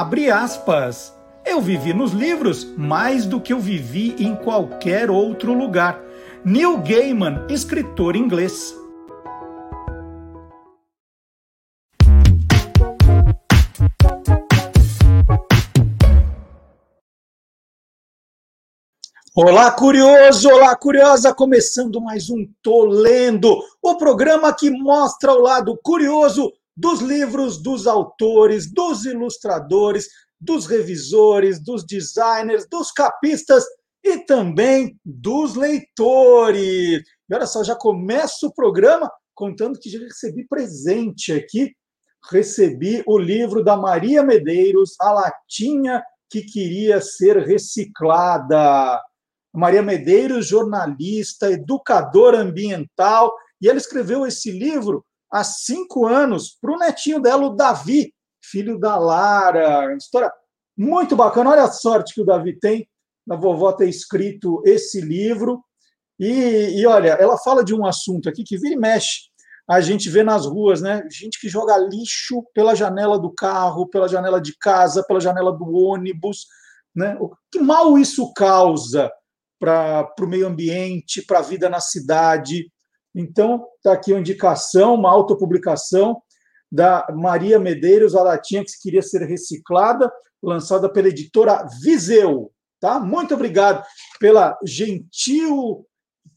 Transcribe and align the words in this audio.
Abre 0.00 0.30
aspas. 0.30 1.12
Eu 1.44 1.60
vivi 1.60 1.92
nos 1.92 2.12
livros 2.12 2.62
mais 2.76 3.26
do 3.26 3.40
que 3.40 3.52
eu 3.52 3.58
vivi 3.58 4.14
em 4.20 4.32
qualquer 4.32 5.10
outro 5.10 5.52
lugar. 5.52 6.00
Neil 6.44 6.78
Gaiman, 6.78 7.44
escritor 7.50 8.14
inglês. 8.14 8.72
Olá, 19.34 19.72
curioso! 19.72 20.48
Olá, 20.48 20.76
curiosa! 20.76 21.34
Começando 21.34 22.00
mais 22.00 22.30
um 22.30 22.46
Tô 22.62 22.84
Lendo, 22.84 23.52
o 23.82 23.96
programa 23.96 24.54
que 24.54 24.70
mostra 24.70 25.32
o 25.32 25.40
lado 25.40 25.76
curioso 25.82 26.52
dos 26.78 27.00
livros, 27.00 27.60
dos 27.60 27.88
autores, 27.88 28.72
dos 28.72 29.04
ilustradores, 29.04 30.06
dos 30.40 30.64
revisores, 30.66 31.60
dos 31.60 31.84
designers, 31.84 32.68
dos 32.70 32.92
capistas 32.92 33.64
e 34.04 34.18
também 34.18 34.96
dos 35.04 35.56
leitores. 35.56 37.02
E 37.28 37.34
olha 37.34 37.46
só, 37.46 37.64
já 37.64 37.74
começo 37.74 38.46
o 38.46 38.54
programa 38.54 39.10
contando 39.34 39.78
que 39.80 39.90
já 39.90 39.98
recebi 39.98 40.46
presente 40.46 41.32
aqui. 41.32 41.72
Recebi 42.30 43.02
o 43.08 43.18
livro 43.18 43.64
da 43.64 43.76
Maria 43.76 44.22
Medeiros, 44.22 44.94
A 45.00 45.12
Latinha 45.12 46.00
que 46.30 46.42
Queria 46.42 47.00
Ser 47.00 47.38
Reciclada. 47.38 49.00
Maria 49.52 49.82
Medeiros, 49.82 50.46
jornalista, 50.46 51.50
educadora 51.50 52.38
ambiental, 52.38 53.34
e 53.60 53.68
ela 53.68 53.78
escreveu 53.78 54.24
esse 54.24 54.52
livro 54.52 55.04
há 55.30 55.44
cinco 55.44 56.06
anos 56.06 56.56
para 56.60 56.72
o 56.72 56.78
netinho 56.78 57.20
dela, 57.20 57.46
o 57.46 57.54
Davi, 57.54 58.12
filho 58.42 58.78
da 58.78 58.96
Lara. 58.96 59.94
História 59.96 60.32
muito 60.76 61.16
bacana. 61.16 61.50
Olha 61.50 61.64
a 61.64 61.72
sorte 61.72 62.14
que 62.14 62.20
o 62.20 62.24
Davi 62.24 62.58
tem 62.58 62.88
na 63.26 63.36
vovó 63.36 63.72
ter 63.72 63.88
escrito 63.88 64.62
esse 64.64 65.00
livro. 65.00 65.62
E, 66.18 66.80
e, 66.80 66.86
olha, 66.86 67.10
ela 67.10 67.36
fala 67.38 67.62
de 67.62 67.74
um 67.74 67.84
assunto 67.84 68.28
aqui 68.28 68.42
que 68.42 68.58
vira 68.58 68.74
e 68.74 68.78
mexe. 68.78 69.28
A 69.68 69.80
gente 69.80 70.08
vê 70.08 70.22
nas 70.22 70.46
ruas, 70.46 70.80
né? 70.80 71.06
Gente 71.10 71.38
que 71.38 71.48
joga 71.48 71.76
lixo 71.76 72.42
pela 72.54 72.74
janela 72.74 73.18
do 73.18 73.30
carro, 73.30 73.86
pela 73.86 74.08
janela 74.08 74.40
de 74.40 74.56
casa, 74.56 75.04
pela 75.06 75.20
janela 75.20 75.52
do 75.52 75.70
ônibus. 75.70 76.46
Né? 76.96 77.16
O 77.20 77.30
que 77.52 77.60
mal 77.60 77.98
isso 77.98 78.32
causa 78.32 79.12
para 79.60 80.10
o 80.20 80.26
meio 80.26 80.46
ambiente, 80.46 81.22
para 81.22 81.40
a 81.40 81.42
vida 81.42 81.68
na 81.68 81.80
cidade. 81.80 82.72
Então, 83.18 83.66
está 83.76 83.94
aqui 83.94 84.12
uma 84.12 84.20
indicação, 84.20 84.94
uma 84.94 85.10
autopublicação 85.10 86.22
da 86.70 87.04
Maria 87.12 87.58
Medeiros, 87.58 88.14
a 88.14 88.22
latinha 88.22 88.64
que 88.64 88.70
queria 88.80 89.02
ser 89.02 89.22
reciclada, 89.26 90.08
lançada 90.40 90.88
pela 90.88 91.08
editora 91.08 91.66
Viseu. 91.82 92.52
Tá? 92.78 93.00
Muito 93.00 93.34
obrigado 93.34 93.84
pela 94.20 94.56
gentil 94.64 95.84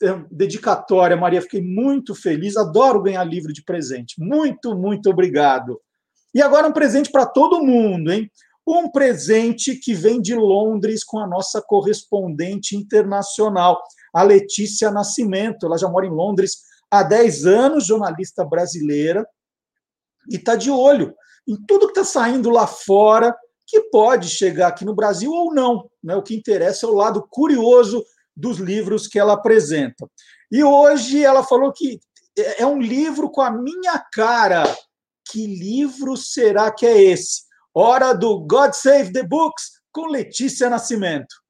eh, 0.02 0.23
dedicatória, 0.31 1.15
Maria. 1.15 1.43
Fiquei 1.43 1.61
muito 1.61 2.15
feliz. 2.15 2.57
Adoro 2.57 3.03
ganhar 3.03 3.23
livro 3.25 3.53
de 3.53 3.63
presente. 3.63 4.15
Muito, 4.17 4.75
muito 4.75 5.07
obrigado. 5.07 5.79
E 6.33 6.41
agora 6.41 6.67
um 6.67 6.73
presente 6.73 7.11
para 7.11 7.27
todo 7.27 7.63
mundo, 7.63 8.11
hein? 8.11 8.27
Um 8.65 8.89
presente 8.89 9.75
que 9.75 9.93
vem 9.93 10.19
de 10.19 10.33
Londres 10.33 11.03
com 11.03 11.19
a 11.19 11.27
nossa 11.27 11.61
correspondente 11.61 12.75
internacional, 12.75 13.79
a 14.11 14.23
Letícia 14.23 14.89
Nascimento. 14.89 15.67
Ela 15.67 15.77
já 15.77 15.87
mora 15.87 16.07
em 16.07 16.11
Londres 16.11 16.70
há 16.92 17.02
10 17.02 17.45
anos, 17.45 17.86
jornalista 17.86 18.44
brasileira, 18.44 19.25
e 20.30 20.36
está 20.36 20.56
de 20.56 20.70
olho 20.70 21.16
em 21.48 21.56
tudo 21.66 21.88
que 21.88 22.00
está 22.00 22.03
saindo 22.03 22.50
lá 22.50 22.67
fora, 22.67 23.36
que 23.66 23.80
pode 23.89 24.30
chegar 24.30 24.67
aqui 24.67 24.86
no 24.86 24.93
Brasil 24.93 25.32
ou 25.32 25.54
não. 25.54 25.89
Né? 26.04 26.15
O 26.15 26.21
que 26.21 26.36
interessa 26.36 26.86
é 26.86 26.89
o 26.89 26.93
lado 26.93 27.26
curioso 27.30 28.04
dos 28.36 28.58
livros 28.58 29.08
que 29.08 29.17
ela 29.17 29.33
apresenta. 29.33 30.08
E 30.52 30.64
hoje 30.64 31.23
ela 31.23 31.43
falou 31.43 31.71
que 31.71 31.99
é 32.58 32.65
um 32.65 32.80
livro 32.80 33.30
com 33.30 33.42
a 33.42 33.49
minha 33.49 33.98
cara. 34.11 34.64
Que 35.32 35.48
livro 35.48 36.17
será 36.17 36.71
que 36.71 36.86
é 36.86 37.02
esse? 37.02 37.44
Hora 37.73 38.14
do 38.14 38.42
God 38.42 38.73
Save 38.73 39.14
the 39.14 39.23
Books 39.23 39.82
com 39.92 40.08
Letícia 40.08 40.70
Nascimento. 40.70 41.40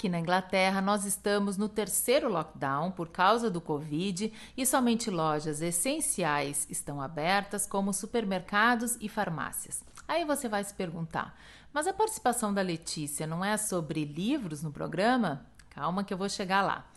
Aqui 0.00 0.08
na 0.08 0.18
Inglaterra, 0.18 0.80
nós 0.80 1.04
estamos 1.04 1.58
no 1.58 1.68
terceiro 1.68 2.26
lockdown 2.26 2.90
por 2.90 3.10
causa 3.10 3.50
do 3.50 3.60
Covid 3.60 4.32
e 4.56 4.64
somente 4.64 5.10
lojas 5.10 5.60
essenciais 5.60 6.66
estão 6.70 7.02
abertas, 7.02 7.66
como 7.66 7.92
supermercados 7.92 8.96
e 8.98 9.10
farmácias. 9.10 9.84
Aí 10.08 10.24
você 10.24 10.48
vai 10.48 10.64
se 10.64 10.72
perguntar: 10.72 11.38
mas 11.70 11.86
a 11.86 11.92
participação 11.92 12.54
da 12.54 12.62
Letícia 12.62 13.26
não 13.26 13.44
é 13.44 13.58
sobre 13.58 14.06
livros 14.06 14.62
no 14.62 14.72
programa? 14.72 15.44
Calma 15.68 16.02
que 16.02 16.14
eu 16.14 16.18
vou 16.18 16.30
chegar 16.30 16.62
lá. 16.62 16.90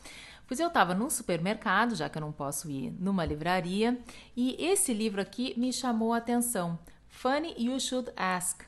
Pois 0.47 0.61
eu 0.61 0.69
estava 0.69 0.95
num 0.95 1.09
supermercado, 1.09 1.95
já 1.95 2.07
que 2.07 2.17
eu 2.17 2.21
não 2.21 2.31
posso 2.31 2.71
ir 2.71 2.89
numa 2.97 3.25
livraria, 3.25 3.99
e 4.33 4.55
esse 4.57 4.93
livro 4.93 5.19
aqui 5.19 5.53
me 5.59 5.73
chamou 5.73 6.13
a 6.13 6.19
atenção. 6.19 6.79
Funny 7.09 7.53
You 7.57 7.77
Should 7.81 8.13
Ask. 8.15 8.61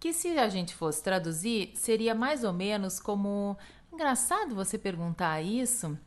Que 0.00 0.12
se 0.12 0.38
a 0.38 0.48
gente 0.48 0.76
fosse 0.76 1.02
traduzir, 1.02 1.72
seria 1.74 2.14
mais 2.14 2.44
ou 2.44 2.52
menos 2.52 3.00
como 3.00 3.58
engraçado 3.98 4.54
você 4.54 4.78
perguntar 4.78 5.42
isso. 5.42 5.98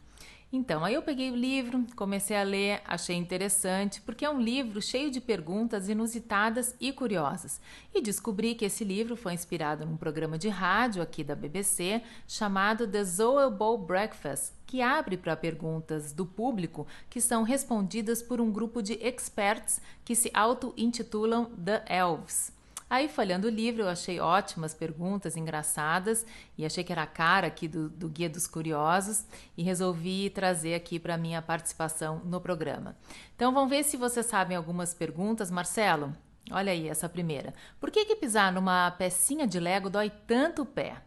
Então, 0.54 0.86
aí 0.86 0.94
eu 0.94 1.02
peguei 1.02 1.30
o 1.30 1.36
livro, 1.36 1.86
comecei 1.94 2.38
a 2.38 2.44
ler, 2.44 2.82
achei 2.86 3.18
interessante, 3.18 4.00
porque 4.02 4.24
é 4.24 4.30
um 4.30 4.40
livro 4.40 4.82
cheio 4.82 5.12
de 5.12 5.20
perguntas 5.20 5.90
inusitadas 5.90 6.74
e 6.80 6.94
curiosas. 6.94 7.60
E 7.94 8.02
descobri 8.02 8.56
que 8.56 8.64
esse 8.64 8.86
livro 8.86 9.18
foi 9.18 9.34
inspirado 9.34 9.86
num 9.86 9.98
programa 9.98 10.38
de 10.38 10.48
rádio 10.48 11.02
aqui 11.02 11.22
da 11.22 11.36
BBC 11.36 12.02
chamado 12.26 12.88
The 12.88 13.04
Zoe 13.04 13.52
Bowl 13.52 13.78
Breakfast, 13.78 14.54
que 14.66 14.82
abre 14.82 15.18
para 15.18 15.36
perguntas 15.36 16.14
do 16.14 16.26
público 16.26 16.88
que 17.10 17.20
são 17.20 17.44
respondidas 17.44 18.22
por 18.22 18.40
um 18.40 18.54
grupo 18.54 18.82
de 18.82 18.94
experts 19.06 19.82
que 20.06 20.16
se 20.16 20.32
auto-intitulam 20.34 21.46
The 21.58 21.84
Elves. 21.90 22.54
Aí, 22.92 23.08
folhando 23.08 23.48
o 23.48 23.50
livro, 23.50 23.84
eu 23.84 23.88
achei 23.88 24.20
ótimas 24.20 24.74
perguntas, 24.74 25.38
engraçadas, 25.38 26.26
e 26.58 26.66
achei 26.66 26.84
que 26.84 26.92
era 26.92 27.04
a 27.04 27.08
cara 27.08 27.48
aqui 27.48 27.66
do, 27.66 27.88
do 27.88 28.10
Guia 28.10 28.30
dos 28.30 28.48
Curiosos, 28.48 29.24
e 29.56 29.64
resolvi 29.64 30.30
trazer 30.30 30.74
aqui 30.74 31.00
para 31.00 31.18
minha 31.18 31.42
participação 31.42 32.22
no 32.26 32.42
programa. 32.42 32.98
Então, 33.34 33.54
vamos 33.54 33.70
ver 33.70 33.86
se 33.86 33.96
vocês 33.96 34.26
sabem 34.26 34.58
algumas 34.58 34.94
perguntas. 34.94 35.50
Marcelo, 35.50 36.14
olha 36.52 36.74
aí 36.74 36.90
essa 36.90 37.08
primeira. 37.08 37.54
Por 37.80 37.90
que, 37.90 38.04
que 38.04 38.18
pisar 38.18 38.52
numa 38.52 38.92
pecinha 38.92 39.48
de 39.48 39.58
Lego 39.58 39.90
dói 39.90 40.10
tanto 40.28 40.64
o 40.64 40.66
pé? 40.66 40.98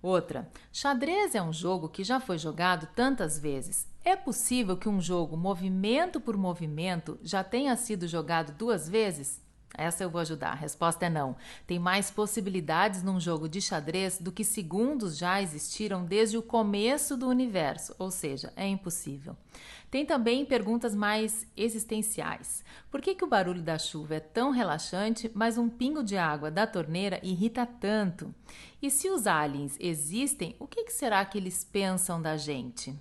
Outra, 0.00 0.48
xadrez 0.72 1.34
é 1.34 1.42
um 1.42 1.52
jogo 1.52 1.88
que 1.88 2.04
já 2.04 2.20
foi 2.20 2.38
jogado 2.38 2.86
tantas 2.94 3.36
vezes. 3.36 3.88
É 4.04 4.14
possível 4.14 4.76
que 4.76 4.88
um 4.88 5.00
jogo, 5.00 5.36
movimento 5.36 6.20
por 6.20 6.36
movimento, 6.36 7.18
já 7.20 7.42
tenha 7.42 7.74
sido 7.74 8.06
jogado 8.06 8.52
duas 8.52 8.88
vezes? 8.88 9.44
Essa 9.76 10.02
eu 10.02 10.10
vou 10.10 10.20
ajudar. 10.20 10.52
A 10.52 10.54
resposta 10.54 11.06
é 11.06 11.10
não. 11.10 11.36
Tem 11.66 11.78
mais 11.78 12.10
possibilidades 12.10 13.02
num 13.02 13.20
jogo 13.20 13.48
de 13.48 13.60
xadrez 13.60 14.18
do 14.18 14.32
que 14.32 14.44
segundos 14.44 15.16
já 15.16 15.40
existiram 15.40 16.04
desde 16.04 16.38
o 16.38 16.42
começo 16.42 17.16
do 17.16 17.28
universo, 17.28 17.94
ou 17.98 18.10
seja, 18.10 18.52
é 18.56 18.66
impossível. 18.66 19.36
Tem 19.90 20.04
também 20.04 20.44
perguntas 20.44 20.94
mais 20.94 21.46
existenciais. 21.56 22.64
Por 22.90 23.00
que, 23.00 23.14
que 23.14 23.24
o 23.24 23.28
barulho 23.28 23.62
da 23.62 23.78
chuva 23.78 24.16
é 24.16 24.20
tão 24.20 24.50
relaxante, 24.50 25.30
mas 25.34 25.58
um 25.58 25.68
pingo 25.68 26.02
de 26.02 26.16
água 26.16 26.50
da 26.50 26.66
torneira 26.66 27.20
irrita 27.22 27.64
tanto? 27.64 28.34
E 28.82 28.90
se 28.90 29.08
os 29.08 29.26
aliens 29.26 29.76
existem, 29.78 30.56
o 30.58 30.66
que, 30.66 30.84
que 30.84 30.92
será 30.92 31.24
que 31.24 31.38
eles 31.38 31.64
pensam 31.64 32.20
da 32.20 32.36
gente? 32.36 32.94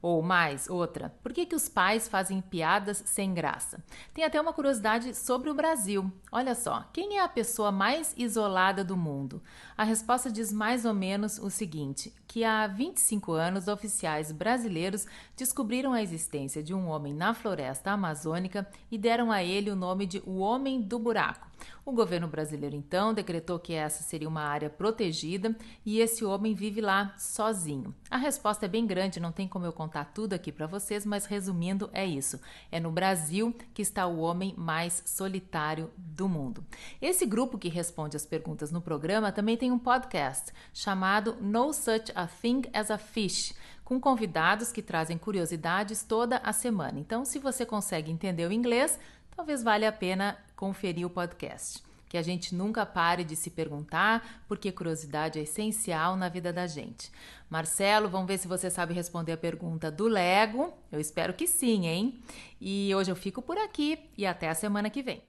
Ou 0.00 0.22
mais, 0.22 0.68
outra, 0.68 1.14
por 1.22 1.32
que, 1.32 1.46
que 1.46 1.56
os 1.56 1.68
pais 1.68 2.06
fazem 2.06 2.40
piadas 2.40 3.02
sem 3.06 3.32
graça? 3.32 3.82
Tem 4.12 4.24
até 4.24 4.40
uma 4.40 4.52
curiosidade 4.52 5.14
sobre 5.14 5.50
o 5.50 5.54
Brasil. 5.54 6.10
Olha 6.30 6.54
só, 6.54 6.84
quem 6.92 7.18
é 7.18 7.22
a 7.22 7.28
pessoa 7.28 7.72
mais 7.72 8.14
isolada 8.16 8.84
do 8.84 8.96
mundo? 8.96 9.42
A 9.76 9.84
resposta 9.84 10.30
diz 10.30 10.52
mais 10.52 10.84
ou 10.84 10.94
menos 10.94 11.38
o 11.38 11.50
seguinte: 11.50 12.14
que 12.26 12.44
há 12.44 12.66
25 12.66 13.32
anos, 13.32 13.68
oficiais 13.68 14.30
brasileiros 14.30 15.06
descobriram 15.36 15.92
a 15.92 16.02
existência 16.02 16.62
de 16.62 16.74
um 16.74 16.86
homem 16.88 17.14
na 17.14 17.32
floresta 17.34 17.90
amazônica 17.90 18.68
e 18.90 18.98
deram 18.98 19.32
a 19.32 19.42
ele 19.42 19.70
o 19.70 19.76
nome 19.76 20.06
de 20.06 20.22
o 20.26 20.38
Homem 20.38 20.80
do 20.80 20.98
Buraco. 20.98 21.46
O 21.84 21.92
governo 21.92 22.26
brasileiro 22.26 22.74
então 22.74 23.14
decretou 23.14 23.58
que 23.58 23.72
essa 23.72 24.02
seria 24.02 24.28
uma 24.28 24.42
área 24.42 24.68
protegida 24.68 25.56
e 25.84 26.00
esse 26.00 26.24
homem 26.24 26.54
vive 26.54 26.80
lá 26.80 27.14
sozinho. 27.16 27.94
A 28.10 28.16
resposta 28.16 28.66
é 28.66 28.68
bem 28.68 28.86
grande, 28.86 29.20
não 29.20 29.30
tem 29.30 29.46
como 29.46 29.64
eu 29.64 29.72
contar 29.72 30.06
tudo 30.06 30.32
aqui 30.32 30.50
para 30.50 30.66
vocês, 30.66 31.06
mas 31.06 31.26
resumindo, 31.26 31.88
é 31.92 32.04
isso. 32.04 32.40
É 32.72 32.80
no 32.80 32.90
Brasil 32.90 33.54
que 33.72 33.82
está 33.82 34.06
o 34.06 34.18
homem 34.18 34.54
mais 34.56 35.02
solitário 35.06 35.90
do 35.96 36.28
mundo. 36.28 36.64
Esse 37.00 37.24
grupo 37.24 37.58
que 37.58 37.68
responde 37.68 38.16
as 38.16 38.26
perguntas 38.26 38.72
no 38.72 38.80
programa 38.80 39.30
também 39.30 39.56
tem 39.56 39.70
um 39.70 39.78
podcast 39.78 40.52
chamado 40.74 41.36
No 41.40 41.72
Such 41.72 42.10
a 42.14 42.26
Thing 42.26 42.62
as 42.72 42.90
a 42.90 42.98
Fish 42.98 43.54
com 43.86 44.00
convidados 44.00 44.72
que 44.72 44.82
trazem 44.82 45.16
curiosidades 45.16 46.02
toda 46.02 46.38
a 46.38 46.52
semana. 46.52 46.98
Então, 46.98 47.24
se 47.24 47.38
você 47.38 47.64
consegue 47.64 48.10
entender 48.10 48.44
o 48.44 48.52
inglês, 48.52 48.98
talvez 49.36 49.62
valha 49.62 49.88
a 49.88 49.92
pena 49.92 50.36
conferir 50.56 51.06
o 51.06 51.10
podcast. 51.10 51.84
Que 52.08 52.16
a 52.16 52.22
gente 52.22 52.54
nunca 52.54 52.86
pare 52.86 53.24
de 53.24 53.36
se 53.36 53.50
perguntar, 53.50 54.44
porque 54.48 54.72
curiosidade 54.72 55.38
é 55.38 55.42
essencial 55.42 56.16
na 56.16 56.28
vida 56.28 56.52
da 56.52 56.66
gente. 56.66 57.10
Marcelo, 57.50 58.08
vamos 58.08 58.26
ver 58.28 58.38
se 58.38 58.48
você 58.48 58.70
sabe 58.70 58.94
responder 58.94 59.32
a 59.32 59.36
pergunta 59.36 59.90
do 59.90 60.08
Lego. 60.08 60.72
Eu 60.90 61.00
espero 61.00 61.34
que 61.34 61.46
sim, 61.46 61.86
hein? 61.86 62.22
E 62.60 62.94
hoje 62.94 63.10
eu 63.10 63.16
fico 63.16 63.42
por 63.42 63.58
aqui 63.58 63.98
e 64.16 64.24
até 64.24 64.48
a 64.48 64.54
semana 64.54 64.88
que 64.88 65.02
vem. 65.02 65.22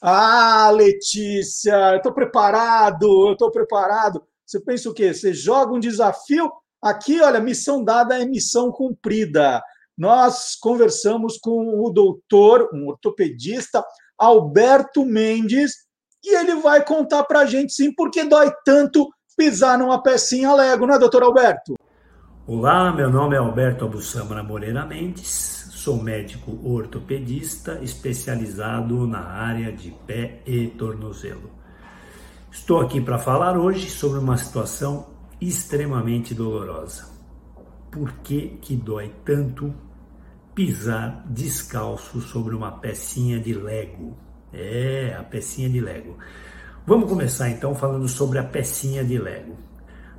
Ah, 0.00 0.70
Letícia, 0.70 1.74
eu 1.92 1.96
estou 1.96 2.12
preparado, 2.12 3.28
eu 3.28 3.32
estou 3.32 3.50
preparado. 3.50 4.24
Você 4.44 4.60
pensa 4.60 4.88
o 4.88 4.94
quê? 4.94 5.12
Você 5.12 5.32
joga 5.34 5.72
um 5.72 5.80
desafio, 5.80 6.52
aqui, 6.80 7.20
olha, 7.20 7.40
missão 7.40 7.82
dada 7.82 8.20
é 8.20 8.24
missão 8.24 8.70
cumprida. 8.70 9.62
Nós 9.96 10.54
conversamos 10.60 11.38
com 11.38 11.82
o 11.82 11.90
doutor, 11.90 12.68
um 12.74 12.86
ortopedista, 12.86 13.82
Alberto 14.18 15.06
Mendes, 15.06 15.72
e 16.22 16.36
ele 16.36 16.56
vai 16.56 16.84
contar 16.84 17.24
para 17.24 17.40
a 17.40 17.46
gente, 17.46 17.72
sim, 17.72 17.94
por 17.94 18.10
que 18.10 18.22
dói 18.24 18.52
tanto 18.62 19.08
pisar 19.38 19.78
numa 19.78 20.02
pecinha 20.02 20.52
Lego, 20.52 20.86
né, 20.86 20.98
doutor 20.98 21.22
Alberto? 21.22 21.76
Olá, 22.46 22.92
meu 22.92 23.10
nome 23.10 23.36
é 23.36 23.38
Alberto 23.38 23.86
Abussamra 23.86 24.42
Moreira 24.42 24.84
Mendes, 24.84 25.70
sou 25.72 25.96
médico 26.02 26.60
ortopedista 26.62 27.78
especializado 27.82 29.06
na 29.06 29.20
área 29.20 29.72
de 29.72 29.92
pé 30.06 30.42
e 30.44 30.66
tornozelo. 30.66 31.50
Estou 32.52 32.80
aqui 32.80 33.00
para 33.00 33.18
falar 33.18 33.56
hoje 33.56 33.88
sobre 33.88 34.18
uma 34.18 34.36
situação 34.36 35.06
extremamente 35.40 36.34
dolorosa. 36.34 37.08
Por 37.90 38.12
que, 38.18 38.58
que 38.60 38.76
dói 38.76 39.10
tanto 39.24 39.85
pisar 40.56 41.24
descalço 41.28 42.20
sobre 42.20 42.56
uma 42.56 42.72
pecinha 42.72 43.38
de 43.38 43.54
Lego? 43.54 44.16
É, 44.52 45.14
a 45.16 45.22
pecinha 45.22 45.70
de 45.70 45.80
Lego. 45.80 46.16
Vamos 46.84 47.08
começar 47.08 47.50
então 47.50 47.74
falando 47.74 48.08
sobre 48.08 48.38
a 48.38 48.44
pecinha 48.44 49.04
de 49.04 49.18
Lego. 49.18 49.56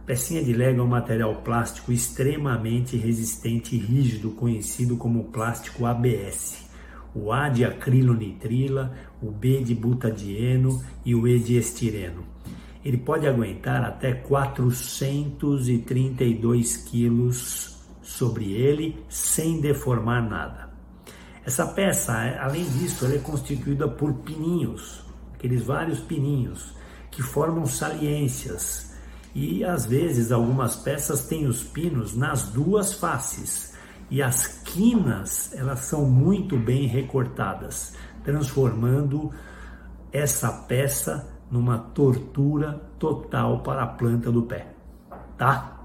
A 0.01 0.05
pecinha 0.05 0.41
de 0.41 0.53
Lego 0.53 0.79
é 0.79 0.83
um 0.83 0.87
material 0.87 1.35
plástico 1.41 1.91
extremamente 1.91 2.95
resistente 2.95 3.75
e 3.75 3.79
rígido, 3.79 4.31
conhecido 4.31 4.95
como 4.95 5.25
plástico 5.25 5.85
ABS 5.85 6.67
o 7.17 7.31
A 7.31 7.49
de 7.49 7.65
acrilonitrila, 7.65 8.93
o 9.21 9.31
B 9.31 9.63
de 9.63 9.73
butadieno 9.73 10.79
e 11.03 11.15
o 11.15 11.27
E 11.27 11.39
de 11.39 11.57
estireno. 11.57 12.23
Ele 12.85 12.97
pode 12.97 13.27
aguentar 13.27 13.83
até 13.83 14.13
432 14.13 16.77
quilos 16.77 17.76
sobre 18.07 18.53
ele 18.53 19.03
sem 19.09 19.59
deformar 19.59 20.21
nada. 20.21 20.69
Essa 21.45 21.65
peça, 21.65 22.13
além 22.39 22.63
disso, 22.63 23.05
é 23.05 23.17
constituída 23.17 23.87
por 23.87 24.13
pininhos, 24.13 25.05
aqueles 25.33 25.63
vários 25.63 25.99
pininhos 25.99 26.73
que 27.11 27.21
formam 27.21 27.65
saliências 27.65 28.95
e 29.35 29.63
às 29.63 29.85
vezes 29.85 30.31
algumas 30.31 30.77
peças 30.77 31.25
têm 31.25 31.45
os 31.45 31.63
pinos 31.63 32.15
nas 32.15 32.43
duas 32.49 32.93
faces 32.93 33.75
e 34.09 34.21
as 34.21 34.47
quinas 34.63 35.53
elas 35.53 35.79
são 35.79 36.05
muito 36.05 36.57
bem 36.57 36.87
recortadas, 36.87 37.93
transformando 38.23 39.31
essa 40.13 40.51
peça 40.63 41.27
numa 41.51 41.77
tortura 41.77 42.89
total 42.97 43.61
para 43.63 43.83
a 43.83 43.87
planta 43.87 44.31
do 44.31 44.43
pé, 44.43 44.73
tá? 45.37 45.76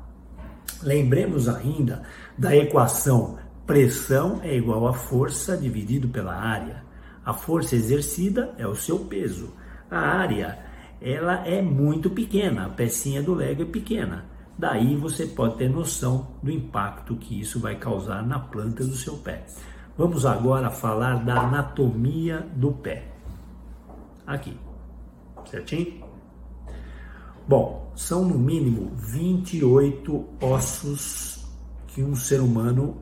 Lembremos 0.83 1.49
ainda 1.49 2.03
da 2.37 2.55
equação 2.55 3.39
pressão 3.67 4.41
é 4.43 4.55
igual 4.55 4.87
a 4.87 4.93
força 4.93 5.57
dividido 5.57 6.09
pela 6.09 6.35
área. 6.35 6.83
A 7.25 7.33
força 7.33 7.77
exercida 7.77 8.53
é 8.59 8.67
o 8.67 8.75
seu 8.75 8.99
peso. 9.01 9.55
A 9.91 9.99
área, 9.99 10.59
ela 11.01 11.47
é 11.47 11.63
muito 11.63 12.11
pequena, 12.11 12.67
a 12.67 12.69
pecinha 12.69 13.23
do 13.23 13.35
Lego 13.35 13.63
é 13.63 13.67
pequena. 13.67 14.25
Daí 14.59 14.97
você 14.97 15.27
pode 15.27 15.57
ter 15.57 15.71
noção 15.71 16.29
do 16.43 16.51
impacto 16.51 17.17
que 17.17 17.41
isso 17.41 17.61
vai 17.61 17.77
causar 17.77 18.23
na 18.27 18.39
planta 18.39 18.85
do 18.85 18.95
seu 18.95 19.17
pé. 19.17 19.45
Vamos 19.97 20.27
agora 20.27 20.71
falar 20.71 21.25
da 21.25 21.41
anatomia 21.41 22.47
do 22.55 22.73
pé. 22.73 23.09
Aqui, 24.27 24.57
certinho? 25.47 26.05
Bom, 27.47 27.82
são 27.95 28.25
no 28.25 28.39
mínimo 28.39 28.93
28 28.97 30.29
ossos 30.41 31.47
que 31.89 32.03
um 32.03 32.15
ser 32.15 32.41
humano 32.41 32.97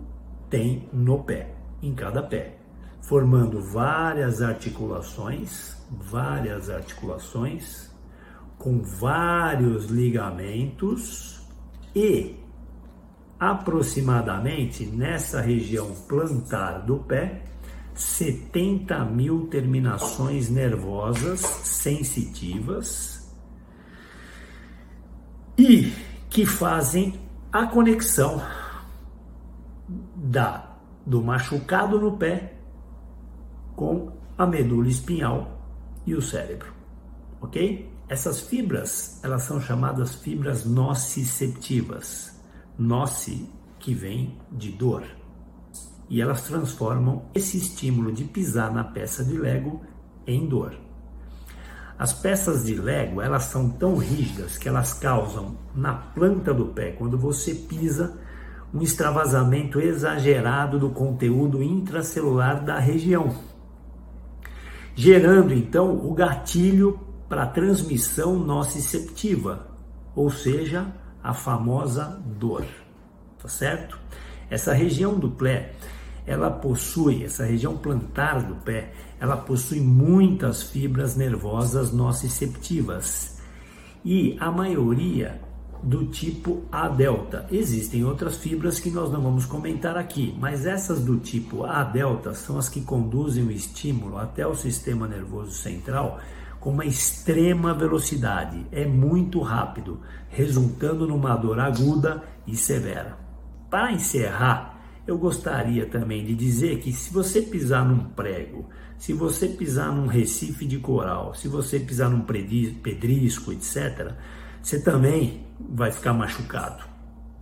tem 0.49 0.89
no 0.93 1.23
pé, 1.23 1.55
em 1.81 1.95
cada 1.95 2.23
pé, 2.23 2.59
formando 3.01 3.61
várias 3.73 4.43
articulações, 4.43 5.77
várias 5.91 6.69
articulações 6.69 7.89
com 8.59 8.83
vários 8.83 9.87
ligamentos 9.87 11.41
e 11.95 12.37
aproximadamente 13.39 14.85
nessa 14.85 15.41
região 15.41 15.95
plantar 16.07 16.81
do 16.81 16.99
pé 16.99 17.43
70 17.95 19.05
mil 19.07 19.47
terminações 19.47 20.51
nervosas 20.51 21.41
sensitivas 21.41 23.20
e 25.61 25.93
que 26.31 26.47
fazem 26.47 27.21
a 27.53 27.67
conexão 27.67 28.43
da 30.17 30.71
do 31.05 31.23
machucado 31.23 32.01
no 32.01 32.17
pé 32.17 32.55
com 33.77 34.11
a 34.39 34.47
medula 34.47 34.89
espinhal 34.89 35.61
e 36.07 36.15
o 36.15 36.23
cérebro, 36.23 36.73
ok? 37.43 37.91
Essas 38.09 38.41
fibras, 38.41 39.21
elas 39.23 39.43
são 39.43 39.61
chamadas 39.61 40.15
fibras 40.15 40.65
nociceptivas. 40.65 42.41
Noce 42.79 43.49
que 43.79 43.93
vem 43.95 44.39
de 44.51 44.71
dor. 44.71 45.05
E 46.09 46.21
elas 46.21 46.43
transformam 46.43 47.27
esse 47.35 47.59
estímulo 47.59 48.13
de 48.13 48.25
pisar 48.25 48.73
na 48.73 48.83
peça 48.83 49.25
de 49.25 49.37
Lego 49.37 49.83
em 50.27 50.49
dor. 50.49 50.75
As 52.01 52.15
peças 52.15 52.65
de 52.65 52.77
Lego, 52.77 53.21
elas 53.21 53.43
são 53.43 53.69
tão 53.69 53.99
rígidas 53.99 54.57
que 54.57 54.67
elas 54.67 54.95
causam 54.95 55.59
na 55.75 55.93
planta 55.93 56.55
do 56.55 56.69
pé, 56.69 56.93
quando 56.93 57.19
você 57.19 57.55
pisa, 57.55 58.19
um 58.73 58.81
extravasamento 58.81 59.79
exagerado 59.79 60.79
do 60.79 60.89
conteúdo 60.89 61.63
intracelular 61.63 62.65
da 62.65 62.79
região, 62.79 63.37
gerando 64.95 65.53
então 65.53 65.95
o 65.95 66.15
gatilho 66.15 66.99
para 67.29 67.45
transmissão 67.45 68.35
nociceptiva, 68.39 69.69
ou 70.17 70.31
seja, 70.31 70.87
a 71.23 71.35
famosa 71.35 72.19
dor, 72.25 72.65
tá 73.43 73.49
certo? 73.51 73.99
Essa 74.49 74.73
região 74.73 75.19
do 75.19 75.33
pé, 75.33 75.75
ela 76.27 76.51
possui, 76.51 77.25
essa 77.25 77.45
região 77.45 77.77
plantar 77.77 78.43
do 78.43 78.55
pé, 78.55 78.91
ela 79.21 79.37
possui 79.37 79.81
muitas 79.81 80.63
fibras 80.63 81.15
nervosas 81.15 81.93
nociceptivas 81.93 83.39
e 84.05 84.37
a 84.41 84.51
maioria 84.51 85.41
do 85.83 86.07
tipo 86.07 86.65
A 86.73 86.89
delta. 86.89 87.47
Existem 87.51 88.05
outras 88.05 88.37
fibras 88.37 88.81
que 88.81 88.91
nós 88.91 89.11
não 89.13 89.23
vamos 89.23 89.47
comentar 89.47 89.97
aqui, 89.97 90.35
mas 90.39 90.67
essas 90.67 91.01
do 91.01 91.19
tipo 91.19 91.65
A 91.65 91.85
delta 91.85 92.35
são 92.35 92.59
as 92.59 92.69
que 92.69 92.81
conduzem 92.81 93.45
o 93.45 93.51
estímulo 93.51 94.19
até 94.19 94.47
o 94.47 94.55
sistema 94.55 95.07
nervoso 95.07 95.53
central 95.53 96.19
com 96.61 96.71
uma 96.71 96.85
extrema 96.85 97.73
velocidade, 97.73 98.67
é 98.71 98.87
muito 98.87 99.41
rápido, 99.41 99.99
resultando 100.29 101.07
numa 101.07 101.35
dor 101.35 101.59
aguda 101.59 102.23
e 102.47 102.55
severa. 102.55 103.17
Para 103.71 103.93
encerrar, 103.93 104.79
eu 105.07 105.17
gostaria 105.17 105.87
também 105.87 106.25
de 106.25 106.35
dizer 106.35 106.79
que 106.81 106.93
se 106.93 107.13
você 107.13 107.41
pisar 107.41 107.85
num 107.85 108.11
prego, 108.11 108.69
se 109.01 109.15
você 109.15 109.49
pisar 109.49 109.91
num 109.91 110.07
recife 110.07 110.67
de 110.67 110.79
coral, 110.79 111.35
se 111.35 111.49
você 111.49 111.81
pisar 111.81 112.11
num 112.11 112.21
pedrisco, 112.21 113.51
etc., 113.51 114.13
você 114.63 114.79
também 114.79 115.47
vai 115.59 115.91
ficar 115.91 116.13
machucado. 116.13 116.85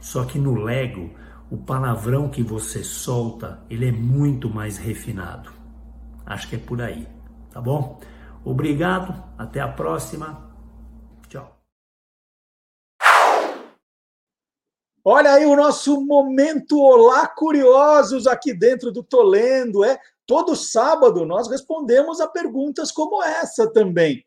Só 0.01 0.25
que 0.25 0.39
no 0.39 0.55
Lego, 0.55 1.11
o 1.51 1.57
palavrão 1.57 2.29
que 2.31 2.45
você 2.45 2.85
solta, 2.85 3.61
ele 3.69 3.89
é 3.89 3.91
muito 3.91 4.49
mais 4.49 4.79
refinado. 4.79 5.51
Acho 6.25 6.49
que 6.49 6.55
é 6.55 6.59
por 6.61 6.81
aí, 6.81 7.09
tá 7.51 7.61
bom? 7.61 7.99
Obrigado, 8.45 9.21
até 9.37 9.59
a 9.59 9.67
próxima. 9.67 10.49
Tchau. 11.29 11.59
Olha 15.05 15.33
aí 15.33 15.45
o 15.45 15.57
nosso 15.57 16.01
momento 16.07 16.81
Olá 16.81 17.27
Curiosos 17.27 18.29
aqui 18.29 18.55
dentro 18.55 18.93
do 18.93 19.03
Tolendo. 19.03 19.85
É 19.85 19.99
todo 20.29 20.55
sábado 20.55 21.25
nós 21.25 21.49
respondemos 21.49 22.21
a 22.21 22.29
perguntas 22.29 22.93
como 22.93 23.25
essa 23.25 23.67
também. 23.73 24.23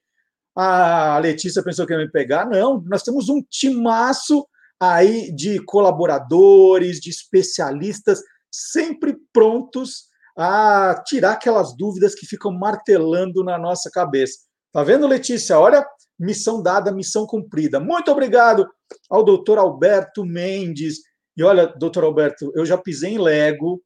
A 0.55 1.19
Letícia 1.19 1.63
pensou 1.63 1.85
que 1.85 1.93
ia 1.93 1.99
me 1.99 2.11
pegar? 2.11 2.49
Não, 2.49 2.83
nós 2.87 3.03
temos 3.03 3.29
um 3.29 3.41
timaço 3.49 4.45
aí 4.79 5.31
de 5.31 5.63
colaboradores, 5.63 6.99
de 6.99 7.11
especialistas, 7.11 8.19
sempre 8.51 9.15
prontos 9.31 10.09
a 10.35 11.01
tirar 11.05 11.33
aquelas 11.33 11.77
dúvidas 11.77 12.15
que 12.15 12.25
ficam 12.25 12.51
martelando 12.51 13.43
na 13.43 13.59
nossa 13.59 13.89
cabeça. 13.91 14.39
Tá 14.73 14.83
vendo, 14.83 15.05
Letícia? 15.05 15.59
Olha, 15.59 15.85
missão 16.19 16.63
dada, 16.63 16.91
missão 16.91 17.27
cumprida. 17.27 17.79
Muito 17.79 18.11
obrigado 18.11 18.67
ao 19.09 19.23
doutor 19.23 19.59
Alberto 19.59 20.25
Mendes. 20.25 20.97
E 21.37 21.43
olha, 21.43 21.67
doutor 21.67 22.03
Alberto, 22.03 22.51
eu 22.55 22.65
já 22.65 22.77
pisei 22.77 23.13
em 23.13 23.19
Lego 23.19 23.81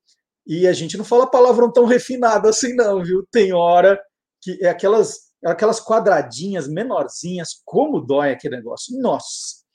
e 0.45 0.67
a 0.67 0.73
gente 0.73 0.97
não 0.97 1.05
fala 1.05 1.29
palavrão 1.29 1.71
tão 1.71 1.85
refinado 1.85 2.47
assim, 2.47 2.75
não, 2.75 3.03
viu? 3.03 3.25
Tem 3.31 3.53
hora 3.53 3.99
que 4.41 4.57
é 4.61 4.69
aquelas, 4.69 5.31
aquelas 5.43 5.79
quadradinhas 5.79 6.67
menorzinhas, 6.67 7.61
como 7.65 7.99
dói 7.99 8.31
aquele 8.31 8.57
negócio. 8.57 8.99
Nossa! 8.99 9.65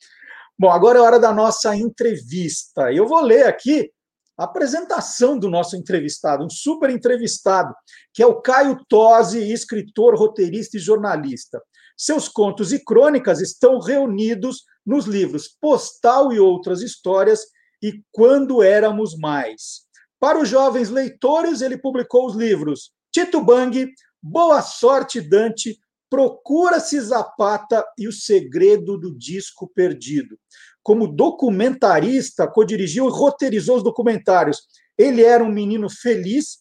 Bom, 0.59 0.71
agora 0.71 0.99
é 0.99 1.03
hora 1.03 1.19
da 1.19 1.33
nossa 1.33 1.75
entrevista. 1.75 2.93
Eu 2.93 3.07
vou 3.07 3.21
ler 3.23 3.47
aqui 3.47 3.91
a 4.39 4.45
apresentação 4.45 5.39
do 5.39 5.51
nosso 5.51 5.77
entrevistado, 5.77 6.45
um 6.45 6.51
super 6.51 6.91
entrevistado, 6.91 7.75
que 8.13 8.23
é 8.23 8.27
o 8.27 8.41
Caio 8.41 8.79
Tosi, 8.89 9.53
escritor, 9.53 10.15
roteirista 10.17 10.77
e 10.77 10.81
jornalista. 10.81 11.61
Seus 11.97 12.29
contos 12.29 12.73
e 12.73 12.83
crônicas 12.83 13.41
estão 13.41 13.79
reunidos 13.79 14.65
nos 14.87 15.05
livros 15.05 15.49
Postal 15.61 16.33
e 16.33 16.39
Outras 16.39 16.81
Histórias 16.81 17.41
e 17.83 18.03
Quando 18.13 18.63
Éramos 18.63 19.17
Mais. 19.19 19.90
Para 20.21 20.39
os 20.39 20.51
jovens 20.51 20.91
leitores, 20.91 21.63
ele 21.63 21.79
publicou 21.79 22.27
os 22.27 22.37
livros 22.37 22.93
Tito 23.11 23.43
Bang, 23.43 23.91
Boa 24.23 24.61
Sorte 24.61 25.19
Dante, 25.21 25.81
Procura-se 26.11 27.01
Zapata 27.01 27.85
e 27.97 28.07
O 28.07 28.13
Segredo 28.13 28.99
do 28.99 29.17
Disco 29.17 29.71
Perdido. 29.75 30.39
Como 30.83 31.07
documentarista, 31.07 32.47
co-dirigiu 32.49 33.07
e 33.07 33.11
roteirizou 33.11 33.77
os 33.77 33.83
documentários. 33.83 34.61
Ele 34.99 35.23
era 35.23 35.43
um 35.43 35.51
menino 35.51 35.89
feliz, 35.89 36.59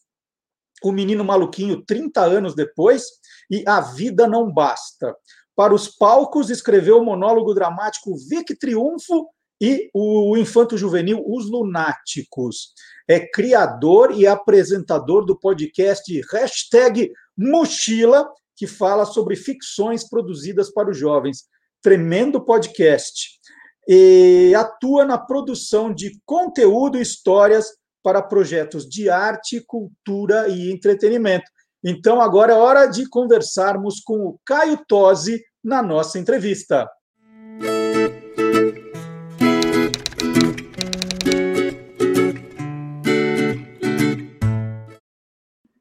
o 0.84 0.90
um 0.90 0.92
menino 0.92 1.26
maluquinho 1.26 1.84
30 1.84 2.22
anos 2.22 2.56
depois, 2.56 3.06
e 3.50 3.64
A 3.68 3.82
Vida 3.82 4.28
Não 4.28 4.54
Basta. 4.54 5.16
Para 5.56 5.74
os 5.74 5.88
palcos, 5.90 6.50
escreveu 6.50 7.00
o 7.00 7.04
monólogo 7.04 7.54
dramático 7.54 8.16
Vic 8.30 8.56
Triunfo 8.56 9.28
e 9.62 9.90
o 9.94 10.38
infanto 10.38 10.78
juvenil 10.78 11.24
Os 11.28 11.50
Lunáticos. 11.50 12.74
É 13.08 13.20
criador 13.20 14.12
e 14.16 14.26
apresentador 14.26 15.26
do 15.26 15.38
podcast 15.38 16.22
Hashtag 16.32 17.12
Mochila, 17.38 18.30
que 18.56 18.68
fala 18.68 19.06
sobre 19.06 19.36
ficções 19.36 20.08
produzidas 20.08 20.72
para 20.72 20.90
os 20.90 20.98
jovens. 20.98 21.46
Tremendo 21.82 22.44
podcast. 22.44 23.40
E 23.88 24.54
atua 24.56 25.04
na 25.04 25.18
produção 25.18 25.94
de 25.94 26.20
conteúdo 26.26 26.98
e 26.98 27.02
histórias 27.02 27.68
para 28.04 28.22
projetos 28.22 28.88
de 28.88 29.10
arte, 29.10 29.64
cultura 29.66 30.48
e 30.48 30.72
entretenimento. 30.72 31.46
Então, 31.84 32.22
agora 32.22 32.54
é 32.54 32.56
hora 32.56 32.86
de 32.86 33.08
conversarmos 33.08 34.00
com 34.02 34.26
o 34.26 34.40
Caio 34.46 34.80
Tosi 34.88 35.42
na 35.64 35.82
nossa 35.82 36.20
entrevista. 36.20 36.88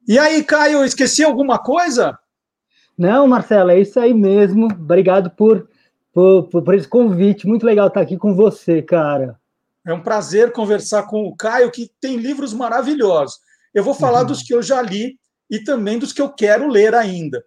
E 0.09 0.17
aí, 0.17 0.43
Caio, 0.43 0.83
esqueci 0.83 1.23
alguma 1.23 1.59
coisa? 1.59 2.17
Não, 2.97 3.27
Marcelo, 3.27 3.69
é 3.69 3.79
isso 3.79 3.99
aí 3.99 4.11
mesmo. 4.11 4.65
Obrigado 4.65 5.29
por, 5.29 5.69
por, 6.11 6.45
por, 6.49 6.73
esse 6.73 6.87
convite. 6.87 7.45
Muito 7.45 7.63
legal 7.63 7.89
estar 7.89 8.01
aqui 8.01 8.17
com 8.17 8.33
você, 8.33 8.81
cara. 8.81 9.39
É 9.85 9.93
um 9.93 10.01
prazer 10.01 10.51
conversar 10.51 11.03
com 11.03 11.27
o 11.27 11.35
Caio, 11.35 11.69
que 11.69 11.91
tem 12.01 12.17
livros 12.17 12.55
maravilhosos. 12.55 13.37
Eu 13.71 13.83
vou 13.83 13.93
falar 13.93 14.21
uhum. 14.21 14.25
dos 14.25 14.41
que 14.41 14.51
eu 14.51 14.63
já 14.63 14.81
li 14.81 15.15
e 15.47 15.63
também 15.63 15.99
dos 15.99 16.11
que 16.11 16.23
eu 16.23 16.33
quero 16.33 16.67
ler 16.67 16.95
ainda. 16.95 17.45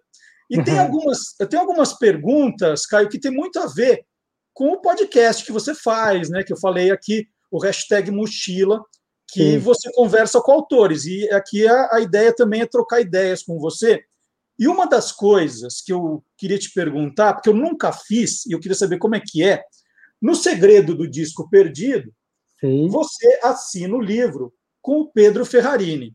E 0.49 0.63
tem 0.63 0.75
uhum. 0.75 0.83
algumas, 0.83 1.19
eu 1.41 1.47
tenho 1.47 1.61
algumas 1.61 1.91
perguntas, 1.91 2.85
Caio, 2.85 3.09
que 3.09 3.19
tem 3.19 3.31
muito 3.31 3.59
a 3.59 3.67
ver 3.67 4.05
com 4.53 4.71
o 4.71 4.79
podcast 4.79 5.43
que 5.43 5.51
você 5.51 5.75
faz, 5.75 6.29
né? 6.29 6.43
Que 6.43 6.53
eu 6.53 6.57
falei 6.57 6.91
aqui, 6.91 7.27
o 7.51 7.59
hashtag 7.59 8.09
Mochila, 8.09 8.81
que 9.33 9.53
Sim. 9.53 9.57
você 9.57 9.91
conversa 9.91 10.39
com 10.39 10.51
autores. 10.51 11.05
E 11.05 11.27
aqui 11.31 11.67
a, 11.67 11.89
a 11.93 11.99
ideia 11.99 12.33
também 12.33 12.61
é 12.61 12.65
trocar 12.67 13.01
ideias 13.01 13.41
com 13.41 13.57
você. 13.57 14.03
E 14.59 14.67
uma 14.67 14.85
das 14.85 15.11
coisas 15.11 15.81
que 15.81 15.91
eu 15.91 16.23
queria 16.37 16.59
te 16.59 16.71
perguntar, 16.71 17.33
porque 17.33 17.49
eu 17.49 17.55
nunca 17.55 17.91
fiz, 17.91 18.45
e 18.45 18.51
eu 18.51 18.59
queria 18.59 18.75
saber 18.75 18.99
como 18.99 19.15
é 19.15 19.19
que 19.19 19.43
é, 19.43 19.63
no 20.21 20.35
Segredo 20.35 20.95
do 20.95 21.09
Disco 21.09 21.49
Perdido, 21.49 22.13
Sim. 22.61 22.87
você 22.87 23.39
assina 23.43 23.95
o 23.95 24.01
livro 24.01 24.53
com 24.81 25.01
o 25.01 25.11
Pedro 25.11 25.45
Ferrarini. 25.45 26.13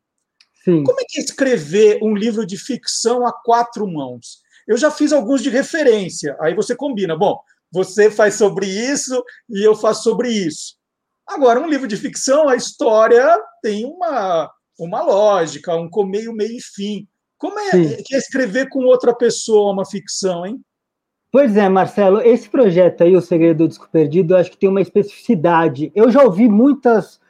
Sim. 0.64 0.84
Como 0.84 1.00
é 1.00 1.04
que 1.06 1.18
é 1.18 1.24
escrever 1.24 1.98
um 2.02 2.14
livro 2.14 2.46
de 2.46 2.56
ficção 2.56 3.26
a 3.26 3.32
quatro 3.32 3.86
mãos? 3.86 4.38
Eu 4.66 4.76
já 4.76 4.90
fiz 4.90 5.12
alguns 5.12 5.42
de 5.42 5.50
referência, 5.50 6.36
aí 6.40 6.54
você 6.54 6.76
combina. 6.76 7.16
Bom, 7.16 7.38
você 7.72 8.10
faz 8.10 8.34
sobre 8.34 8.66
isso 8.66 9.22
e 9.50 9.66
eu 9.66 9.74
faço 9.74 10.04
sobre 10.04 10.30
isso. 10.30 10.77
Agora, 11.28 11.60
um 11.60 11.68
livro 11.68 11.86
de 11.86 11.96
ficção, 11.96 12.48
a 12.48 12.56
história 12.56 13.38
tem 13.62 13.84
uma, 13.84 14.50
uma 14.78 15.02
lógica, 15.02 15.76
um 15.76 15.88
começo, 15.88 16.32
meio 16.32 16.56
e 16.56 16.62
fim. 16.62 17.06
Como 17.36 17.58
é 17.58 17.70
Sim. 17.70 18.02
que 18.02 18.14
é 18.14 18.18
escrever 18.18 18.68
com 18.70 18.80
outra 18.80 19.14
pessoa 19.14 19.72
uma 19.72 19.84
ficção, 19.84 20.46
hein? 20.46 20.60
Pois 21.30 21.56
é, 21.56 21.68
Marcelo, 21.68 22.22
esse 22.22 22.48
projeto 22.48 23.02
aí, 23.02 23.14
O 23.14 23.20
Segredo 23.20 23.58
do 23.58 23.68
Disco 23.68 23.88
Perdido, 23.92 24.32
eu 24.32 24.38
acho 24.38 24.50
que 24.50 24.56
tem 24.56 24.68
uma 24.68 24.80
especificidade. 24.80 25.92
Eu 25.94 26.10
já 26.10 26.22
ouvi 26.22 26.48
muitas 26.48 27.20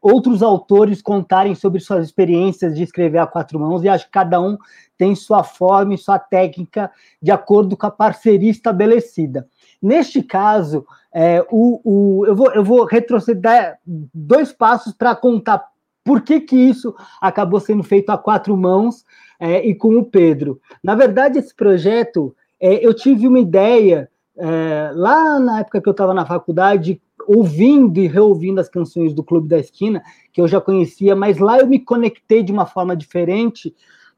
outros 0.00 0.42
autores 0.42 1.02
contarem 1.02 1.54
sobre 1.54 1.78
suas 1.80 2.06
experiências 2.06 2.74
de 2.74 2.82
escrever 2.82 3.18
a 3.18 3.26
quatro 3.26 3.60
mãos, 3.60 3.84
e 3.84 3.88
acho 3.88 4.06
que 4.06 4.12
cada 4.12 4.40
um 4.40 4.56
tem 4.96 5.14
sua 5.14 5.44
forma 5.44 5.94
e 5.94 5.98
sua 5.98 6.18
técnica 6.18 6.90
de 7.20 7.30
acordo 7.30 7.76
com 7.76 7.86
a 7.86 7.90
parceria 7.90 8.50
estabelecida. 8.50 9.46
Neste 9.84 10.22
caso, 10.22 10.86
é, 11.14 11.46
o, 11.50 11.78
o, 11.84 12.26
eu, 12.26 12.34
vou, 12.34 12.50
eu 12.52 12.64
vou 12.64 12.86
retroceder 12.86 13.76
dois 13.86 14.50
passos 14.50 14.94
para 14.94 15.14
contar 15.14 15.62
por 16.02 16.22
que, 16.22 16.40
que 16.40 16.56
isso 16.56 16.94
acabou 17.20 17.60
sendo 17.60 17.82
feito 17.82 18.08
a 18.08 18.16
quatro 18.16 18.56
mãos 18.56 19.04
é, 19.38 19.62
e 19.62 19.74
com 19.74 19.98
o 19.98 20.04
Pedro. 20.04 20.58
Na 20.82 20.94
verdade, 20.94 21.38
esse 21.38 21.54
projeto, 21.54 22.34
é, 22.58 22.84
eu 22.84 22.94
tive 22.94 23.28
uma 23.28 23.38
ideia 23.38 24.08
é, 24.38 24.90
lá 24.94 25.38
na 25.38 25.60
época 25.60 25.82
que 25.82 25.88
eu 25.88 25.92
estava 25.92 26.14
na 26.14 26.24
faculdade, 26.24 26.98
ouvindo 27.28 28.00
e 28.00 28.06
reouvindo 28.06 28.62
as 28.62 28.70
canções 28.70 29.12
do 29.12 29.22
Clube 29.22 29.48
da 29.48 29.58
Esquina, 29.58 30.02
que 30.32 30.40
eu 30.40 30.48
já 30.48 30.62
conhecia, 30.62 31.14
mas 31.14 31.36
lá 31.36 31.58
eu 31.58 31.66
me 31.66 31.78
conectei 31.78 32.42
de 32.42 32.52
uma 32.52 32.64
forma 32.64 32.96
diferente 32.96 33.74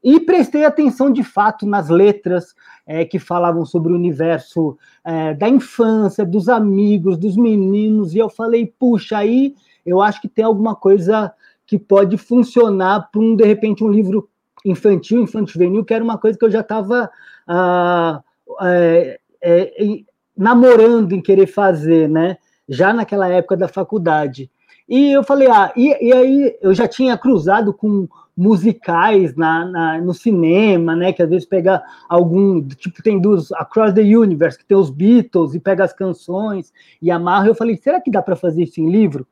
e 0.09 0.21
prestei 0.21 0.63
atenção 0.63 1.11
de 1.11 1.21
fato 1.21 1.65
nas 1.65 1.89
letras 1.89 2.55
é, 2.85 3.03
que 3.03 3.19
falavam 3.19 3.65
sobre 3.65 3.91
o 3.91 3.95
universo 3.95 4.77
é, 5.03 5.33
da 5.33 5.49
infância, 5.49 6.25
dos 6.25 6.47
amigos, 6.47 7.17
dos 7.17 7.35
meninos, 7.35 8.15
e 8.15 8.17
eu 8.17 8.29
falei, 8.29 8.73
puxa, 8.79 9.17
aí 9.17 9.53
eu 9.85 10.01
acho 10.01 10.21
que 10.21 10.29
tem 10.29 10.45
alguma 10.45 10.73
coisa 10.77 11.33
que 11.65 11.77
pode 11.77 12.15
funcionar 12.15 13.09
para 13.11 13.19
um, 13.19 13.35
de 13.35 13.43
repente, 13.43 13.83
um 13.83 13.91
livro 13.91 14.29
infantil, 14.63 15.23
infantil 15.23 15.55
juvenil, 15.55 15.83
que 15.83 15.93
era 15.93 16.01
uma 16.01 16.17
coisa 16.17 16.39
que 16.39 16.45
eu 16.45 16.51
já 16.51 16.61
estava 16.61 17.11
ah, 17.45 18.23
é, 18.61 19.19
é, 19.43 19.99
namorando 20.37 21.11
em 21.11 21.21
querer 21.21 21.47
fazer, 21.47 22.07
né? 22.07 22.37
já 22.69 22.93
naquela 22.93 23.27
época 23.27 23.57
da 23.57 23.67
faculdade. 23.67 24.49
E 24.87 25.11
eu 25.11 25.21
falei, 25.21 25.49
ah, 25.51 25.73
e, 25.75 26.07
e 26.07 26.13
aí 26.13 26.57
eu 26.61 26.73
já 26.73 26.87
tinha 26.87 27.17
cruzado 27.17 27.73
com 27.73 28.07
musicais 28.37 29.35
na, 29.35 29.65
na, 29.65 29.99
no 29.99 30.13
cinema, 30.13 30.95
né? 30.95 31.11
Que 31.11 31.23
às 31.23 31.29
vezes 31.29 31.47
pega 31.47 31.81
algum, 32.07 32.61
tipo, 32.67 33.01
tem 33.01 33.19
dos 33.19 33.51
Across 33.53 33.93
the 33.93 34.01
Universe, 34.01 34.59
que 34.59 34.65
tem 34.65 34.77
os 34.77 34.91
Beatles 34.91 35.55
e 35.55 35.59
pega 35.59 35.83
as 35.83 35.91
canções 35.91 36.71
e 37.01 37.09
amarra. 37.09 37.47
Eu 37.47 37.55
falei, 37.55 37.75
será 37.75 37.99
que 37.99 38.11
dá 38.11 38.21
para 38.21 38.35
fazer 38.35 38.63
isso 38.63 38.79
em 38.79 38.91
livro? 38.91 39.25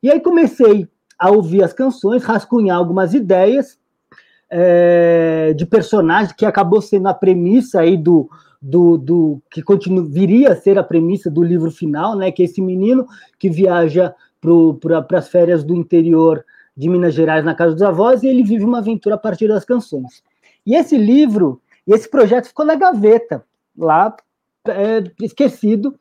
E 0.00 0.08
aí 0.08 0.20
comecei 0.20 0.88
a 1.18 1.30
ouvir 1.30 1.64
as 1.64 1.72
canções, 1.72 2.22
rascunhar 2.22 2.76
algumas 2.76 3.12
ideias 3.12 3.76
é, 4.48 5.52
de 5.56 5.66
personagens 5.66 6.32
que 6.32 6.46
acabou 6.46 6.80
sendo 6.80 7.08
a 7.08 7.14
premissa 7.14 7.80
aí 7.80 7.96
do, 7.96 8.30
do, 8.62 8.96
do 8.96 9.42
que 9.50 9.62
continu, 9.62 10.04
viria 10.04 10.52
a 10.52 10.56
ser 10.56 10.78
a 10.78 10.84
premissa 10.84 11.28
do 11.28 11.42
livro 11.42 11.72
final, 11.72 12.16
né? 12.16 12.30
Que 12.30 12.42
é 12.42 12.44
esse 12.44 12.62
menino 12.62 13.04
que 13.36 13.50
viaja 13.50 14.14
para 14.80 15.18
as 15.18 15.28
férias 15.28 15.64
do 15.64 15.74
interior 15.74 16.44
de 16.76 16.88
Minas 16.88 17.14
Gerais 17.14 17.44
na 17.44 17.54
casa 17.54 17.72
dos 17.72 17.82
avós 17.82 18.22
e 18.22 18.28
ele 18.28 18.42
vive 18.42 18.64
uma 18.64 18.78
aventura 18.78 19.14
a 19.14 19.18
partir 19.18 19.48
das 19.48 19.64
canções. 19.64 20.22
E 20.66 20.74
esse 20.74 20.96
livro, 20.96 21.60
esse 21.86 22.08
projeto 22.08 22.46
ficou 22.46 22.64
na 22.64 22.74
gaveta, 22.74 23.44
lá, 23.76 24.14
é, 24.66 25.04
esquecido. 25.22 25.94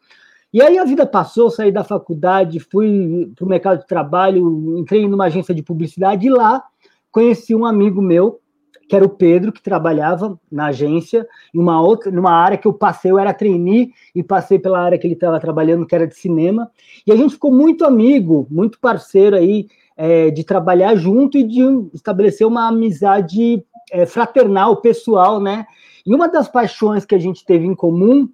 E 0.53 0.61
aí 0.61 0.77
a 0.77 0.85
vida 0.85 1.05
passou, 1.05 1.49
saí 1.49 1.71
da 1.71 1.83
faculdade, 1.83 2.59
fui 2.59 3.31
para 3.35 3.45
o 3.45 3.49
mercado 3.49 3.79
de 3.79 3.87
trabalho, 3.87 4.77
entrei 4.77 5.07
numa 5.07 5.25
agência 5.25 5.53
de 5.53 5.63
publicidade 5.63 6.27
e 6.27 6.29
lá 6.29 6.63
conheci 7.11 7.53
um 7.53 7.65
amigo 7.65 8.01
meu, 8.01 8.39
que 8.87 8.95
era 8.95 9.05
o 9.05 9.09
Pedro, 9.09 9.51
que 9.51 9.61
trabalhava 9.61 10.39
na 10.51 10.67
agência, 10.67 11.27
em 11.53 11.59
uma 11.59 11.81
outra, 11.81 12.11
numa 12.11 12.31
área 12.31 12.57
que 12.57 12.67
eu 12.67 12.73
passei, 12.73 13.11
eu 13.11 13.17
era 13.17 13.33
trainee 13.33 13.91
e 14.13 14.21
passei 14.21 14.59
pela 14.59 14.79
área 14.79 14.97
que 14.97 15.07
ele 15.07 15.13
estava 15.13 15.39
trabalhando, 15.39 15.85
que 15.85 15.95
era 15.95 16.07
de 16.07 16.15
cinema. 16.15 16.69
E 17.05 17.11
a 17.11 17.15
gente 17.15 17.33
ficou 17.33 17.51
muito 17.51 17.85
amigo, 17.85 18.45
muito 18.49 18.79
parceiro 18.79 19.35
aí, 19.35 19.67
é, 19.95 20.29
de 20.31 20.43
trabalhar 20.43 20.95
junto 20.95 21.37
e 21.37 21.43
de 21.43 21.61
estabelecer 21.93 22.45
uma 22.45 22.67
amizade 22.67 23.63
é, 23.91 24.05
fraternal, 24.05 24.77
pessoal, 24.77 25.39
né? 25.39 25.65
E 26.05 26.13
uma 26.13 26.27
das 26.27 26.47
paixões 26.47 27.05
que 27.05 27.15
a 27.15 27.19
gente 27.19 27.45
teve 27.45 27.65
em 27.65 27.75
comum 27.75 28.27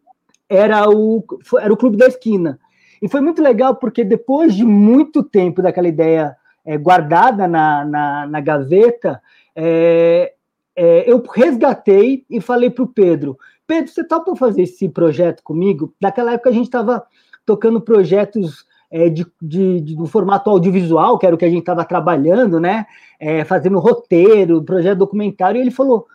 era 0.47 0.89
o, 0.89 1.23
era 1.59 1.71
o 1.71 1.77
Clube 1.77 1.97
da 1.97 2.07
Esquina. 2.07 2.59
E 3.01 3.07
foi 3.07 3.21
muito 3.21 3.41
legal 3.41 3.75
porque 3.75 4.03
depois 4.03 4.55
de 4.55 4.65
muito 4.65 5.23
tempo 5.23 5.61
daquela 5.61 5.87
ideia 5.87 6.35
é, 6.65 6.77
guardada 6.77 7.47
na, 7.47 7.85
na, 7.85 8.27
na 8.27 8.41
gaveta, 8.41 9.21
é, 9.55 10.33
é, 10.75 11.11
eu 11.11 11.23
resgatei 11.33 12.25
e 12.29 12.41
falei 12.41 12.69
para 12.69 12.83
o 12.83 12.87
Pedro: 12.87 13.37
Pedro, 13.67 13.91
você 13.91 14.03
topa 14.03 14.35
fazer 14.35 14.63
esse 14.63 14.89
projeto 14.89 15.43
comigo? 15.43 15.93
Naquela 16.01 16.33
época 16.33 16.49
a 16.49 16.53
gente 16.53 16.65
estava 16.65 17.05
tocando 17.45 17.81
projetos 17.81 18.65
é, 18.91 19.09
de, 19.09 19.25
de, 19.41 19.81
de, 19.81 19.95
do 19.95 20.07
formato 20.07 20.49
audiovisual, 20.49 21.17
que 21.17 21.25
era 21.25 21.35
o 21.35 21.37
que 21.37 21.45
a 21.45 21.49
gente 21.49 21.59
estava 21.59 21.85
trabalhando, 21.85 22.59
né? 22.59 22.85
É, 23.19 23.43
fazendo 23.43 23.79
roteiro, 23.79 24.63
projeto 24.63 24.99
documentário, 24.99 25.59
e 25.59 25.61
ele 25.61 25.71
falou: 25.71 26.07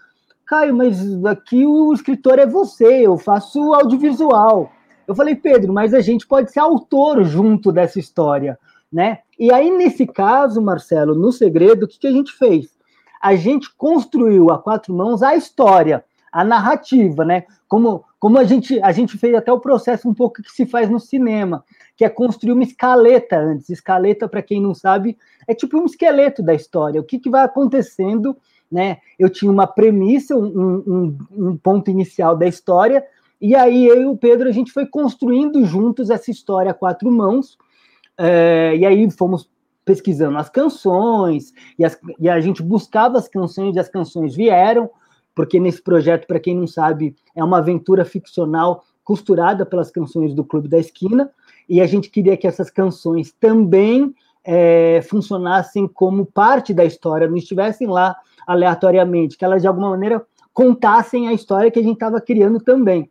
Caio, 0.46 0.74
mas 0.74 1.24
aqui 1.24 1.64
o 1.66 1.92
escritor 1.92 2.38
é 2.38 2.46
você, 2.46 3.06
eu 3.06 3.16
faço 3.16 3.74
audiovisual. 3.74 4.70
Eu 5.06 5.14
falei, 5.14 5.34
Pedro, 5.34 5.72
mas 5.72 5.92
a 5.92 6.00
gente 6.00 6.26
pode 6.26 6.50
ser 6.50 6.60
autor 6.60 7.24
junto 7.24 7.70
dessa 7.70 7.98
história, 7.98 8.58
né? 8.92 9.18
E 9.38 9.52
aí, 9.52 9.70
nesse 9.70 10.06
caso, 10.06 10.62
Marcelo, 10.62 11.14
no 11.14 11.30
segredo, 11.32 11.84
o 11.84 11.88
que, 11.88 11.98
que 11.98 12.06
a 12.06 12.12
gente 12.12 12.32
fez? 12.32 12.74
A 13.20 13.34
gente 13.34 13.74
construiu 13.76 14.50
a 14.50 14.58
quatro 14.58 14.94
mãos 14.94 15.22
a 15.22 15.34
história, 15.34 16.04
a 16.32 16.44
narrativa, 16.44 17.24
né? 17.24 17.44
Como, 17.68 18.04
como 18.18 18.38
a, 18.38 18.44
gente, 18.44 18.80
a 18.82 18.92
gente 18.92 19.16
fez 19.18 19.34
até 19.34 19.52
o 19.52 19.60
processo 19.60 20.08
um 20.08 20.14
pouco 20.14 20.42
que 20.42 20.50
se 20.50 20.66
faz 20.66 20.88
no 20.88 21.00
cinema, 21.00 21.64
que 21.96 22.04
é 22.04 22.08
construir 22.08 22.52
uma 22.52 22.64
escaleta 22.64 23.38
antes. 23.38 23.70
Escaleta, 23.70 24.28
para 24.28 24.42
quem 24.42 24.60
não 24.60 24.74
sabe, 24.74 25.16
é 25.46 25.54
tipo 25.54 25.78
um 25.78 25.86
esqueleto 25.86 26.42
da 26.42 26.54
história. 26.54 27.00
O 27.00 27.04
que, 27.04 27.18
que 27.18 27.30
vai 27.30 27.44
acontecendo 27.44 28.36
né? 28.74 28.98
Eu 29.16 29.30
tinha 29.30 29.50
uma 29.50 29.68
premissa, 29.68 30.36
um, 30.36 30.82
um, 30.86 31.18
um, 31.30 31.56
ponto 31.56 31.90
inicial 31.90 32.36
da 32.36 32.46
história, 32.46 33.04
e 33.40 33.54
aí 33.54 33.86
eu 33.86 34.02
e 34.02 34.06
o 34.06 34.16
Pedro 34.16 34.48
a 34.48 34.52
gente 34.52 34.72
foi 34.72 34.84
construindo 34.84 35.64
juntos 35.64 36.10
essa 36.10 36.28
história 36.28 36.72
a 36.72 36.74
quatro 36.74 37.08
mãos, 37.08 37.56
é, 38.18 38.74
e 38.76 38.84
aí 38.84 39.08
fomos 39.12 39.48
pesquisando 39.84 40.38
as 40.38 40.48
canções, 40.48 41.52
e, 41.78 41.84
as, 41.84 41.96
e 42.18 42.28
a 42.28 42.40
gente 42.40 42.64
buscava 42.64 43.16
as 43.16 43.28
canções, 43.28 43.76
e 43.76 43.78
as 43.78 43.88
canções 43.88 44.34
vieram, 44.34 44.90
porque 45.36 45.60
nesse 45.60 45.80
projeto, 45.80 46.26
para 46.26 46.40
quem 46.40 46.56
não 46.56 46.66
sabe, 46.66 47.14
é 47.36 47.44
uma 47.44 47.58
aventura 47.58 48.04
ficcional 48.04 48.84
costurada 49.04 49.64
pelas 49.64 49.90
canções 49.90 50.34
do 50.34 50.42
Clube 50.42 50.66
da 50.66 50.78
Esquina, 50.78 51.30
e 51.68 51.80
a 51.80 51.86
gente 51.86 52.10
queria 52.10 52.36
que 52.36 52.46
essas 52.46 52.70
canções 52.70 53.32
também 53.32 54.14
é, 54.44 55.00
funcionassem 55.08 55.88
como 55.88 56.26
parte 56.26 56.74
da 56.74 56.84
história, 56.84 57.28
não 57.28 57.36
estivessem 57.36 57.86
lá 57.86 58.14
aleatoriamente, 58.46 59.38
que 59.38 59.44
elas 59.44 59.62
de 59.62 59.68
alguma 59.68 59.90
maneira 59.90 60.22
contassem 60.52 61.26
a 61.28 61.32
história 61.32 61.70
que 61.70 61.78
a 61.78 61.82
gente 61.82 61.94
estava 61.94 62.20
criando 62.20 62.60
também. 62.60 63.10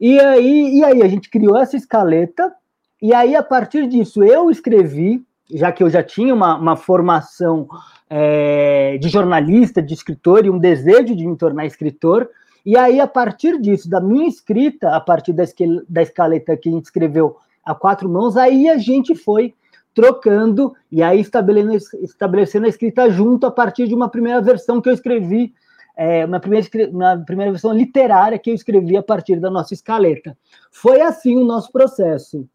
E 0.00 0.18
aí, 0.18 0.78
e 0.78 0.84
aí 0.84 1.02
a 1.02 1.08
gente 1.08 1.30
criou 1.30 1.56
essa 1.56 1.76
escaleta, 1.76 2.52
e 3.00 3.14
aí 3.14 3.34
a 3.34 3.42
partir 3.42 3.86
disso 3.88 4.22
eu 4.22 4.50
escrevi, 4.50 5.24
já 5.50 5.70
que 5.70 5.82
eu 5.82 5.88
já 5.88 6.02
tinha 6.02 6.34
uma, 6.34 6.56
uma 6.56 6.76
formação 6.76 7.68
é, 8.10 8.98
de 8.98 9.08
jornalista, 9.08 9.80
de 9.80 9.94
escritor 9.94 10.44
e 10.44 10.50
um 10.50 10.58
desejo 10.58 11.14
de 11.14 11.26
me 11.26 11.36
tornar 11.36 11.64
escritor, 11.64 12.28
e 12.64 12.76
aí 12.76 13.00
a 13.00 13.06
partir 13.06 13.60
disso, 13.60 13.88
da 13.88 14.00
minha 14.00 14.28
escrita, 14.28 14.94
a 14.94 15.00
partir 15.00 15.32
da, 15.32 15.44
da 15.88 16.02
escaleta 16.02 16.56
que 16.56 16.68
a 16.68 16.72
gente 16.72 16.86
escreveu 16.86 17.36
a 17.66 17.74
quatro 17.74 18.08
mãos, 18.08 18.36
aí 18.36 18.68
a 18.68 18.78
gente 18.78 19.14
foi 19.16 19.52
trocando 19.92 20.74
e 20.92 21.02
aí 21.02 21.20
estabelecendo, 21.20 21.76
estabelecendo 22.02 22.66
a 22.66 22.68
escrita 22.68 23.10
junto 23.10 23.46
a 23.46 23.50
partir 23.50 23.88
de 23.88 23.94
uma 23.94 24.08
primeira 24.08 24.40
versão 24.40 24.80
que 24.80 24.88
eu 24.88 24.94
escrevi, 24.94 25.52
é, 25.96 26.24
uma, 26.24 26.38
primeira, 26.38 26.68
uma 26.90 27.16
primeira 27.16 27.50
versão 27.50 27.72
literária 27.72 28.38
que 28.38 28.50
eu 28.50 28.54
escrevi 28.54 28.96
a 28.96 29.02
partir 29.02 29.40
da 29.40 29.50
nossa 29.50 29.74
escaleta. 29.74 30.36
Foi 30.70 31.00
assim 31.00 31.36
o 31.36 31.44
nosso 31.44 31.72
processo. 31.72 32.46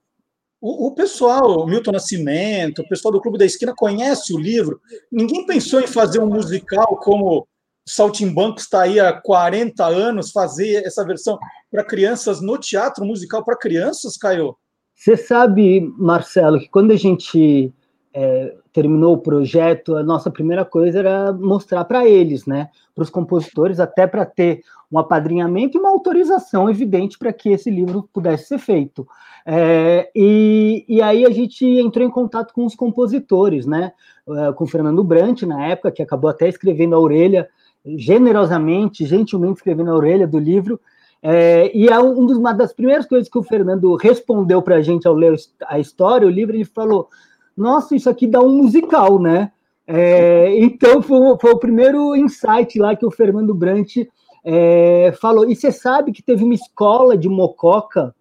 O, 0.64 0.92
pessoal, 0.92 1.64
o 1.64 1.66
Milton 1.66 1.92
Nascimento, 1.92 2.84
o 2.84 2.88
pessoal 2.88 3.12
do 3.12 3.20
Clube 3.20 3.40
da 3.40 3.46
Esquina 3.46 3.74
conhece 3.76 4.32
o 4.32 4.38
livro. 4.38 4.80
Ninguém 5.12 5.44
pensou 5.44 5.82
em 5.82 5.88
fazer 5.88 6.20
um 6.20 6.28
musical 6.28 6.98
como 6.98 7.48
Saltimbanco 7.84 8.60
está 8.60 8.84
aí 8.84 9.00
há 9.00 9.12
40 9.12 9.84
anos, 9.84 10.32
fazer 10.32 10.86
essa 10.86 11.04
versão 11.04 11.40
para 11.72 11.84
crianças 11.84 12.42
no 12.42 12.60
teatro 12.60 13.04
musical 13.04 13.44
para 13.44 13.58
crianças, 13.58 14.16
Caio? 14.16 14.56
Você 15.02 15.18
sabe, 15.18 15.82
Marcelo, 15.98 16.60
que 16.60 16.70
quando 16.70 16.92
a 16.92 16.96
gente 16.96 17.74
é, 18.14 18.56
terminou 18.72 19.16
o 19.16 19.18
projeto, 19.18 19.96
a 19.96 20.04
nossa 20.04 20.30
primeira 20.30 20.64
coisa 20.64 21.00
era 21.00 21.34
mostrar 21.34 21.84
para 21.86 22.08
eles, 22.08 22.46
né, 22.46 22.70
para 22.94 23.02
os 23.02 23.10
compositores, 23.10 23.80
até 23.80 24.06
para 24.06 24.28
ter 24.28 24.62
um 24.92 25.00
apadrinhamento 25.00 25.76
e 25.76 25.80
uma 25.80 25.90
autorização 25.90 26.70
evidente 26.70 27.18
para 27.18 27.34
que 27.34 27.50
esse 27.50 27.68
livro 27.72 28.08
pudesse 28.14 28.46
ser 28.46 28.60
feito. 28.60 29.08
É, 29.44 30.12
e, 30.16 30.86
e, 30.88 31.02
aí 31.02 31.26
a 31.26 31.32
gente 31.32 31.66
entrou 31.66 32.06
em 32.06 32.12
contato 32.12 32.54
com 32.54 32.64
os 32.64 32.76
compositores, 32.76 33.66
né, 33.66 33.94
é, 34.30 34.54
com 34.54 34.66
o 34.66 34.68
Fernando 34.68 35.04
Brant, 35.04 35.42
na 35.42 35.66
época, 35.66 35.92
que 35.92 36.04
acabou 36.04 36.30
até 36.30 36.48
escrevendo 36.48 36.94
a 36.94 37.00
orelha, 37.00 37.50
generosamente, 37.84 39.04
gentilmente 39.08 39.56
escrevendo 39.56 39.90
a 39.90 39.96
orelha 39.96 40.28
do 40.28 40.38
livro, 40.38 40.80
é, 41.24 41.76
e 41.76 41.88
é 41.88 42.00
um 42.00 42.26
dos, 42.26 42.38
uma 42.38 42.54
das 42.54 42.74
primeiras 42.74 43.06
coisas 43.06 43.30
que 43.30 43.38
o 43.38 43.44
Fernando 43.44 43.96
respondeu 43.96 44.62
para 44.62 44.78
a 44.78 44.82
gente 44.82 45.08
ao 45.08 45.14
ler 45.14 45.36
a 45.68 45.80
história, 45.80 46.28
o 46.28 46.32
livro, 46.32 46.56
ele 46.56 46.66
falou: 46.66 47.10
Nossa, 47.56 47.96
isso 47.96 48.10
aqui 48.10 48.26
dá 48.26 48.42
um 48.42 48.58
musical, 48.58 49.20
né? 49.20 49.52
É, 49.86 50.58
então 50.60 51.02
foi, 51.02 51.38
foi, 51.40 51.52
o 51.52 51.60
primeiro 51.60 52.16
insight 52.16 52.80
lá 52.80 52.96
que 52.96 53.06
o 53.06 53.12
Fernando 53.12 53.54
Brant 53.54 53.98
é, 54.44 55.14
falou. 55.22 55.50
E 55.50 55.56
você 55.56 55.72
sabe 55.72 56.12
que 56.12 56.24
teve 56.24 56.44
uma 56.44 56.54
escola 56.54 57.18
de 57.18 57.30
Mococa 57.30 58.16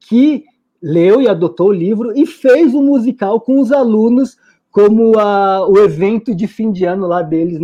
que 0.00 0.44
leu 0.82 1.22
e 1.22 1.28
adotou 1.28 1.68
o 1.68 1.72
livro 1.72 2.12
e 2.14 2.26
fez 2.26 2.74
um 2.74 2.82
musical 2.82 3.40
com 3.40 3.58
os 3.58 3.72
alunos 3.72 4.36
como 4.70 5.18
a, 5.18 5.66
o 5.66 5.78
evento 5.78 6.34
de 6.34 6.46
fim 6.46 6.70
de 6.70 6.84
ano 6.84 7.06
lá 7.06 7.22
deles. 7.22 7.58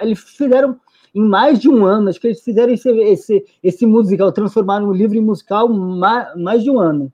Eles 0.00 0.20
fizeram 0.20 0.78
em 1.14 1.22
mais 1.22 1.58
de 1.58 1.68
um 1.68 1.84
ano. 1.84 2.08
Acho 2.08 2.20
que 2.20 2.26
eles 2.26 2.42
fizeram 2.42 2.72
esse, 2.72 2.88
esse, 2.90 3.44
esse 3.62 3.86
musical, 3.86 4.32
transformaram 4.32 4.88
o 4.88 4.92
livro 4.92 5.16
em 5.16 5.20
musical 5.20 5.68
mais, 5.68 6.34
mais 6.36 6.62
de 6.62 6.70
um 6.70 6.80
ano. 6.80 7.12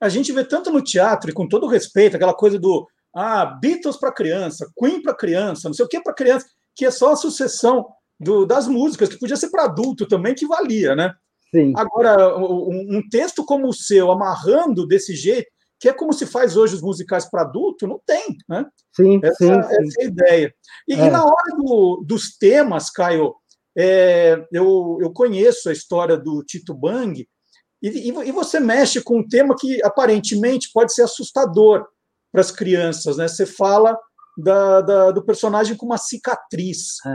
A 0.00 0.08
gente 0.08 0.32
vê 0.32 0.44
tanto 0.44 0.70
no 0.70 0.82
teatro, 0.82 1.30
e 1.30 1.32
com 1.32 1.48
todo 1.48 1.66
respeito, 1.66 2.16
aquela 2.16 2.34
coisa 2.34 2.58
do 2.58 2.86
ah, 3.14 3.46
Beatles 3.46 3.96
para 3.96 4.12
criança, 4.12 4.70
Queen 4.78 5.00
para 5.00 5.14
criança, 5.14 5.68
não 5.68 5.74
sei 5.74 5.84
o 5.84 5.88
que 5.88 6.00
para 6.00 6.12
criança, 6.12 6.46
que 6.74 6.84
é 6.84 6.90
só 6.90 7.12
a 7.12 7.16
sucessão 7.16 7.86
do, 8.20 8.44
das 8.44 8.68
músicas, 8.68 9.08
que 9.08 9.18
podia 9.18 9.36
ser 9.36 9.50
para 9.50 9.64
adulto 9.64 10.06
também, 10.06 10.34
que 10.34 10.46
valia, 10.46 10.94
né? 10.94 11.14
Sim. 11.50 11.72
Agora, 11.76 12.36
um, 12.38 12.98
um 12.98 13.08
texto 13.08 13.44
como 13.44 13.68
o 13.68 13.72
seu, 13.72 14.10
amarrando 14.10 14.86
desse 14.86 15.14
jeito, 15.14 15.50
que 15.86 15.90
é 15.90 15.92
como 15.92 16.12
se 16.12 16.26
faz 16.26 16.56
hoje 16.56 16.74
os 16.74 16.82
musicais 16.82 17.30
para 17.30 17.42
adulto, 17.42 17.86
não 17.86 18.00
tem, 18.04 18.36
né? 18.48 18.66
Sim, 18.92 19.20
essa, 19.22 19.36
sim, 19.36 19.52
essa 19.52 20.00
é 20.00 20.04
a 20.04 20.08
ideia. 20.08 20.54
E, 20.88 20.94
é. 20.94 21.06
e 21.06 21.10
na 21.10 21.24
hora 21.24 21.56
do, 21.56 22.02
dos 22.04 22.36
temas, 22.36 22.90
Caio, 22.90 23.32
é, 23.78 24.44
eu, 24.52 24.98
eu 25.00 25.12
conheço 25.12 25.68
a 25.68 25.72
história 25.72 26.16
do 26.16 26.42
Tito 26.42 26.74
Bang, 26.74 27.24
e, 27.80 28.08
e, 28.08 28.32
você 28.32 28.58
mexe 28.58 29.00
com 29.00 29.18
um 29.18 29.28
tema 29.28 29.54
que 29.54 29.80
aparentemente 29.84 30.70
pode 30.72 30.92
ser 30.92 31.02
assustador 31.02 31.86
para 32.32 32.40
as 32.40 32.50
crianças, 32.50 33.18
né? 33.18 33.28
Você 33.28 33.46
fala 33.46 33.96
da, 34.36 34.80
da, 34.80 35.10
do 35.12 35.22
personagem 35.22 35.76
com 35.76 35.86
uma 35.86 35.98
cicatriz. 35.98 36.96
É, 37.06 37.10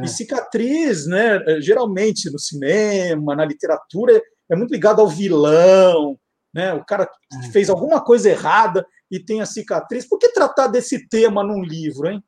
é. 0.00 0.04
E 0.04 0.08
cicatriz, 0.08 1.06
né, 1.06 1.40
geralmente 1.60 2.30
no 2.30 2.38
cinema, 2.38 3.36
na 3.36 3.44
literatura, 3.44 4.22
é 4.50 4.56
muito 4.56 4.70
ligado 4.70 5.00
ao 5.00 5.08
vilão, 5.08 6.16
né? 6.54 6.72
O 6.72 6.84
cara 6.84 7.08
é. 7.32 7.50
fez 7.50 7.68
alguma 7.68 8.00
coisa 8.00 8.30
errada 8.30 8.86
e 9.10 9.18
tem 9.18 9.40
a 9.40 9.46
cicatriz. 9.46 10.08
Por 10.08 10.18
que 10.18 10.28
tratar 10.28 10.68
desse 10.68 11.08
tema 11.08 11.42
num 11.42 11.62
livro, 11.62 12.08
hein? 12.08 12.22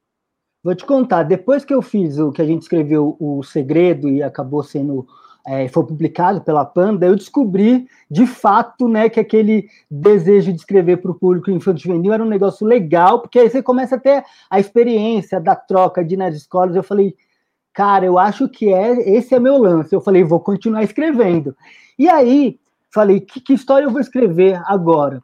Vou 0.63 0.75
te 0.75 0.85
contar, 0.85 1.23
depois 1.23 1.65
que 1.65 1.73
eu 1.73 1.81
fiz 1.81 2.19
o 2.19 2.33
que 2.33 2.43
a 2.43 2.45
gente 2.45 2.63
escreveu, 2.63 3.17
O 3.21 3.41
Segredo, 3.45 4.09
e 4.09 4.21
acabou 4.21 4.65
sendo, 4.65 5.07
é, 5.47 5.69
foi 5.69 5.87
publicado 5.87 6.41
pela 6.41 6.65
Panda, 6.65 7.07
eu 7.07 7.15
descobri, 7.15 7.87
de 8.11 8.27
fato, 8.27 8.89
né, 8.89 9.09
que 9.09 9.21
aquele 9.21 9.69
desejo 9.89 10.53
de 10.53 10.59
escrever 10.59 10.97
para 10.97 11.13
o 11.13 11.15
público 11.15 11.53
infantil 11.53 11.93
juvenil 11.93 12.13
era 12.13 12.25
um 12.25 12.29
negócio 12.29 12.67
legal, 12.67 13.21
porque 13.21 13.39
aí 13.39 13.49
você 13.49 13.63
começa 13.63 13.95
a 13.95 14.01
ter 14.01 14.25
a 14.51 14.59
experiência 14.59 15.41
da 15.41 15.55
troca 15.55 16.05
de 16.05 16.15
ir 16.15 16.17
nas 16.17 16.35
escolas. 16.35 16.75
Eu 16.75 16.83
falei, 16.83 17.15
cara, 17.73 18.05
eu 18.05 18.19
acho 18.19 18.49
que 18.49 18.73
é 18.73 19.09
esse 19.17 19.37
é 19.37 19.39
meu 19.39 19.59
lance. 19.59 19.95
Eu 19.95 20.01
falei, 20.01 20.25
vou 20.25 20.41
continuar 20.41 20.83
escrevendo. 20.83 21.57
E 21.97 22.09
aí, 22.09 22.59
falei, 22.91 23.21
que, 23.21 23.41
que 23.41 23.53
história 23.53 23.87
eu 23.87 23.91
vou 23.91 24.01
escrever 24.01 24.61
agora? 24.67 25.21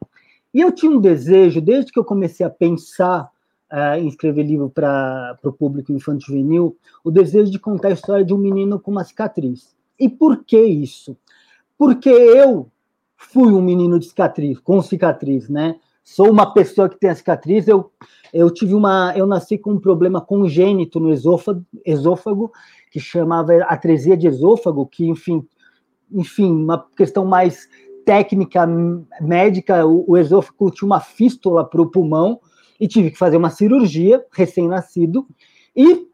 E 0.53 0.61
eu 0.61 0.71
tinha 0.71 0.91
um 0.91 0.99
desejo, 0.99 1.59
desde 1.59 1.91
que 1.91 1.97
eu 1.97 2.05
comecei 2.05 2.45
a 2.45 2.49
pensar 2.49 3.29
uh, 3.71 3.97
em 3.97 4.07
escrever 4.07 4.43
livro 4.43 4.69
para 4.69 5.37
o 5.43 5.51
público 5.51 5.91
infantil 5.91 6.35
juvenil, 6.35 6.77
o 7.03 7.09
desejo 7.09 7.51
de 7.51 7.57
contar 7.57 7.89
a 7.89 7.93
história 7.93 8.23
de 8.23 8.33
um 8.33 8.37
menino 8.37 8.79
com 8.79 8.91
uma 8.91 9.03
cicatriz. 9.03 9.75
E 9.99 10.07
por 10.07 10.43
que 10.43 10.61
isso? 10.61 11.17
Porque 11.77 12.09
eu 12.09 12.69
fui 13.17 13.51
um 13.51 13.61
menino 13.61 13.97
de 13.99 14.05
cicatriz, 14.05 14.59
com 14.59 14.81
cicatriz, 14.81 15.49
né? 15.49 15.75
Sou 16.03 16.29
uma 16.29 16.53
pessoa 16.53 16.89
que 16.89 16.99
tem 16.99 17.09
a 17.09 17.15
cicatriz, 17.15 17.67
eu, 17.67 17.89
eu 18.33 18.51
tive 18.51 18.75
uma, 18.75 19.13
eu 19.15 19.25
nasci 19.25 19.57
com 19.57 19.71
um 19.71 19.79
problema 19.79 20.19
congênito 20.19 20.99
no 20.99 21.11
esôfago, 21.11 21.65
esôfago 21.85 22.51
que 22.91 22.99
chamava 22.99 23.55
atresia 23.63 24.17
de 24.17 24.27
esôfago, 24.27 24.85
que 24.85 25.07
enfim, 25.07 25.47
enfim, 26.13 26.51
uma 26.51 26.85
questão 26.95 27.25
mais 27.25 27.67
técnica 28.05 28.67
médica, 29.21 29.85
o, 29.85 30.11
o 30.11 30.17
esôfago 30.17 30.71
tinha 30.71 30.85
uma 30.85 30.99
fístula 30.99 31.63
para 31.63 31.81
o 31.81 31.89
pulmão 31.89 32.39
e 32.79 32.87
tive 32.87 33.11
que 33.11 33.17
fazer 33.17 33.37
uma 33.37 33.49
cirurgia 33.49 34.23
recém-nascido 34.31 35.25
e, 35.75 36.07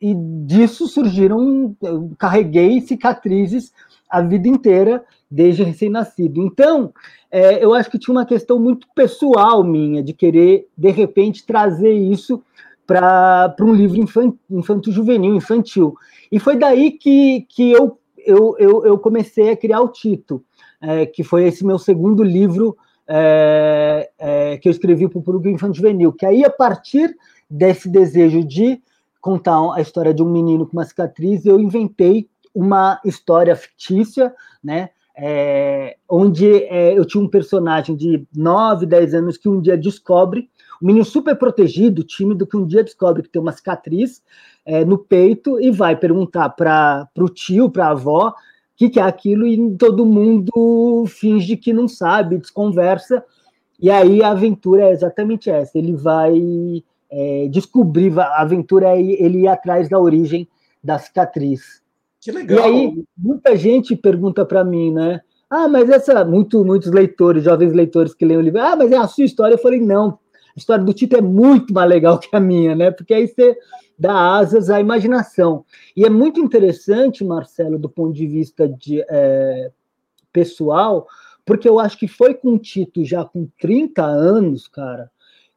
e 0.00 0.14
disso 0.46 0.86
surgiram, 0.86 1.76
carreguei 2.18 2.80
cicatrizes 2.80 3.72
a 4.08 4.20
vida 4.20 4.48
inteira 4.48 5.04
desde 5.30 5.62
recém-nascido. 5.62 6.40
Então, 6.42 6.92
é, 7.30 7.64
eu 7.64 7.72
acho 7.72 7.90
que 7.90 7.98
tinha 7.98 8.14
uma 8.14 8.26
questão 8.26 8.58
muito 8.58 8.88
pessoal 8.94 9.62
minha 9.62 10.02
de 10.02 10.12
querer 10.12 10.66
de 10.76 10.90
repente 10.90 11.46
trazer 11.46 11.92
isso 11.92 12.42
para 12.86 13.54
um 13.60 13.72
livro 13.72 14.04
infanto-juvenil, 14.50 15.36
infantil. 15.36 15.94
E 16.32 16.40
foi 16.40 16.56
daí 16.56 16.90
que, 16.90 17.46
que 17.48 17.70
eu, 17.70 17.96
eu, 18.30 18.56
eu, 18.58 18.86
eu 18.86 18.98
comecei 18.98 19.50
a 19.50 19.56
criar 19.56 19.80
o 19.80 19.88
Tito 19.88 20.44
é, 20.80 21.04
que 21.04 21.22
foi 21.22 21.44
esse 21.44 21.64
meu 21.64 21.78
segundo 21.78 22.22
livro 22.22 22.76
é, 23.06 24.10
é, 24.18 24.58
que 24.58 24.68
eu 24.68 24.70
escrevi 24.72 25.08
para 25.08 25.18
o 25.18 25.22
público 25.22 25.48
infantil 25.48 25.82
juvenil, 25.82 26.12
que 26.12 26.24
aí, 26.24 26.44
a 26.44 26.50
partir 26.50 27.14
desse 27.50 27.88
desejo 27.88 28.44
de 28.44 28.80
contar 29.20 29.74
a 29.74 29.80
história 29.80 30.14
de 30.14 30.22
um 30.22 30.30
menino 30.30 30.66
com 30.66 30.72
uma 30.72 30.84
cicatriz, 30.84 31.44
eu 31.44 31.60
inventei 31.60 32.28
uma 32.54 33.00
história 33.04 33.54
fictícia, 33.54 34.34
né? 34.62 34.90
É, 35.22 35.96
onde 36.08 36.64
é, 36.64 36.96
eu 36.96 37.04
tinha 37.04 37.22
um 37.22 37.28
personagem 37.28 37.94
de 37.94 38.26
9, 38.34 38.86
10 38.86 39.12
anos 39.14 39.36
que 39.36 39.48
um 39.48 39.60
dia 39.60 39.76
descobre, 39.76 40.48
um 40.80 40.86
menino 40.86 41.04
super 41.04 41.36
protegido, 41.36 42.02
tímido, 42.02 42.46
que 42.46 42.56
um 42.56 42.64
dia 42.64 42.82
descobre 42.82 43.22
que 43.22 43.28
tem 43.28 43.42
uma 43.42 43.52
cicatriz 43.52 44.22
é, 44.64 44.84
no 44.84 44.98
peito 44.98 45.60
e 45.60 45.70
vai 45.70 45.96
perguntar 45.96 46.50
para 46.50 47.08
o 47.18 47.28
tio, 47.28 47.70
para 47.70 47.86
a 47.86 47.90
avó, 47.90 48.34
que, 48.76 48.88
que 48.88 49.00
é 49.00 49.02
aquilo 49.02 49.46
e 49.46 49.76
todo 49.76 50.06
mundo 50.06 51.04
finge 51.08 51.56
que 51.56 51.72
não 51.72 51.86
sabe, 51.88 52.38
desconversa. 52.38 53.24
E 53.78 53.90
aí 53.90 54.22
a 54.22 54.30
aventura 54.30 54.84
é 54.84 54.92
exatamente 54.92 55.50
essa: 55.50 55.78
ele 55.78 55.94
vai 55.94 56.82
é, 57.10 57.48
descobrir, 57.50 58.18
a 58.18 58.40
aventura 58.40 58.96
é 58.96 59.00
ele 59.00 59.40
ir 59.40 59.48
atrás 59.48 59.88
da 59.88 59.98
origem 59.98 60.48
da 60.82 60.98
cicatriz. 60.98 61.82
Que 62.20 62.30
legal! 62.30 62.58
E 62.58 62.62
aí 62.62 63.04
muita 63.16 63.56
gente 63.56 63.96
pergunta 63.96 64.44
para 64.44 64.62
mim, 64.62 64.92
né? 64.92 65.20
Ah, 65.50 65.66
mas 65.66 65.90
essa. 65.90 66.24
Muito, 66.24 66.64
muitos 66.64 66.92
leitores, 66.92 67.42
jovens 67.42 67.72
leitores 67.72 68.14
que 68.14 68.24
leem 68.24 68.38
o 68.38 68.42
livro, 68.42 68.60
ah, 68.60 68.76
mas 68.76 68.92
é 68.92 68.96
a 68.96 69.08
sua 69.08 69.24
história. 69.24 69.54
Eu 69.54 69.58
falei, 69.58 69.80
não, 69.80 70.16
a 70.56 70.58
história 70.58 70.84
do 70.84 70.92
Tito 70.92 71.16
é 71.16 71.20
muito 71.20 71.72
mais 71.72 71.88
legal 71.88 72.18
que 72.18 72.34
a 72.34 72.40
minha, 72.40 72.74
né? 72.74 72.90
Porque 72.90 73.14
aí 73.14 73.26
você 73.26 73.56
dá 73.98 74.36
asas 74.36 74.70
à 74.70 74.80
imaginação. 74.80 75.64
E 75.96 76.04
é 76.04 76.10
muito 76.10 76.40
interessante, 76.40 77.24
Marcelo, 77.24 77.78
do 77.78 77.88
ponto 77.88 78.12
de 78.12 78.26
vista 78.26 78.68
de, 78.68 79.04
é, 79.08 79.70
pessoal, 80.32 81.06
porque 81.44 81.68
eu 81.68 81.78
acho 81.78 81.98
que 81.98 82.08
foi 82.08 82.34
com 82.34 82.54
o 82.54 82.58
Tito 82.58 83.04
já 83.04 83.24
com 83.24 83.48
30 83.60 84.04
anos, 84.04 84.68
cara, 84.68 85.10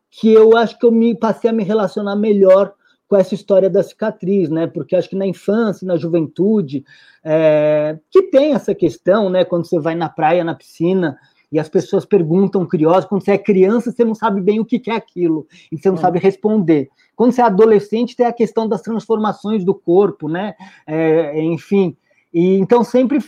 que 0.09 0.31
eu 0.31 0.55
acho 0.57 0.77
que 0.77 0.85
eu 0.85 0.91
me 0.91 1.15
passei 1.15 1.49
a 1.49 1.53
me 1.53 1.63
relacionar 1.63 2.15
melhor 2.15 2.73
com 3.07 3.15
essa 3.15 3.35
história 3.35 3.69
da 3.69 3.83
cicatriz, 3.83 4.49
né? 4.49 4.67
Porque 4.67 4.95
acho 4.95 5.09
que 5.09 5.15
na 5.15 5.25
infância, 5.25 5.85
na 5.85 5.97
juventude, 5.97 6.83
é, 7.23 7.97
que 8.09 8.23
tem 8.23 8.53
essa 8.53 8.73
questão, 8.73 9.29
né? 9.29 9.45
Quando 9.45 9.65
você 9.65 9.79
vai 9.79 9.95
na 9.95 10.09
praia, 10.09 10.43
na 10.43 10.55
piscina, 10.55 11.17
e 11.53 11.59
as 11.59 11.69
pessoas 11.69 12.03
perguntam 12.03 12.65
curiosas, 12.65 13.05
quando 13.05 13.23
você 13.23 13.33
é 13.33 13.37
criança, 13.37 13.91
você 13.91 14.03
não 14.03 14.15
sabe 14.15 14.41
bem 14.41 14.59
o 14.59 14.65
que 14.65 14.81
é 14.89 14.95
aquilo, 14.95 15.45
e 15.71 15.77
você 15.77 15.87
não 15.87 15.97
sabe 15.97 16.17
responder. 16.17 16.89
Quando 17.15 17.31
você 17.31 17.41
é 17.41 17.45
adolescente, 17.45 18.15
tem 18.15 18.25
a 18.25 18.33
questão 18.33 18.67
das 18.67 18.81
transformações 18.81 19.63
do 19.63 19.75
corpo, 19.75 20.27
né? 20.27 20.55
É, 20.87 21.39
enfim, 21.43 21.95
e 22.33 22.55
então 22.55 22.83
sempre 22.83 23.19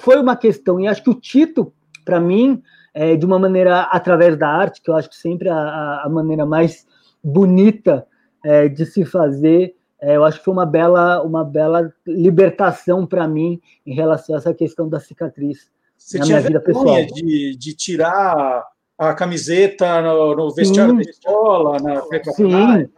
foi 0.00 0.20
uma 0.20 0.34
questão, 0.34 0.80
e 0.80 0.88
acho 0.88 1.04
que 1.04 1.10
o 1.10 1.14
Tito, 1.14 1.72
para 2.04 2.18
mim, 2.18 2.60
é, 2.92 3.14
de 3.14 3.24
uma 3.24 3.38
maneira 3.38 3.82
através 3.82 4.36
da 4.36 4.48
arte, 4.48 4.82
que 4.82 4.90
eu 4.90 4.96
acho 4.96 5.08
que 5.08 5.16
sempre 5.16 5.48
a, 5.48 6.02
a 6.04 6.08
maneira 6.08 6.44
mais 6.44 6.84
bonita 7.22 8.04
é, 8.44 8.68
de 8.68 8.84
se 8.86 9.04
fazer, 9.04 9.76
é, 10.00 10.16
eu 10.16 10.24
acho 10.24 10.38
que 10.38 10.44
foi 10.44 10.52
uma 10.52 10.66
bela, 10.66 11.22
uma 11.22 11.44
bela 11.44 11.94
libertação 12.04 13.06
para 13.06 13.28
mim 13.28 13.60
em 13.86 13.94
relação 13.94 14.34
a 14.34 14.38
essa 14.38 14.52
questão 14.52 14.88
da 14.88 14.98
cicatriz. 14.98 15.72
Você 16.04 16.18
na 16.18 16.24
tinha 16.24 16.36
minha 16.36 16.48
vida 16.48 16.60
pessoal. 16.60 17.06
De, 17.06 17.56
de 17.56 17.74
tirar 17.74 18.62
a 18.98 19.14
camiseta 19.14 20.02
no, 20.02 20.36
no 20.36 20.54
vestiário 20.54 20.90
sim. 20.92 21.02
da 21.02 21.10
escola, 21.10 21.78
na 21.80 22.02
sim. 22.34 22.88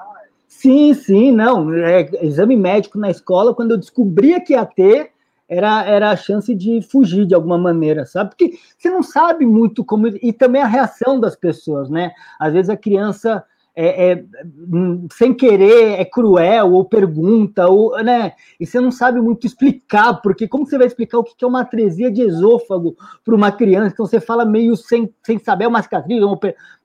sim, 0.49 0.95
sim, 0.95 1.33
não. 1.33 1.73
É, 1.73 2.09
exame 2.21 2.57
médico 2.57 2.99
na 2.99 3.09
escola, 3.09 3.55
quando 3.55 3.71
eu 3.71 3.77
descobria 3.77 4.41
que 4.41 4.55
ia 4.55 4.67
ter, 4.67 5.13
era, 5.49 5.85
era 5.85 6.11
a 6.11 6.17
chance 6.17 6.53
de 6.53 6.83
fugir 6.83 7.25
de 7.25 7.35
alguma 7.35 7.57
maneira, 7.57 8.05
sabe? 8.05 8.31
Porque 8.31 8.59
você 8.77 8.91
não 8.91 9.05
sabe 9.05 9.47
muito 9.47 9.85
como. 9.85 10.09
E 10.09 10.33
também 10.33 10.61
a 10.61 10.67
reação 10.67 11.21
das 11.21 11.37
pessoas, 11.37 11.89
né? 11.89 12.11
Às 12.41 12.55
vezes 12.55 12.69
a 12.69 12.77
criança 12.77 13.45
é, 13.79 14.13
é, 14.13 14.25
sem 15.13 15.35
querer 15.35 16.01
é 16.01 16.05
cruel 16.05 16.73
ou 16.73 16.87
pergunta 16.87 17.69
ou 17.69 18.03
né? 18.03 18.33
E 18.59 18.65
você 18.65 18.81
não 18.81 18.91
sabe 18.91 19.21
muito 19.21 19.47
explicar 19.47 20.15
porque 20.23 20.49
como 20.49 20.65
você 20.65 20.79
vai 20.79 20.87
explicar 20.87 21.19
o 21.19 21.25
que 21.25 21.45
é 21.45 21.47
uma 21.47 21.61
atresia 21.61 22.11
de 22.11 22.23
esôfago 22.23 22.97
para 23.23 23.35
uma 23.35 23.53
criança? 23.53 23.93
Então 23.93 24.07
você 24.07 24.19
fala 24.19 24.47
meio 24.47 24.75
sem, 24.77 25.13
sem 25.23 25.39
saber 25.39 25.65
é 25.65 25.69
uma 25.69 25.83
cicatriz 25.83 26.23
uma, 26.23 26.39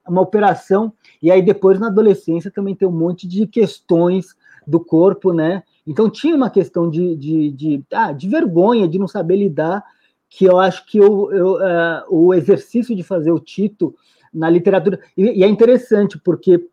uma 0.06 0.21
operação. 0.21 0.91
E 1.23 1.32
aí 1.32 1.41
depois 1.41 1.80
na 1.80 1.88
adolescência 1.88 2.51
também 2.51 2.75
tem 2.75 2.86
um 2.86 2.91
monte 2.91 3.25
de 3.25 3.47
questões 3.47 4.36
do 4.67 4.80
corpo 4.80 5.32
né? 5.32 5.63
Então 5.88 6.10
tinha 6.10 6.36
uma 6.36 6.49
questão 6.49 6.89
de, 6.89 7.15
de, 7.15 7.51
de, 7.51 7.84
ah, 7.93 8.12
de 8.12 8.27
vergonha 8.27 8.86
de 8.86 8.99
não 8.99 9.08
saber 9.08 9.38
lidar 9.38 9.82
que 10.30 10.43
eu 10.43 10.60
acho 10.60 10.86
que 10.86 10.97
eu, 10.97 11.32
eu 11.32 11.54
uh, 11.56 12.04
o 12.10 12.34
exercício 12.34 12.95
de 12.95 13.04
fazer 13.04 13.32
o 13.32 13.39
Tito 13.39 13.95
na 14.34 14.49
literatura. 14.49 14.99
E, 15.17 15.39
e 15.39 15.43
é 15.43 15.47
interessante, 15.47 16.17
porque 16.17 16.65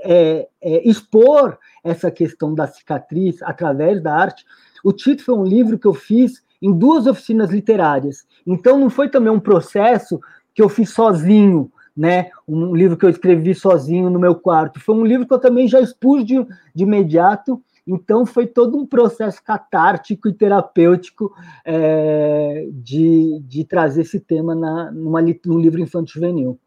é, 0.00 0.48
é, 0.60 0.88
expor 0.88 1.58
essa 1.82 2.10
questão 2.10 2.54
da 2.54 2.66
cicatriz 2.66 3.42
através 3.42 4.02
da 4.02 4.14
arte. 4.14 4.44
O 4.84 4.92
Tito 4.92 5.24
foi 5.24 5.34
um 5.34 5.44
livro 5.44 5.78
que 5.78 5.86
eu 5.86 5.94
fiz 5.94 6.44
em 6.60 6.72
duas 6.72 7.06
oficinas 7.06 7.50
literárias. 7.50 8.26
Então, 8.46 8.78
não 8.78 8.90
foi 8.90 9.08
também 9.08 9.32
um 9.32 9.40
processo 9.40 10.20
que 10.54 10.62
eu 10.62 10.68
fiz 10.68 10.90
sozinho, 10.90 11.70
né? 11.96 12.30
Um 12.46 12.74
livro 12.74 12.96
que 12.96 13.04
eu 13.04 13.10
escrevi 13.10 13.54
sozinho 13.54 14.10
no 14.10 14.18
meu 14.18 14.34
quarto. 14.34 14.80
Foi 14.80 14.94
um 14.94 15.04
livro 15.04 15.26
que 15.26 15.34
eu 15.34 15.38
também 15.38 15.68
já 15.68 15.80
expus 15.80 16.24
de, 16.24 16.34
de 16.74 16.82
imediato. 16.84 17.62
Então, 17.86 18.26
foi 18.26 18.46
todo 18.46 18.76
um 18.76 18.86
processo 18.86 19.42
catártico 19.42 20.28
e 20.28 20.32
terapêutico 20.32 21.32
é, 21.64 22.66
de, 22.72 23.40
de 23.44 23.64
trazer 23.64 24.02
esse 24.02 24.18
tema 24.18 24.54
na, 24.54 24.90
numa, 24.90 25.22
num 25.22 25.58
livro 25.58 25.80
infantil 25.80 26.14
juvenil. 26.14 26.58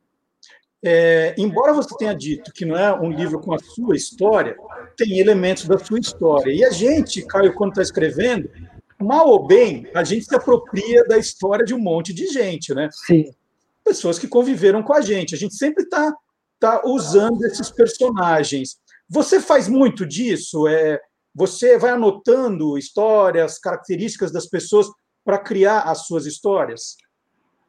É, 0.84 1.36
embora 1.38 1.74
você 1.74 1.96
tenha 1.98 2.14
dito 2.14 2.54
que 2.54 2.66
não 2.66 2.76
é 2.78 2.94
um 2.94 3.12
livro 3.12 3.40
com 3.40 3.54
a 3.54 3.60
sua 3.60 3.96
história, 3.96 4.56
tem 4.96 5.20
elementos 5.20 5.66
da 5.66 5.78
sua 5.78 6.00
história. 6.00 6.52
E 6.52 6.64
a 6.64 6.72
gente, 6.72 7.26
Caio, 7.26 7.54
quando 7.54 7.72
está 7.72 7.82
escrevendo, 7.82 8.50
mal 9.00 9.28
ou 9.28 9.46
bem, 9.46 9.88
a 9.94 10.04
gente 10.04 10.26
se 10.26 10.36
apropria 10.36 11.04
da 11.06 11.18
história 11.18 11.66
de 11.66 11.74
um 11.74 11.80
monte 11.80 12.14
de 12.14 12.28
gente, 12.28 12.74
né? 12.74 12.90
Sim. 12.92 13.32
Pessoas 13.84 14.18
que 14.18 14.28
conviveram 14.28 14.82
com 14.82 14.94
a 14.94 15.02
gente. 15.02 15.36
A 15.36 15.38
gente 15.38 15.56
sempre 15.56 15.84
está 15.84 16.14
tá 16.60 16.82
usando 16.86 17.44
esses 17.46 17.70
personagens. 17.70 18.78
Você 19.10 19.42
faz 19.42 19.68
muito 19.68 20.06
disso? 20.06 20.68
É, 20.68 21.00
você 21.34 21.78
vai 21.78 21.92
anotando 21.92 22.78
histórias, 22.78 23.60
características 23.60 24.32
das 24.32 24.46
pessoas 24.46 24.88
para 25.26 25.40
criar 25.40 25.82
as 25.82 26.06
suas 26.06 26.26
histórias? 26.26 26.96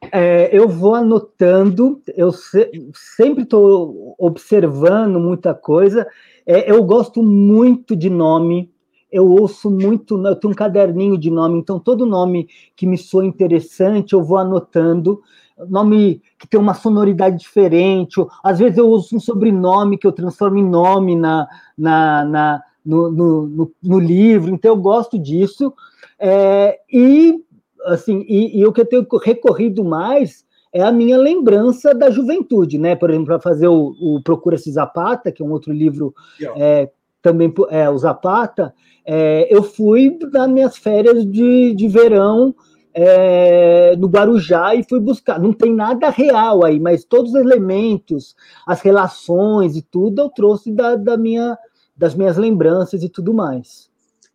É, 0.09 0.49
eu 0.51 0.67
vou 0.67 0.95
anotando, 0.95 2.01
eu 2.15 2.31
se, 2.31 2.71
sempre 3.15 3.43
estou 3.43 4.15
observando 4.17 5.19
muita 5.19 5.53
coisa. 5.53 6.07
É, 6.45 6.71
eu 6.71 6.83
gosto 6.83 7.21
muito 7.21 7.95
de 7.95 8.09
nome, 8.09 8.71
eu 9.11 9.29
ouço 9.29 9.69
muito, 9.69 10.17
eu 10.25 10.35
tenho 10.35 10.53
um 10.53 10.55
caderninho 10.55 11.17
de 11.17 11.29
nome, 11.29 11.59
então 11.59 11.79
todo 11.79 12.05
nome 12.05 12.47
que 12.75 12.87
me 12.87 12.97
soa 12.97 13.25
interessante 13.25 14.13
eu 14.13 14.23
vou 14.23 14.37
anotando. 14.37 15.21
Nome 15.69 16.23
que 16.39 16.47
tem 16.47 16.59
uma 16.59 16.73
sonoridade 16.73 17.37
diferente, 17.37 18.19
ou, 18.19 18.27
às 18.43 18.57
vezes 18.57 18.79
eu 18.79 18.89
uso 18.89 19.15
um 19.15 19.19
sobrenome 19.19 19.99
que 19.99 20.07
eu 20.07 20.11
transformo 20.11 20.57
em 20.57 20.67
nome 20.67 21.15
na, 21.15 21.47
na, 21.77 22.25
na 22.25 22.63
no, 22.83 23.11
no, 23.11 23.47
no, 23.47 23.71
no 23.83 23.99
livro, 23.99 24.51
então 24.51 24.71
eu 24.71 24.77
gosto 24.77 25.19
disso. 25.19 25.71
É, 26.17 26.79
e 26.91 27.43
assim, 27.85 28.25
e, 28.27 28.59
e, 28.59 28.65
o 28.65 28.71
que 28.71 28.81
eu 28.81 28.85
tenho 28.85 29.07
recorrido 29.23 29.83
mais 29.83 30.45
é 30.73 30.81
a 30.81 30.91
minha 30.91 31.17
lembrança 31.17 31.93
da 31.93 32.09
juventude, 32.09 32.77
né? 32.77 32.95
Por 32.95 33.09
exemplo, 33.09 33.27
para 33.27 33.39
fazer 33.39 33.67
o, 33.67 33.93
o 33.99 34.21
Procura-se 34.23 34.71
Zapata, 34.71 35.31
que 35.31 35.43
é 35.43 35.45
um 35.45 35.51
outro 35.51 35.73
livro 35.73 36.13
é, 36.55 36.89
também 37.21 37.53
é 37.69 37.89
o 37.89 37.97
Zapata, 37.97 38.73
é, 39.05 39.47
eu 39.53 39.63
fui 39.63 40.17
nas 40.31 40.49
minhas 40.49 40.77
férias 40.77 41.25
de, 41.25 41.73
de 41.73 41.87
verão 41.87 42.55
é, 42.93 43.95
no 43.97 44.07
Guarujá 44.07 44.75
e 44.75 44.83
fui 44.83 44.99
buscar. 44.99 45.39
Não 45.39 45.53
tem 45.53 45.73
nada 45.73 46.09
real 46.09 46.63
aí, 46.63 46.79
mas 46.79 47.03
todos 47.03 47.33
os 47.33 47.39
elementos, 47.39 48.35
as 48.65 48.81
relações 48.81 49.75
e 49.75 49.81
tudo 49.81 50.21
eu 50.21 50.29
trouxe 50.29 50.71
da, 50.71 50.95
da 50.95 51.17
minha, 51.17 51.57
das 51.95 52.15
minhas 52.15 52.37
lembranças 52.37 53.03
e 53.03 53.09
tudo 53.09 53.33
mais. 53.33 53.90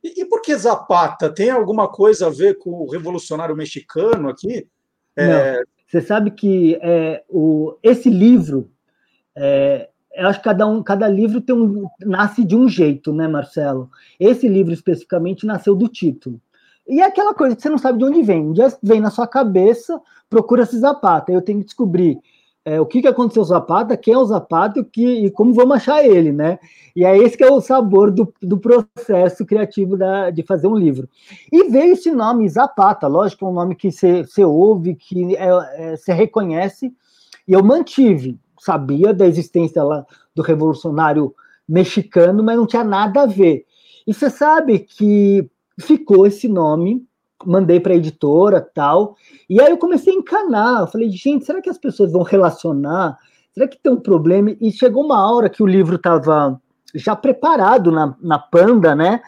E, 0.06 0.22
e 0.22 0.24
por 0.24 0.40
que 0.40 0.54
Zapata? 0.56 1.28
Tem 1.28 1.50
alguma 1.50 1.88
coisa 1.88 2.28
a 2.28 2.30
ver 2.30 2.58
com 2.58 2.70
o 2.70 2.90
revolucionário 2.90 3.56
mexicano 3.56 4.28
aqui? 4.28 4.68
É... 5.16 5.62
Você 5.88 6.00
sabe 6.00 6.30
que 6.30 6.78
é, 6.82 7.24
o, 7.28 7.76
esse 7.82 8.10
livro, 8.10 8.70
é, 9.36 9.88
eu 10.14 10.28
acho 10.28 10.40
que 10.40 10.44
cada, 10.44 10.66
um, 10.66 10.82
cada 10.82 11.08
livro 11.08 11.40
tem 11.40 11.54
um, 11.54 11.86
nasce 12.00 12.44
de 12.44 12.56
um 12.56 12.68
jeito, 12.68 13.12
né, 13.12 13.28
Marcelo? 13.28 13.88
Esse 14.18 14.48
livro 14.48 14.72
especificamente 14.72 15.46
nasceu 15.46 15.74
do 15.74 15.88
título. 15.88 16.40
E 16.88 17.00
é 17.00 17.04
aquela 17.04 17.34
coisa 17.34 17.54
que 17.54 17.62
você 17.62 17.68
não 17.68 17.78
sabe 17.78 17.98
de 17.98 18.04
onde 18.04 18.22
vem. 18.22 18.40
Um 18.40 18.52
dia 18.52 18.66
vem 18.82 19.00
na 19.00 19.10
sua 19.10 19.26
cabeça, 19.26 20.00
procura-se 20.28 20.78
Zapata. 20.78 21.32
Eu 21.32 21.42
tenho 21.42 21.60
que 21.60 21.66
descobrir 21.66 22.18
é, 22.66 22.80
o 22.80 22.84
que, 22.84 23.00
que 23.00 23.06
aconteceu 23.06 23.42
com 23.42 23.46
o 23.46 23.48
Zapata, 23.48 23.96
quem 23.96 24.12
é 24.12 24.18
o 24.18 24.24
Zapata 24.24 24.82
que, 24.82 25.06
e 25.06 25.30
como 25.30 25.54
vamos 25.54 25.76
achar 25.76 26.04
ele, 26.04 26.32
né? 26.32 26.58
E 26.96 27.04
é 27.04 27.16
esse 27.16 27.36
que 27.36 27.44
é 27.44 27.50
o 27.50 27.60
sabor 27.60 28.10
do, 28.10 28.34
do 28.42 28.58
processo 28.58 29.46
criativo 29.46 29.96
da, 29.96 30.30
de 30.30 30.42
fazer 30.42 30.66
um 30.66 30.74
livro. 30.74 31.08
E 31.52 31.70
veio 31.70 31.92
esse 31.92 32.10
nome, 32.10 32.48
Zapata, 32.48 33.06
lógico, 33.06 33.46
é 33.46 33.48
um 33.48 33.52
nome 33.52 33.76
que 33.76 33.92
você 33.92 34.44
ouve, 34.44 34.96
que 34.96 35.36
você 35.94 36.10
é, 36.10 36.14
é, 36.14 36.16
reconhece, 36.16 36.92
e 37.46 37.52
eu 37.52 37.62
mantive. 37.62 38.36
Sabia 38.58 39.14
da 39.14 39.28
existência 39.28 39.84
lá 39.84 40.04
do 40.34 40.42
revolucionário 40.42 41.32
mexicano, 41.68 42.42
mas 42.42 42.56
não 42.56 42.66
tinha 42.66 42.82
nada 42.82 43.22
a 43.22 43.26
ver. 43.26 43.64
E 44.04 44.12
você 44.12 44.28
sabe 44.28 44.80
que 44.80 45.48
ficou 45.78 46.26
esse 46.26 46.48
nome 46.48 47.06
mandei 47.46 47.80
para 47.80 47.92
a 47.92 47.96
editora 47.96 48.60
tal. 48.60 49.16
E 49.48 49.60
aí 49.60 49.70
eu 49.70 49.78
comecei 49.78 50.12
a 50.12 50.16
encanar. 50.16 50.80
Eu 50.80 50.86
falei, 50.86 51.08
gente, 51.10 51.44
será 51.44 51.62
que 51.62 51.70
as 51.70 51.78
pessoas 51.78 52.12
vão 52.12 52.22
relacionar? 52.22 53.18
Será 53.52 53.68
que 53.68 53.78
tem 53.78 53.92
um 53.92 54.00
problema? 54.00 54.54
E 54.60 54.70
chegou 54.72 55.04
uma 55.04 55.32
hora 55.32 55.48
que 55.48 55.62
o 55.62 55.66
livro 55.66 55.96
estava 55.96 56.60
já 56.94 57.14
preparado 57.14 57.90
na, 57.90 58.16
na 58.20 58.38
Panda, 58.38 58.94
né? 58.94 59.20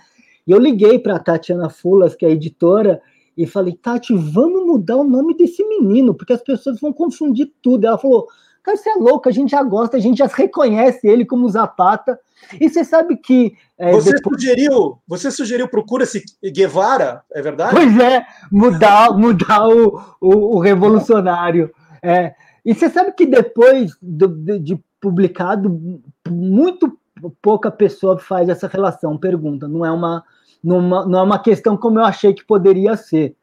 E 0.46 0.50
eu 0.50 0.58
liguei 0.58 0.98
para 0.98 1.16
a 1.16 1.18
Tatiana 1.18 1.68
Fulas, 1.68 2.14
que 2.14 2.24
é 2.24 2.28
a 2.28 2.32
editora, 2.32 3.00
e 3.36 3.46
falei, 3.46 3.74
Tati, 3.74 4.14
vamos 4.14 4.66
mudar 4.66 4.96
o 4.96 5.04
nome 5.04 5.36
desse 5.36 5.62
menino, 5.62 6.12
porque 6.14 6.32
as 6.32 6.42
pessoas 6.42 6.80
vão 6.80 6.92
confundir 6.92 7.52
tudo. 7.62 7.86
Ela 7.86 7.96
falou, 7.96 8.26
cara, 8.62 8.76
você 8.76 8.90
é 8.90 8.94
louco, 8.94 9.28
a 9.28 9.32
gente 9.32 9.50
já 9.50 9.62
gosta, 9.62 9.96
a 9.96 10.00
gente 10.00 10.18
já 10.18 10.26
reconhece 10.26 11.06
ele 11.06 11.24
como 11.24 11.48
Zapata. 11.48 12.18
E 12.60 12.68
você 12.68 12.84
sabe 12.84 13.16
que. 13.16 13.54
É, 13.76 13.92
você, 13.92 14.12
depois... 14.12 14.40
sugeriu, 14.40 14.98
você 15.06 15.30
sugeriu 15.30 15.68
Procura-se 15.68 16.22
Guevara, 16.52 17.22
é 17.32 17.42
verdade? 17.42 17.74
Pois 17.74 17.98
é, 17.98 18.24
mudar, 18.50 19.16
mudar 19.16 19.68
o, 19.68 20.00
o, 20.20 20.56
o 20.56 20.58
revolucionário. 20.58 21.70
É. 22.02 22.34
E 22.64 22.74
você 22.74 22.88
sabe 22.88 23.12
que 23.12 23.26
depois 23.26 23.92
do, 24.00 24.28
de, 24.28 24.58
de 24.58 24.84
publicado, 25.00 26.00
muito 26.28 26.98
pouca 27.42 27.70
pessoa 27.70 28.18
faz 28.18 28.48
essa 28.48 28.68
relação, 28.68 29.18
pergunta. 29.18 29.66
Não 29.66 29.84
é 29.84 29.90
uma, 29.90 30.24
numa, 30.62 31.06
não 31.06 31.18
é 31.18 31.22
uma 31.22 31.38
questão 31.38 31.76
como 31.76 31.98
eu 31.98 32.04
achei 32.04 32.32
que 32.32 32.44
poderia 32.44 32.96
ser. 32.96 33.34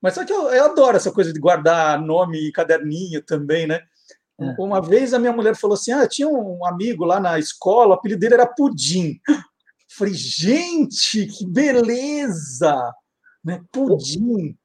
Mas 0.00 0.14
só 0.14 0.24
que 0.24 0.32
eu, 0.32 0.48
eu 0.50 0.64
adoro 0.64 0.96
essa 0.96 1.12
coisa 1.12 1.32
de 1.32 1.40
guardar 1.40 2.00
nome 2.00 2.38
e 2.38 2.52
caderninho 2.52 3.22
também, 3.22 3.66
né? 3.66 3.80
É. 4.40 4.54
Uma 4.58 4.80
vez 4.80 5.12
a 5.12 5.18
minha 5.18 5.32
mulher 5.32 5.54
falou 5.54 5.74
assim: 5.74 5.92
ah, 5.92 6.08
tinha 6.08 6.28
um 6.28 6.64
amigo 6.64 7.04
lá 7.04 7.20
na 7.20 7.38
escola, 7.38 7.90
o 7.90 7.92
apelido 7.92 8.20
dele 8.20 8.34
era 8.34 8.46
Pudim. 8.46 9.20
Falei, 9.92 10.14
gente, 10.14 11.26
que 11.26 11.46
beleza! 11.46 12.94
Né? 13.44 13.60
Pudim. 13.72 14.56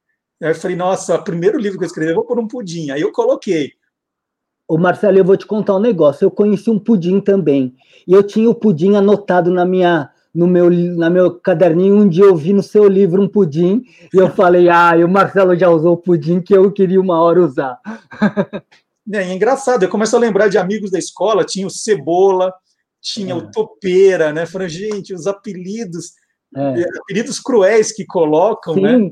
Aí 0.42 0.50
eu 0.52 0.56
falei, 0.56 0.76
nossa, 0.76 1.18
primeiro 1.18 1.58
livro 1.58 1.78
que 1.78 1.84
eu 1.84 1.88
escrevi, 1.88 2.12
eu 2.12 2.16
vou 2.16 2.26
pôr 2.26 2.40
um 2.40 2.48
pudim. 2.48 2.92
Aí 2.92 3.02
eu 3.02 3.12
coloquei. 3.12 3.72
O 4.68 4.78
Marcelo, 4.78 5.18
eu 5.18 5.26
vou 5.26 5.38
te 5.38 5.46
contar 5.46 5.76
um 5.76 5.80
negócio. 5.80 6.26
Eu 6.26 6.32
conheci 6.32 6.70
um 6.70 6.80
pudim 6.80 7.22
também. 7.22 7.76
E 8.08 8.14
eu 8.14 8.22
tinha 8.22 8.50
o 8.50 8.56
pudim 8.56 8.96
anotado 8.96 9.50
na 9.52 9.66
minha, 9.66 10.12
no 10.36 10.48
meu, 10.48 10.70
na 10.70 11.10
meu 11.10 11.40
caderninho. 11.40 11.96
Um 11.96 12.08
dia 12.10 12.26
eu 12.26 12.36
vi 12.36 12.52
no 12.52 12.62
seu 12.62 12.88
livro 12.88 13.22
um 13.22 13.28
pudim 13.28 13.84
e 14.14 14.18
eu 14.18 14.30
falei, 14.30 14.68
ah, 14.70 14.94
o 14.98 15.08
Marcelo 15.08 15.56
já 15.56 15.70
usou 15.70 15.94
o 15.94 15.98
pudim 15.98 16.42
que 16.42 16.54
eu 16.54 16.72
queria 16.72 17.00
uma 17.00 17.20
hora 17.22 17.42
usar. 17.42 17.80
É, 19.14 19.18
é 19.18 19.34
engraçado, 19.34 19.84
eu 19.84 19.90
começo 19.90 20.16
a 20.16 20.20
lembrar 20.20 20.48
de 20.48 20.58
amigos 20.58 20.90
da 20.90 20.98
escola, 20.98 21.46
tinha 21.46 21.68
o 21.68 21.70
Cebola, 21.70 22.52
tinha 23.00 23.34
é. 23.34 23.38
o 23.38 23.52
Topeira, 23.52 24.34
né? 24.34 24.48
Falei, 24.48 24.68
gente, 24.68 25.14
os 25.14 25.28
apelidos, 25.28 26.14
é. 26.56 26.82
é. 26.82 26.86
apelidos 27.04 27.40
cruéis 27.40 27.92
que 27.92 28.04
colocam, 28.04 28.74
sim, 28.74 28.82
né? 28.82 29.12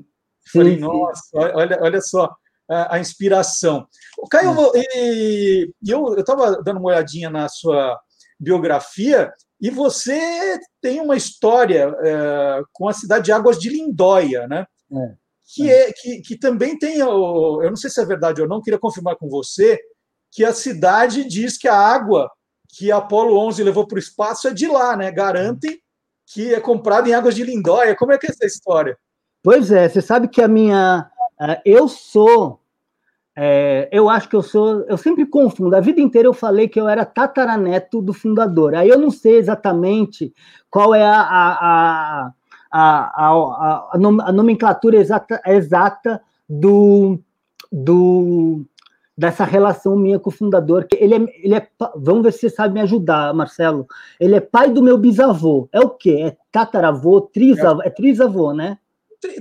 Falei, 0.52 0.78
sim, 0.78 0.82
nossa, 0.82 1.22
sim. 1.22 1.38
Olha, 1.38 1.78
olha 1.80 2.02
só 2.02 2.36
a, 2.68 2.96
a 2.96 3.00
inspiração. 3.00 3.88
O 4.18 4.28
Caio, 4.28 4.72
e, 4.74 5.70
eu 5.88 6.16
estava 6.16 6.62
dando 6.64 6.80
uma 6.80 6.90
olhadinha 6.90 7.30
na 7.30 7.48
sua 7.48 8.00
biografia 8.40 9.32
e 9.64 9.72
você 9.72 10.60
tem 10.80 11.02
uma 11.02 11.16
história 11.16 11.92
é, 12.04 12.62
com 12.72 12.88
a 12.88 12.94
cidade 12.94 13.26
de 13.26 13.32
Águas 13.32 13.58
de 13.58 13.70
Lindóia, 13.70 14.48
né? 14.48 14.68
É 14.92 15.24
que, 15.46 15.70
é, 15.70 15.92
que, 15.92 16.22
que 16.22 16.38
também 16.38 16.78
tem, 16.78 17.00
eu 17.00 17.70
não 17.70 17.76
sei 17.76 17.90
se 17.90 18.02
é 18.02 18.06
verdade 18.06 18.42
ou 18.42 18.48
não, 18.48 18.62
queria 18.62 18.80
confirmar 18.80 19.16
com 19.16 19.30
você, 19.30 19.80
que 20.32 20.44
a 20.44 20.54
cidade 20.54 21.26
diz 21.26 21.58
que 21.58 21.68
a 21.68 21.78
água 21.78 22.32
que 22.76 22.92
a 22.92 22.98
Apolo 22.98 23.38
11 23.38 23.62
levou 23.64 23.86
para 23.86 23.98
o 23.98 24.00
espaço 24.00 24.48
é 24.48 24.54
de 24.54 24.68
lá, 24.68 24.98
né? 24.98 25.12
Garantem 25.12 25.80
que 26.26 26.54
é 26.54 26.60
comprada 26.60 27.08
em 27.08 27.14
águas 27.14 27.36
de 27.36 27.44
Lindóia. 27.44 27.96
Como 27.96 28.12
é 28.12 28.18
que 28.18 28.26
é 28.26 28.32
essa 28.32 28.46
história? 28.46 28.98
Pois 29.44 29.72
é, 29.72 29.88
você 29.88 30.02
sabe 30.02 30.28
que 30.28 30.42
a 30.42 30.48
minha. 30.48 31.08
Eu 31.64 31.88
sou. 31.88 32.60
É, 33.36 33.90
eu 33.92 34.10
acho 34.10 34.30
que 34.30 34.36
eu 34.36 34.44
sou. 34.44 34.82
Eu 34.88 34.98
sempre 34.98 35.26
confundo. 35.26 35.76
A 35.76 35.80
vida 35.80 36.00
inteira 36.00 36.28
eu 36.28 36.34
falei 36.34 36.68
que 36.68 36.80
eu 36.80 36.88
era 36.88 37.06
tataraneto 37.06 38.02
do 38.02 38.14
fundador. 38.14 38.76
Aí 38.76 38.90
eu 38.90 39.00
não 39.00 39.10
sei 39.10 39.38
exatamente 39.38 40.34
qual 40.70 40.94
é 40.94 41.04
a, 41.04 41.20
a, 41.20 42.28
a 42.28 42.34
a, 42.74 44.32
nomenclatura 44.34 44.98
exata, 44.98 45.40
exata 45.46 46.20
do, 46.50 47.20
do, 47.72 48.66
dessa 49.16 49.44
relação 49.44 49.96
minha 49.96 50.20
com 50.20 50.30
o 50.30 50.34
fundador. 50.34 50.88
Ele 50.92 51.14
é, 51.14 51.18
ele 51.44 51.56
é, 51.56 51.68
vamos 51.96 52.24
ver 52.24 52.34
se 52.34 52.40
você 52.40 52.50
sabe 52.50 52.74
me 52.74 52.82
ajudar, 52.82 53.34
Marcelo. 53.34 53.88
Ele 54.20 54.36
é 54.36 54.42
pai 54.42 54.72
do 54.72 54.82
meu 54.82 54.98
bisavô. 54.98 55.70
É 55.72 55.80
o 55.80 55.90
quê? 55.90 56.20
É 56.26 56.38
tataravô, 56.52 57.22
trisavô, 57.22 57.84
é, 57.84 57.88
é 57.88 57.90
trisavô, 57.92 58.54
né? 58.54 58.78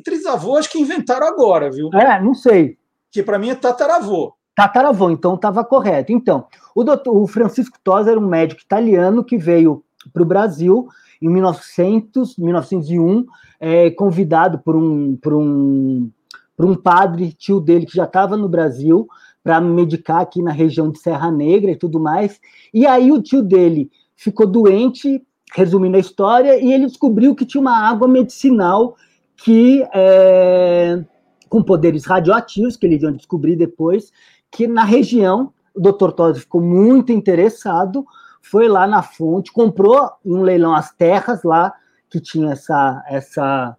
Trisavô 0.05 0.57
acho 0.57 0.71
que 0.71 0.79
inventaram 0.79 1.27
agora, 1.27 1.71
viu? 1.71 1.91
É, 1.95 2.21
não 2.21 2.35
sei. 2.35 2.77
Que 3.13 3.23
para 3.23 3.39
mim 3.39 3.51
é 3.51 3.55
tataravô. 3.55 4.33
Tataravô, 4.55 5.11
então 5.11 5.35
estava 5.35 5.65
correto. 5.65 6.13
Então, 6.13 6.47
o, 6.75 6.83
doutor, 6.83 7.17
o 7.17 7.27
Francisco 7.27 7.79
Tosa 7.85 8.11
era 8.11 8.19
um 8.19 8.27
médico 8.27 8.63
italiano 8.63 9.23
que 9.23 9.39
veio 9.39 9.85
para 10.13 10.23
o 10.23 10.27
Brasil 10.27 10.89
em 11.21 11.29
1900, 11.29 12.37
1901, 12.37 13.25
é, 13.61 13.91
convidado 13.91 14.59
por 14.59 14.75
um, 14.75 15.17
por, 15.17 15.35
um, 15.35 16.11
por 16.57 16.67
um 16.67 16.75
padre, 16.75 17.33
tio 17.33 17.61
dele, 17.61 17.87
que 17.87 17.97
já 17.97 18.05
estava 18.05 18.37
no 18.37 18.49
Brasil, 18.49 19.07
para 19.43 19.61
medicar 19.61 20.21
aqui 20.21 20.43
na 20.43 20.51
região 20.51 20.91
de 20.91 20.99
Serra 20.99 21.31
Negra 21.31 21.71
e 21.71 21.77
tudo 21.77 22.01
mais. 22.01 22.41
E 22.75 22.87
aí 22.87 23.13
o 23.13 23.23
tio 23.23 23.43
dele 23.43 23.91
ficou 24.17 24.47
doente, 24.47 25.23
resumindo 25.55 25.97
a 25.97 26.01
história, 26.01 26.59
e 26.59 26.73
ele 26.73 26.87
descobriu 26.87 27.35
que 27.35 27.47
tinha 27.47 27.61
uma 27.61 27.89
água 27.89 28.09
medicinal 28.09 28.97
que 29.37 29.85
é, 29.95 31.05
com 31.53 31.63
poderes 31.63 32.07
radioativos, 32.07 32.79
que 32.79 32.87
eles 32.87 33.03
iam 33.03 33.13
descobrir 33.13 33.57
depois, 33.57 34.11
que 34.51 34.67
na 34.67 34.85
região 34.85 35.53
o 35.75 35.81
Dr. 35.83 36.13
Tosi 36.13 36.41
ficou 36.41 36.63
muito 36.63 37.13
interessado, 37.13 38.07
foi 38.41 38.69
lá 38.69 38.87
na 38.87 39.03
fonte, 39.03 39.53
comprou 39.53 40.11
em 40.25 40.33
um 40.33 40.41
leilão 40.41 40.75
as 40.75 40.95
terras 40.95 41.43
lá 41.43 41.75
que 42.09 42.19
tinha 42.19 42.53
essa 42.53 43.05
essa 43.07 43.77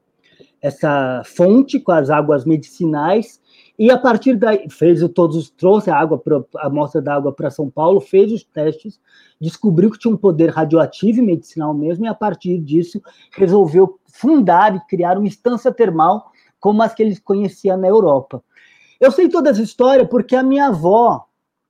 essa 0.62 1.24
fonte 1.26 1.80
com 1.80 1.92
as 1.92 2.12
águas 2.12 2.46
medicinais 2.46 3.42
e 3.78 3.90
a 3.90 3.98
partir 3.98 4.36
daí 4.36 4.70
fez 4.70 5.02
todos 5.10 5.50
trouxe 5.50 5.90
a 5.90 5.98
água 5.98 6.20
pra, 6.20 6.44
a 6.58 6.68
amostra 6.68 7.02
da 7.02 7.16
água 7.16 7.34
para 7.34 7.50
São 7.50 7.72
Paulo, 7.72 8.00
fez 8.00 8.32
os 8.32 8.44
testes, 8.44 9.02
descobriu 9.42 9.90
que 9.90 9.98
tinha 9.98 10.14
um 10.14 10.18
poder 10.18 10.52
radioativo 10.52 11.20
e 11.20 11.24
medicinal 11.24 11.74
mesmo 11.74 12.06
e 12.06 12.08
a 12.08 12.14
partir 12.14 12.60
disso 12.60 13.02
resolveu 13.32 14.00
fundar 14.06 14.76
e 14.76 14.88
criar 14.88 15.18
uma 15.18 15.28
estância 15.28 15.72
termal 15.72 16.32
como 16.64 16.82
as 16.82 16.94
que 16.94 17.04
eles 17.04 17.20
conheciam 17.20 17.76
na 17.76 17.90
Europa. 17.90 18.42
Eu 18.98 19.12
sei 19.12 19.28
toda 19.28 19.50
essa 19.50 19.62
história 19.62 20.08
porque 20.08 20.34
a 20.34 20.42
minha 20.42 20.68
avó, 20.68 21.26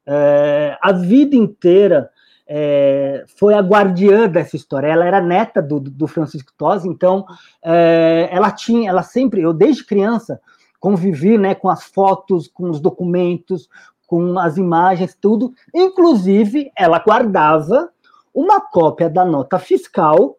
é, 0.06 0.78
a 0.80 0.92
vida 0.92 1.36
inteira, 1.36 2.12
é, 2.48 3.26
foi 3.36 3.56
a 3.56 3.60
guardiã 3.60 4.30
dessa 4.30 4.56
história. 4.56 4.86
Ela 4.86 5.06
era 5.06 5.20
neta 5.20 5.64
do, 5.64 5.80
do 5.80 6.06
Francisco 6.06 6.54
Tosi, 6.56 6.88
então 6.88 7.26
é, 7.66 8.30
ela 8.32 8.52
tinha, 8.52 8.88
ela 8.88 9.02
sempre, 9.02 9.42
eu 9.42 9.52
desde 9.52 9.84
criança 9.84 10.40
convivi, 10.80 11.40
né, 11.40 11.56
com 11.56 11.70
as 11.70 11.86
fotos, 11.86 12.48
com 12.48 12.70
os 12.70 12.80
documentos, 12.80 13.68
com 14.06 14.38
as 14.38 14.58
imagens, 14.58 15.18
tudo. 15.20 15.56
Inclusive, 15.74 16.72
ela 16.78 17.00
guardava 17.00 17.90
uma 18.32 18.62
cópia 18.62 19.10
da 19.10 19.26
nota 19.26 19.58
fiscal 19.58 20.38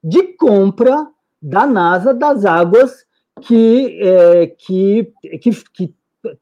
de 0.00 0.36
compra 0.36 1.08
da 1.42 1.66
NASA 1.66 2.14
das 2.14 2.44
águas 2.44 3.09
que, 3.40 3.98
é, 4.00 4.46
que, 4.46 5.12
que, 5.40 5.50
que, 5.72 5.94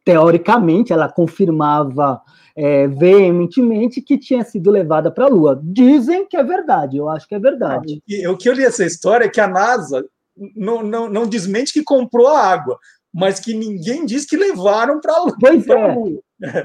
teoricamente 0.05 0.93
ela 0.93 1.09
confirmava 1.09 2.21
é, 2.57 2.89
veementemente 2.89 4.03
que 4.03 4.19
tinha 4.19 4.43
sido 4.45 4.71
levada 4.71 5.11
para 5.11 5.27
a 5.27 5.29
Lua. 5.29 5.61
Dizem 5.63 6.27
que 6.27 6.37
é 6.37 6.43
verdade, 6.43 6.97
eu 6.97 7.09
acho 7.09 7.29
que 7.29 7.35
é 7.35 7.39
verdade. 7.39 8.03
o 8.29 8.37
que 8.37 8.49
eu 8.49 8.53
li 8.53 8.65
essa 8.65 8.85
história 8.85 9.27
é 9.27 9.29
que 9.29 9.41
a 9.41 9.47
NASA 9.47 10.05
não, 10.55 10.83
não, 10.83 11.09
não 11.09 11.27
desmente 11.27 11.73
que 11.73 11.83
comprou 11.83 12.27
a 12.27 12.41
água, 12.41 12.79
mas 13.12 13.40
que 13.40 13.55
ninguém 13.55 14.05
diz 14.05 14.25
que 14.25 14.37
levaram 14.37 15.01
para 15.01 15.14
a 15.14 15.23
Lua. 15.23 15.37
Pois 15.40 15.66
é. 15.66 15.97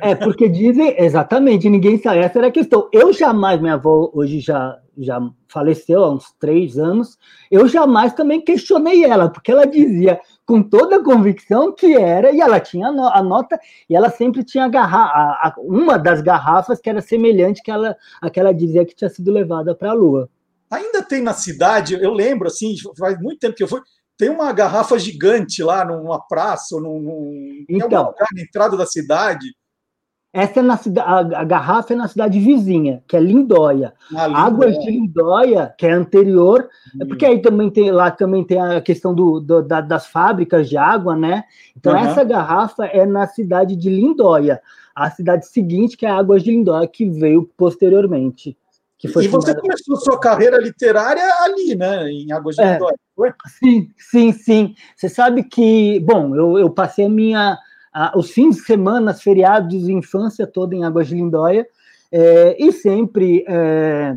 É, 0.02 0.14
porque 0.16 0.48
dizem, 0.48 0.96
exatamente, 1.00 1.68
ninguém 1.68 1.98
sabe. 1.98 2.20
Essa 2.20 2.40
era 2.40 2.48
a 2.48 2.52
questão. 2.52 2.88
Eu 2.92 3.12
jamais, 3.12 3.60
minha 3.60 3.74
avó 3.74 4.12
hoje 4.14 4.40
já, 4.40 4.80
já 4.98 5.20
faleceu 5.48 6.04
há 6.04 6.14
uns 6.14 6.32
três 6.40 6.78
anos, 6.78 7.18
eu 7.50 7.68
jamais 7.68 8.14
também 8.14 8.40
questionei 8.40 9.04
ela, 9.04 9.30
porque 9.30 9.52
ela 9.52 9.66
dizia 9.66 10.20
com 10.46 10.62
toda 10.62 10.98
a 10.98 11.04
convicção 11.04 11.74
que 11.74 11.96
era, 11.96 12.32
e 12.32 12.40
ela 12.40 12.60
tinha 12.60 12.88
a 12.88 13.24
nota, 13.24 13.60
e 13.90 13.96
ela 13.96 14.10
sempre 14.10 14.44
tinha 14.44 14.68
garra 14.68 15.56
uma 15.58 15.98
das 15.98 16.22
garrafas 16.22 16.80
que 16.80 16.90
era 16.90 17.02
semelhante 17.02 17.64
que 17.64 17.72
ela, 17.72 17.96
a 18.22 18.30
que 18.30 18.40
ela 18.40 18.54
dizia 18.54 18.86
que 18.86 18.96
tinha 18.96 19.10
sido 19.10 19.32
levada 19.32 19.74
para 19.74 19.92
a 19.92 19.94
Lua. 19.94 20.30
Ainda 20.70 21.04
tem 21.04 21.22
na 21.22 21.34
cidade, 21.34 21.94
eu 21.94 22.14
lembro, 22.14 22.48
assim, 22.48 22.76
faz 22.98 23.20
muito 23.20 23.40
tempo 23.40 23.56
que 23.56 23.64
eu 23.64 23.68
fui, 23.68 23.80
tem 24.18 24.30
uma 24.30 24.52
garrafa 24.52 24.98
gigante 24.98 25.64
lá 25.64 25.84
numa 25.84 26.20
praça, 26.20 26.76
ou 26.76 26.82
num, 26.82 27.66
então, 27.70 28.06
lugar 28.06 28.28
na 28.34 28.42
entrada 28.42 28.78
da 28.78 28.86
cidade, 28.86 29.48
essa 30.34 30.62
é 30.62 30.64
na 30.64 30.76
cidade, 30.76 31.36
a, 31.36 31.44
garrafa 31.44 31.94
é 31.94 31.96
na 31.96 32.08
cidade 32.08 32.40
vizinha, 32.40 33.04
que 33.08 33.16
é 33.16 33.20
Lindóia. 33.20 33.94
Ah, 34.16 34.46
Águas 34.46 34.80
de 34.80 34.90
Lindóia, 34.90 35.72
que 35.78 35.86
é 35.86 35.92
anterior, 35.92 36.68
hum. 36.96 37.08
porque 37.08 37.24
aí 37.24 37.40
também 37.40 37.70
tem 37.70 37.92
lá 37.92 38.10
também 38.10 38.44
tem 38.44 38.60
a 38.60 38.82
questão 38.82 39.14
do, 39.14 39.40
do 39.40 39.62
da, 39.62 39.80
das 39.80 40.08
fábricas 40.08 40.68
de 40.68 40.76
água, 40.76 41.16
né? 41.16 41.44
Então 41.78 41.94
uhum. 41.94 42.00
essa 42.00 42.24
garrafa 42.24 42.86
é 42.86 43.06
na 43.06 43.28
cidade 43.28 43.76
de 43.76 43.92
Lindóia. 43.92 44.60
A 44.96 45.12
cidade 45.12 45.48
seguinte 45.48 45.96
que 45.96 46.06
é 46.06 46.10
Águas 46.10 46.42
de 46.42 46.50
Lindóia, 46.50 46.88
que 46.88 47.08
veio 47.08 47.48
posteriormente. 47.56 48.58
E 49.04 49.28
você 49.28 49.54
começou 49.56 49.98
sua 49.98 50.20
carreira 50.20 50.58
literária 50.58 51.24
ali, 51.42 51.76
né? 51.76 52.10
Em 52.10 52.32
Águas 52.32 52.56
de 52.56 52.62
é, 52.62 52.74
Lindóia, 52.74 52.96
foi? 53.16 53.34
Sim, 53.48 53.90
sim, 53.98 54.32
sim. 54.32 54.76
Você 54.96 55.10
sabe 55.10 55.44
que, 55.44 56.00
bom, 56.00 56.36
eu, 56.36 56.58
eu 56.58 56.70
passei 56.70 57.06
a 57.06 57.10
minha 57.10 57.58
os 58.16 58.32
fins 58.32 58.56
de 58.56 58.64
semana, 58.64 59.12
as 59.12 59.22
feriados 59.22 59.86
de 59.86 59.94
infância 59.94 60.48
toda 60.48 60.76
em 60.76 60.84
Águas 60.84 61.08
de 61.08 61.16
Lindóia, 61.16 61.68
é, 62.12 62.56
e 62.60 62.72
sempre 62.72 63.46
é, 63.48 64.16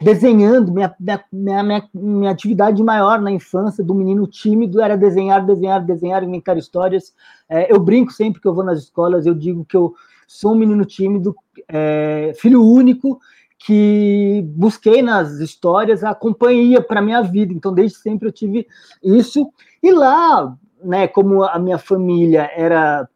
desenhando. 0.00 0.72
Minha, 0.72 0.94
minha, 1.00 1.24
minha, 1.32 1.88
minha, 1.94 2.30
atividade 2.30 2.82
maior 2.82 3.20
na 3.20 3.30
infância 3.30 3.82
do 3.82 3.94
menino 3.94 4.26
tímido 4.26 4.80
era 4.80 4.96
desenhar, 4.96 5.44
desenhar, 5.44 5.84
desenhar, 5.84 6.22
inventar 6.22 6.58
histórias. 6.58 7.14
É, 7.48 7.72
eu 7.72 7.80
brinco 7.80 8.12
sempre 8.12 8.40
que 8.40 8.48
eu 8.48 8.54
vou 8.54 8.64
nas 8.64 8.80
escolas, 8.80 9.26
eu 9.26 9.34
digo 9.34 9.64
que 9.64 9.76
eu 9.76 9.94
sou 10.26 10.52
um 10.52 10.56
menino 10.56 10.84
tímido, 10.84 11.34
é, 11.68 12.32
filho 12.36 12.62
único, 12.62 13.18
que 13.64 14.44
busquei 14.54 15.00
nas 15.00 15.40
histórias 15.40 16.04
a 16.04 16.14
companhia 16.14 16.82
para 16.82 17.00
minha 17.00 17.22
vida. 17.22 17.50
Então, 17.50 17.72
desde 17.72 17.96
sempre 17.96 18.28
eu 18.28 18.32
tive 18.32 18.66
isso. 19.02 19.50
E 19.82 19.90
lá, 19.90 20.54
né, 20.82 21.08
como 21.08 21.42
a 21.42 21.58
minha 21.58 21.78
família 21.78 22.50
era 22.54 23.08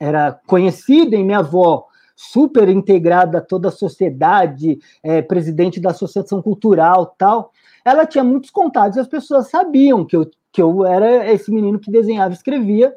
era 0.00 0.38
conhecida 0.46 1.16
em 1.16 1.24
minha 1.24 1.38
avó, 1.38 1.86
super 2.14 2.68
integrada 2.68 3.38
a 3.38 3.40
toda 3.40 3.68
a 3.68 3.72
sociedade, 3.72 4.78
é, 5.02 5.20
presidente 5.22 5.80
da 5.80 5.90
associação 5.90 6.40
cultural 6.40 7.16
tal. 7.18 7.50
Ela 7.84 8.06
tinha 8.06 8.22
muitos 8.22 8.50
contatos, 8.50 8.98
as 8.98 9.08
pessoas 9.08 9.48
sabiam 9.48 10.04
que 10.04 10.14
eu, 10.14 10.30
que 10.52 10.62
eu 10.62 10.84
era 10.84 11.32
esse 11.32 11.50
menino 11.50 11.80
que 11.80 11.90
desenhava 11.90 12.32
e 12.32 12.36
escrevia. 12.36 12.94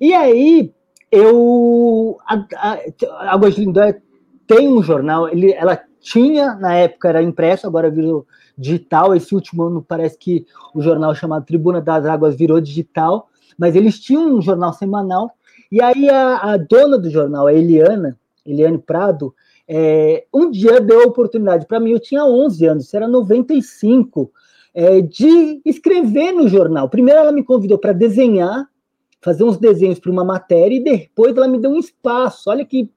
E 0.00 0.12
aí, 0.12 0.74
eu. 1.10 2.18
A, 2.26 2.44
a, 2.56 3.34
a 3.34 3.38
tem 4.46 4.68
um 4.68 4.82
jornal, 4.82 5.28
ele, 5.28 5.52
ela 5.52 5.80
tinha, 6.04 6.54
na 6.54 6.74
época 6.74 7.08
era 7.08 7.22
impresso, 7.22 7.66
agora 7.66 7.90
virou 7.90 8.26
digital. 8.56 9.14
Esse 9.14 9.34
último 9.34 9.64
ano 9.64 9.84
parece 9.86 10.18
que 10.18 10.46
o 10.74 10.80
jornal 10.80 11.14
chamado 11.14 11.46
Tribuna 11.46 11.80
das 11.80 12.04
Águas 12.04 12.36
virou 12.36 12.60
digital, 12.60 13.28
mas 13.58 13.74
eles 13.74 13.98
tinham 13.98 14.36
um 14.36 14.42
jornal 14.42 14.72
semanal 14.72 15.34
e 15.74 15.82
aí 15.82 16.08
a, 16.08 16.36
a 16.52 16.56
dona 16.56 16.96
do 16.96 17.10
jornal, 17.10 17.48
a 17.48 17.52
Eliana, 17.52 18.16
Eliane 18.46 18.78
Prado, 18.78 19.34
é, 19.66 20.24
um 20.32 20.50
dia 20.50 20.80
deu 20.80 21.02
a 21.02 21.06
oportunidade 21.06 21.66
para 21.66 21.80
mim, 21.80 21.90
eu 21.90 21.98
tinha 21.98 22.24
11 22.24 22.66
anos, 22.66 22.84
isso 22.84 22.96
era 22.96 23.08
95, 23.08 24.30
é, 24.72 25.00
de 25.00 25.60
escrever 25.64 26.32
no 26.32 26.46
jornal. 26.46 26.88
Primeiro 26.88 27.18
ela 27.18 27.32
me 27.32 27.42
convidou 27.42 27.76
para 27.76 27.92
desenhar, 27.92 28.68
fazer 29.20 29.42
uns 29.42 29.56
desenhos 29.56 29.98
para 29.98 30.12
uma 30.12 30.24
matéria, 30.24 30.76
e 30.76 30.84
depois 30.84 31.36
ela 31.36 31.48
me 31.48 31.58
deu 31.58 31.70
um 31.70 31.78
espaço, 31.78 32.50
olha 32.50 32.64
que, 32.64 32.88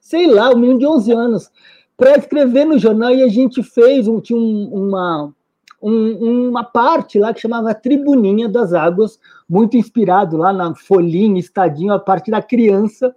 sei 0.00 0.26
lá, 0.26 0.50
um 0.50 0.56
menino 0.58 0.78
de 0.78 0.86
11 0.86 1.12
anos, 1.12 1.50
para 1.96 2.18
escrever 2.18 2.64
no 2.64 2.78
jornal, 2.78 3.10
e 3.10 3.22
a 3.22 3.28
gente 3.28 3.62
fez, 3.62 4.06
um, 4.06 4.20
tinha 4.20 4.38
um, 4.38 4.68
uma, 4.72 5.34
um, 5.82 6.48
uma 6.48 6.62
parte 6.62 7.18
lá 7.18 7.32
que 7.32 7.40
chamava 7.40 7.74
Tribuninha 7.74 8.48
das 8.48 8.74
Águas, 8.74 9.18
muito 9.48 9.76
inspirado 9.76 10.36
lá 10.36 10.52
na 10.52 10.74
folhinha, 10.74 11.40
estadinho, 11.40 11.92
a 11.92 11.98
parte 11.98 12.30
da 12.30 12.42
criança 12.42 13.14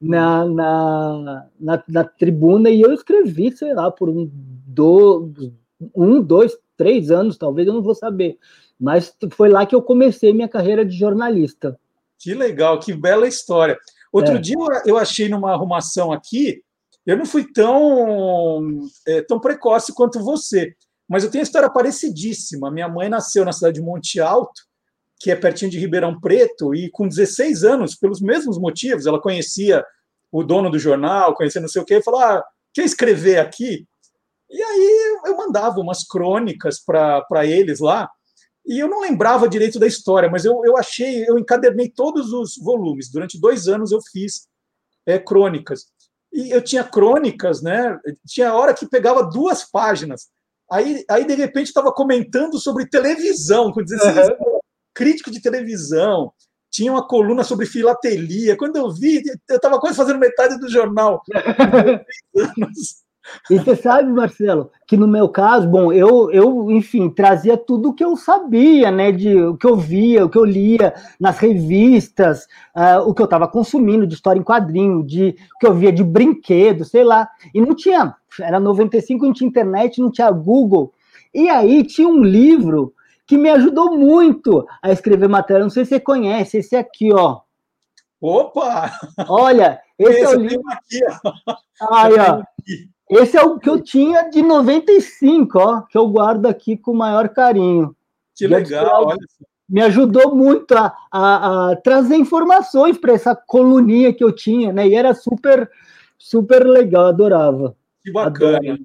na, 0.00 0.44
na, 0.46 1.46
na, 1.58 1.84
na 1.88 2.04
tribuna, 2.04 2.70
e 2.70 2.80
eu 2.80 2.92
escrevi, 2.92 3.54
sei 3.56 3.74
lá, 3.74 3.90
por 3.90 4.08
um, 4.08 4.30
do, 4.66 5.30
um, 5.94 6.22
dois, 6.22 6.56
três 6.76 7.10
anos, 7.10 7.36
talvez, 7.36 7.66
eu 7.66 7.74
não 7.74 7.82
vou 7.82 7.94
saber. 7.94 8.38
Mas 8.78 9.14
foi 9.32 9.50
lá 9.50 9.66
que 9.66 9.74
eu 9.74 9.82
comecei 9.82 10.32
minha 10.32 10.48
carreira 10.48 10.84
de 10.86 10.96
jornalista. 10.96 11.78
Que 12.18 12.32
legal, 12.32 12.78
que 12.78 12.94
bela 12.94 13.28
história. 13.28 13.78
Outro 14.12 14.36
é. 14.36 14.38
dia 14.38 14.56
eu 14.86 14.96
achei 14.96 15.28
numa 15.28 15.52
arrumação 15.52 16.12
aqui, 16.12 16.62
eu 17.06 17.16
não 17.16 17.26
fui 17.26 17.50
tão, 17.52 18.86
é, 19.06 19.22
tão 19.22 19.40
precoce 19.40 19.94
quanto 19.94 20.22
você. 20.22 20.74
Mas 21.08 21.24
eu 21.24 21.30
tenho 21.30 21.40
uma 21.40 21.46
história 21.46 21.70
parecidíssima. 21.70 22.70
Minha 22.70 22.88
mãe 22.88 23.08
nasceu 23.08 23.44
na 23.44 23.52
cidade 23.52 23.74
de 23.76 23.82
Monte 23.82 24.20
Alto, 24.20 24.62
que 25.18 25.30
é 25.30 25.36
pertinho 25.36 25.70
de 25.70 25.78
Ribeirão 25.78 26.18
Preto, 26.20 26.74
e 26.74 26.88
com 26.90 27.08
16 27.08 27.64
anos, 27.64 27.94
pelos 27.94 28.20
mesmos 28.20 28.58
motivos, 28.58 29.06
ela 29.06 29.20
conhecia 29.20 29.84
o 30.32 30.42
dono 30.44 30.70
do 30.70 30.78
jornal, 30.78 31.34
conhecia 31.34 31.60
não 31.60 31.68
sei 31.68 31.82
o 31.82 31.84
quê, 31.84 31.96
e 31.96 32.02
falou: 32.02 32.20
ah, 32.20 32.42
quer 32.72 32.84
escrever 32.84 33.38
aqui? 33.38 33.86
E 34.48 34.62
aí 34.62 35.20
eu 35.26 35.36
mandava 35.36 35.80
umas 35.80 36.04
crônicas 36.04 36.80
para 36.80 37.44
eles 37.44 37.80
lá, 37.80 38.08
e 38.66 38.78
eu 38.78 38.88
não 38.88 39.00
lembrava 39.00 39.48
direito 39.48 39.78
da 39.78 39.86
história, 39.86 40.30
mas 40.30 40.44
eu, 40.44 40.62
eu 40.64 40.76
achei, 40.76 41.28
eu 41.28 41.38
encadernei 41.38 41.88
todos 41.88 42.32
os 42.32 42.56
volumes. 42.56 43.10
Durante 43.10 43.40
dois 43.40 43.68
anos 43.68 43.90
eu 43.90 44.00
fiz 44.12 44.48
é, 45.06 45.18
crônicas. 45.18 45.86
E 46.32 46.50
eu 46.50 46.62
tinha 46.62 46.84
crônicas, 46.84 47.62
né? 47.62 47.98
Tinha 48.26 48.54
hora 48.54 48.74
que 48.74 48.86
pegava 48.86 49.22
duas 49.22 49.64
páginas. 49.64 50.28
Aí, 50.70 51.04
aí 51.08 51.26
de 51.26 51.34
repente, 51.34 51.66
estava 51.66 51.92
comentando 51.92 52.58
sobre 52.58 52.88
televisão, 52.88 53.72
com 53.72 53.82
16 53.82 54.28
uhum. 54.28 54.60
crítico 54.94 55.30
de 55.30 55.42
televisão. 55.42 56.32
Tinha 56.70 56.92
uma 56.92 57.06
coluna 57.06 57.42
sobre 57.42 57.66
filatelia. 57.66 58.56
Quando 58.56 58.76
eu 58.76 58.92
vi, 58.92 59.22
eu 59.48 59.56
estava 59.56 59.80
quase 59.80 59.96
fazendo 59.96 60.20
metade 60.20 60.58
do 60.58 60.68
jornal. 60.68 61.20
E 63.50 63.58
você 63.58 63.76
sabe, 63.76 64.10
Marcelo, 64.10 64.70
que 64.86 64.96
no 64.96 65.06
meu 65.06 65.28
caso, 65.28 65.68
bom, 65.68 65.92
eu, 65.92 66.30
eu 66.30 66.70
enfim, 66.70 67.10
trazia 67.10 67.56
tudo 67.56 67.90
o 67.90 67.94
que 67.94 68.04
eu 68.04 68.16
sabia, 68.16 68.90
né, 68.90 69.12
de 69.12 69.36
o 69.36 69.56
que 69.56 69.66
eu 69.66 69.76
via, 69.76 70.24
o 70.24 70.28
que 70.28 70.38
eu 70.38 70.44
lia 70.44 70.94
nas 71.18 71.38
revistas, 71.38 72.46
uh, 72.74 73.00
o 73.06 73.14
que 73.14 73.20
eu 73.22 73.26
estava 73.26 73.46
consumindo 73.46 74.06
de 74.06 74.14
história 74.14 74.40
em 74.40 74.44
quadrinho, 74.44 75.04
de 75.04 75.36
o 75.56 75.58
que 75.58 75.66
eu 75.66 75.74
via 75.74 75.92
de 75.92 76.02
brinquedo, 76.02 76.84
sei 76.84 77.04
lá. 77.04 77.28
E 77.54 77.60
não 77.60 77.74
tinha, 77.74 78.14
era 78.40 78.58
95, 78.58 79.26
não 79.26 79.32
tinha 79.32 79.48
internet, 79.48 80.00
não 80.00 80.10
tinha 80.10 80.30
Google. 80.30 80.92
E 81.32 81.48
aí 81.48 81.84
tinha 81.84 82.08
um 82.08 82.22
livro 82.22 82.94
que 83.26 83.38
me 83.38 83.48
ajudou 83.50 83.96
muito 83.96 84.66
a 84.82 84.90
escrever 84.90 85.28
matéria. 85.28 85.62
Não 85.62 85.70
sei 85.70 85.84
se 85.84 85.90
você 85.90 86.00
conhece, 86.00 86.58
esse 86.58 86.74
aqui, 86.74 87.12
ó. 87.12 87.40
Opa! 88.20 88.90
Olha, 89.28 89.80
esse, 89.98 90.12
esse 90.12 90.22
é 90.22 90.28
o 90.28 90.40
livro. 90.40 90.64
Aqui, 90.70 91.00
ó. 91.24 91.94
Aí, 91.94 92.14
ó. 92.18 92.42
Esse 93.10 93.36
é 93.36 93.42
o 93.42 93.58
que 93.58 93.68
eu 93.68 93.80
tinha 93.80 94.30
de 94.30 94.40
95, 94.40 95.58
ó, 95.58 95.80
que 95.82 95.98
eu 95.98 96.08
guardo 96.08 96.46
aqui 96.46 96.76
com 96.76 96.92
o 96.92 96.96
maior 96.96 97.28
carinho. 97.30 97.94
Que 98.36 98.46
legal, 98.46 99.06
olha 99.06 99.18
Me 99.68 99.82
ajudou 99.82 100.34
muito 100.34 100.72
a, 100.74 100.94
a, 101.10 101.70
a 101.70 101.76
trazer 101.76 102.16
informações 102.16 102.96
para 102.96 103.12
essa 103.12 103.34
coluninha 103.34 104.14
que 104.14 104.22
eu 104.22 104.32
tinha, 104.32 104.72
né? 104.72 104.86
E 104.86 104.94
era 104.94 105.12
super, 105.12 105.68
super 106.16 106.64
legal, 106.66 107.06
adorava. 107.06 107.76
Que 108.02 108.12
bacana. 108.12 108.78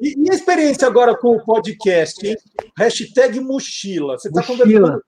E, 0.00 0.14
e, 0.24 0.30
a 0.30 0.34
experiência 0.34 0.86
agora 0.86 1.16
com 1.16 1.36
o 1.36 1.44
podcast, 1.44 2.24
hein? 2.26 2.36
Hashtag 2.78 3.40
mochila. 3.40 4.18
Você 4.18 4.28
está 4.28 4.42
conversando, 4.42 5.02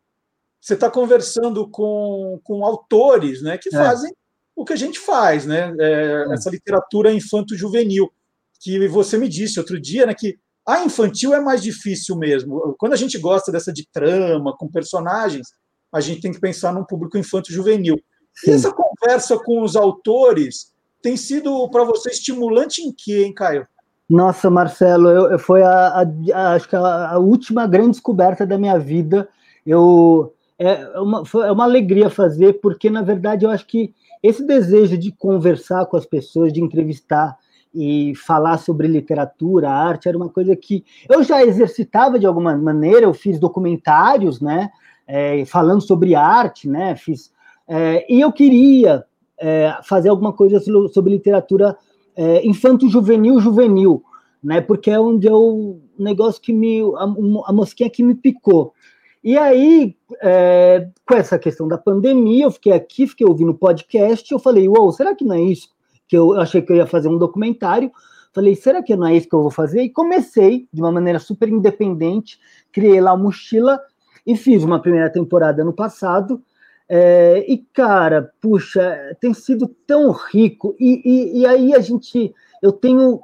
você 0.60 0.76
tá 0.76 0.90
conversando 0.90 1.68
com, 1.68 2.40
com 2.42 2.64
autores 2.64 3.42
né, 3.42 3.58
que 3.58 3.68
é. 3.68 3.72
fazem 3.72 4.12
o 4.56 4.64
que 4.64 4.72
a 4.72 4.76
gente 4.76 4.98
faz, 4.98 5.46
né? 5.46 5.74
É, 5.78 6.26
é. 6.28 6.34
Essa 6.34 6.50
literatura 6.50 7.12
infanto-juvenil. 7.12 8.12
Que 8.60 8.86
você 8.88 9.16
me 9.16 9.28
disse 9.28 9.58
outro 9.58 9.80
dia, 9.80 10.06
né? 10.06 10.14
Que 10.14 10.38
a 10.66 10.84
infantil 10.84 11.34
é 11.34 11.40
mais 11.40 11.62
difícil 11.62 12.16
mesmo. 12.16 12.74
Quando 12.78 12.92
a 12.92 12.96
gente 12.96 13.18
gosta 13.18 13.50
dessa 13.50 13.72
de 13.72 13.86
trama, 13.90 14.54
com 14.56 14.68
personagens, 14.68 15.48
a 15.92 16.00
gente 16.00 16.20
tem 16.20 16.32
que 16.32 16.40
pensar 16.40 16.72
num 16.72 16.84
público 16.84 17.16
infanto-juvenil. 17.16 17.96
E 18.46 18.50
essa 18.50 18.72
conversa 18.72 19.38
com 19.38 19.62
os 19.62 19.74
autores 19.74 20.72
tem 21.02 21.16
sido 21.16 21.68
para 21.70 21.84
você 21.84 22.10
estimulante 22.10 22.82
em 22.82 22.92
quê, 22.92 23.24
hein, 23.24 23.34
Caio? 23.34 23.66
Nossa, 24.08 24.48
Marcelo, 24.48 25.08
eu, 25.10 25.32
eu 25.32 25.38
foi 25.38 25.62
a, 25.62 26.02
a, 26.34 26.52
acho 26.54 26.68
que 26.68 26.76
a, 26.76 27.10
a, 27.12 27.18
última 27.18 27.66
grande 27.66 27.92
descoberta 27.92 28.46
da 28.46 28.58
minha 28.58 28.78
vida. 28.78 29.28
Eu 29.66 30.34
é 30.58 30.98
uma, 30.98 31.22
é 31.46 31.52
uma 31.52 31.64
alegria 31.64 32.10
fazer, 32.10 32.54
porque 32.54 32.90
na 32.90 33.02
verdade 33.02 33.44
eu 33.44 33.50
acho 33.50 33.66
que 33.66 33.94
esse 34.22 34.44
desejo 34.44 34.98
de 34.98 35.12
conversar 35.12 35.86
com 35.86 35.96
as 35.96 36.04
pessoas, 36.04 36.52
de 36.52 36.60
entrevistar 36.60 37.36
e 37.80 38.14
falar 38.16 38.58
sobre 38.58 38.88
literatura, 38.88 39.70
arte, 39.70 40.08
era 40.08 40.16
uma 40.16 40.28
coisa 40.28 40.56
que 40.56 40.84
eu 41.08 41.22
já 41.22 41.44
exercitava 41.44 42.18
de 42.18 42.26
alguma 42.26 42.56
maneira. 42.56 43.02
Eu 43.02 43.14
fiz 43.14 43.38
documentários, 43.38 44.40
né, 44.40 44.68
é, 45.06 45.44
falando 45.44 45.80
sobre 45.80 46.16
arte, 46.16 46.68
né, 46.68 46.96
fiz 46.96 47.32
é, 47.68 48.06
e 48.12 48.20
eu 48.20 48.32
queria 48.32 49.04
é, 49.38 49.76
fazer 49.84 50.08
alguma 50.08 50.32
coisa 50.32 50.58
sobre 50.88 51.12
literatura 51.12 51.76
é, 52.16 52.44
infanto-juvenil, 52.44 53.38
juvenil, 53.40 54.02
né? 54.42 54.60
Porque 54.60 54.90
é 54.90 54.98
onde 54.98 55.28
eu 55.28 55.38
o 55.38 56.02
negócio 56.02 56.40
que 56.40 56.52
me 56.52 56.80
a, 56.96 57.04
a, 57.46 57.52
mosquinha 57.52 57.90
que 57.90 58.02
me 58.02 58.14
picou. 58.14 58.72
E 59.22 59.36
aí, 59.36 59.94
é, 60.22 60.88
com 61.06 61.14
essa 61.14 61.38
questão 61.38 61.68
da 61.68 61.76
pandemia, 61.76 62.44
eu 62.44 62.50
fiquei 62.50 62.72
aqui, 62.72 63.06
fiquei 63.06 63.26
ouvindo 63.26 63.52
podcast, 63.52 64.32
eu 64.32 64.38
falei, 64.38 64.68
uou, 64.68 64.90
será 64.92 65.14
que 65.14 65.24
não 65.24 65.34
é 65.34 65.42
isso 65.42 65.68
que 66.08 66.16
eu, 66.16 66.40
achei 66.40 66.62
que 66.62 66.72
eu 66.72 66.76
ia 66.76 66.86
fazer 66.86 67.08
um 67.08 67.18
documentário? 67.18 67.92
Falei, 68.32 68.54
será 68.54 68.82
que 68.82 68.96
não 68.96 69.06
é 69.06 69.16
isso 69.16 69.28
que 69.28 69.34
eu 69.34 69.42
vou 69.42 69.50
fazer? 69.50 69.82
E 69.82 69.90
comecei 69.90 70.66
de 70.72 70.80
uma 70.80 70.90
maneira 70.90 71.18
super 71.18 71.48
independente, 71.48 72.38
criei 72.72 73.00
lá 73.00 73.12
a 73.12 73.16
mochila 73.16 73.80
e 74.26 74.36
fiz 74.36 74.64
uma 74.64 74.80
primeira 74.80 75.10
temporada 75.10 75.64
no 75.64 75.72
passado, 75.72 76.42
é, 76.88 77.44
e, 77.46 77.58
cara, 77.74 78.32
puxa, 78.40 79.14
tem 79.20 79.34
sido 79.34 79.68
tão 79.86 80.10
rico. 80.10 80.74
E, 80.80 81.02
e, 81.04 81.40
e, 81.40 81.46
aí 81.46 81.74
a 81.74 81.80
gente. 81.80 82.34
Eu 82.62 82.72
tenho 82.72 83.20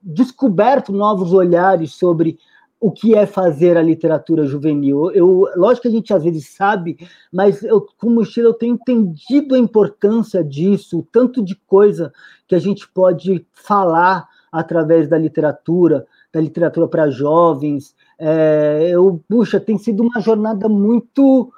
descoberto 0.00 0.92
novos 0.92 1.32
olhares 1.32 1.92
sobre 1.92 2.38
o 2.80 2.90
que 2.90 3.14
é 3.14 3.26
fazer 3.26 3.76
a 3.76 3.82
literatura 3.82 4.46
juvenil. 4.46 5.10
Eu, 5.10 5.46
lógico 5.54 5.82
que 5.82 5.88
a 5.88 5.90
gente 5.90 6.14
às 6.14 6.24
vezes 6.24 6.48
sabe, 6.48 6.96
mas 7.30 7.62
eu, 7.62 7.86
como 7.98 8.22
estilo, 8.22 8.48
eu 8.48 8.54
tenho 8.54 8.74
entendido 8.74 9.54
a 9.54 9.58
importância 9.58 10.42
disso, 10.42 11.00
o 11.00 11.02
tanto 11.02 11.42
de 11.42 11.54
coisa 11.54 12.10
que 12.48 12.54
a 12.54 12.58
gente 12.58 12.88
pode 12.88 13.46
falar 13.52 14.26
através 14.50 15.08
da 15.08 15.18
literatura, 15.18 16.06
da 16.32 16.40
literatura 16.40 16.88
para 16.88 17.10
jovens. 17.10 17.94
É, 18.18 18.88
eu, 18.90 19.22
puxa, 19.28 19.60
tem 19.60 19.76
sido 19.76 20.02
uma 20.02 20.20
jornada 20.20 20.68
muito 20.68 21.52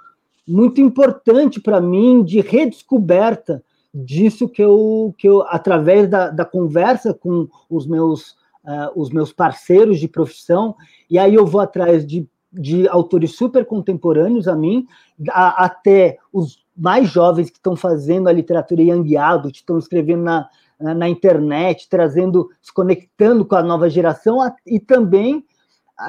muito 0.46 0.80
importante 0.80 1.60
para 1.60 1.80
mim 1.80 2.24
de 2.24 2.40
redescoberta 2.40 3.62
disso 3.94 4.48
que 4.48 4.62
eu, 4.62 5.14
que 5.16 5.28
eu 5.28 5.42
através 5.42 6.08
da, 6.08 6.30
da 6.30 6.44
conversa 6.44 7.14
com 7.14 7.48
os 7.70 7.86
meus, 7.86 8.36
uh, 8.64 9.00
os 9.00 9.10
meus 9.10 9.32
parceiros 9.32 9.98
de 9.98 10.08
profissão, 10.08 10.74
e 11.10 11.18
aí 11.18 11.34
eu 11.34 11.46
vou 11.46 11.60
atrás 11.60 12.06
de, 12.06 12.28
de 12.52 12.88
autores 12.88 13.36
super 13.36 13.64
contemporâneos 13.64 14.48
a 14.48 14.56
mim, 14.56 14.86
a, 15.30 15.64
até 15.64 16.18
os 16.32 16.62
mais 16.76 17.08
jovens 17.08 17.50
que 17.50 17.58
estão 17.58 17.76
fazendo 17.76 18.28
a 18.28 18.32
literatura 18.32 18.82
young 18.82 19.16
adult, 19.16 19.56
estão 19.56 19.78
escrevendo 19.78 20.22
na, 20.22 20.48
na, 20.80 20.94
na 20.94 21.08
internet, 21.08 21.88
trazendo, 21.88 22.48
se 22.60 22.72
conectando 22.72 23.44
com 23.44 23.54
a 23.54 23.62
nova 23.62 23.90
geração, 23.90 24.38
e 24.66 24.80
também 24.80 25.44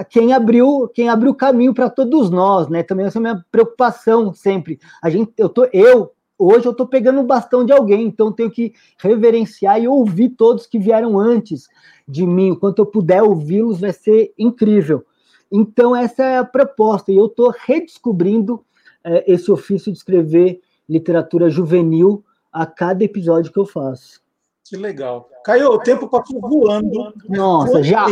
quem 0.09 0.33
abriu 0.33 0.89
quem 0.93 1.09
abriu 1.09 1.35
caminho 1.35 1.73
para 1.73 1.89
todos 1.89 2.29
nós, 2.29 2.67
né? 2.67 2.81
Também 2.81 3.05
essa 3.05 3.17
é 3.17 3.19
a 3.19 3.21
minha 3.21 3.45
preocupação 3.51 4.33
sempre. 4.33 4.79
A 5.01 5.09
gente, 5.09 5.31
eu 5.37 5.49
tô, 5.49 5.67
eu 5.71 6.11
hoje 6.45 6.65
eu 6.65 6.71
estou 6.71 6.87
pegando 6.87 7.19
o 7.19 7.25
bastão 7.25 7.65
de 7.65 7.71
alguém, 7.71 8.05
então 8.05 8.31
tenho 8.31 8.51
que 8.51 8.73
reverenciar 8.97 9.81
e 9.81 9.87
ouvir 9.87 10.29
todos 10.29 10.65
que 10.65 10.79
vieram 10.79 11.19
antes 11.19 11.67
de 12.07 12.25
mim. 12.25 12.51
O 12.51 12.59
quanto 12.59 12.81
eu 12.81 12.85
puder 12.85 13.23
ouvi-los 13.23 13.79
vai 13.79 13.93
ser 13.93 14.33
incrível. 14.37 15.05
Então 15.51 15.95
essa 15.95 16.23
é 16.23 16.37
a 16.37 16.43
proposta 16.43 17.11
e 17.11 17.17
eu 17.17 17.27
estou 17.27 17.53
redescobrindo 17.65 18.63
é, 19.03 19.31
esse 19.31 19.51
ofício 19.51 19.91
de 19.91 19.97
escrever 19.97 20.61
literatura 20.87 21.49
juvenil 21.49 22.23
a 22.51 22.65
cada 22.65 23.03
episódio 23.03 23.51
que 23.51 23.59
eu 23.59 23.65
faço. 23.65 24.21
Que 24.63 24.77
legal. 24.77 25.29
Caiu, 25.43 25.69
o 25.69 25.79
tempo 25.79 26.07
passou 26.07 26.39
voando. 26.39 27.13
Nossa, 27.29 27.83
já. 27.83 28.07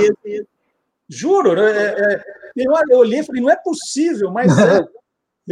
Juro, 1.07 1.55
né? 1.55 1.71
é, 1.71 2.13
é, 2.13 2.23
eu 2.89 2.97
olhei 2.97 3.19
e 3.19 3.23
falei, 3.23 3.41
não 3.41 3.49
é 3.49 3.55
possível, 3.55 4.31
mas 4.31 4.57
é. 4.57 4.85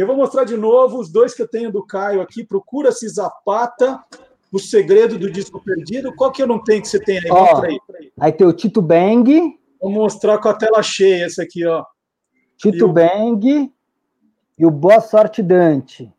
Eu 0.00 0.06
vou 0.06 0.16
mostrar 0.16 0.44
de 0.44 0.56
novo 0.56 0.98
os 0.98 1.10
dois 1.10 1.34
que 1.34 1.42
eu 1.42 1.48
tenho 1.48 1.70
do 1.70 1.84
Caio 1.84 2.22
aqui. 2.22 2.42
Procura-se 2.42 3.06
Zapata, 3.08 4.02
o 4.50 4.58
segredo 4.58 5.18
do 5.18 5.30
disco 5.30 5.62
perdido. 5.62 6.14
Qual 6.14 6.32
que 6.32 6.42
eu 6.42 6.46
não 6.46 6.62
tenho 6.62 6.80
que 6.80 6.88
você 6.88 6.98
tem 6.98 7.18
aí? 7.18 7.30
Ó, 7.30 7.50
Mostra 7.50 7.68
aí. 7.68 8.12
Aí 8.18 8.32
tem 8.32 8.46
o 8.46 8.52
Tito 8.52 8.80
Bang. 8.80 9.58
Vou 9.78 9.90
mostrar 9.90 10.38
com 10.38 10.48
a 10.48 10.54
tela 10.54 10.82
cheia 10.82 11.26
esse 11.26 11.42
aqui, 11.42 11.66
ó. 11.66 11.84
Tito 12.56 12.88
e 12.88 12.92
Bang 12.92 13.46
o... 13.46 13.72
e 14.58 14.64
o 14.64 14.70
Boa 14.70 15.00
Sorte 15.00 15.42
Dante. 15.42 16.10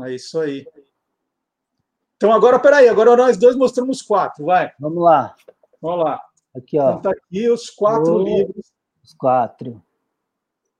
É 0.00 0.12
isso 0.12 0.38
aí. 0.40 0.66
Então 2.16 2.32
agora, 2.32 2.58
peraí, 2.58 2.88
agora 2.88 3.16
nós 3.16 3.36
dois 3.36 3.54
mostramos 3.54 4.02
quatro, 4.02 4.44
vai. 4.44 4.72
Vamos 4.78 5.02
lá. 5.02 5.36
Vamos 5.80 6.04
lá. 6.04 6.20
Aqui, 6.54 6.78
ó. 6.78 6.90
Então 6.90 7.02
tá 7.02 7.10
aqui 7.10 7.48
os 7.48 7.70
quatro 7.70 8.14
oh. 8.14 8.22
livros 8.22 8.72
os 9.04 9.14
quatro. 9.14 9.82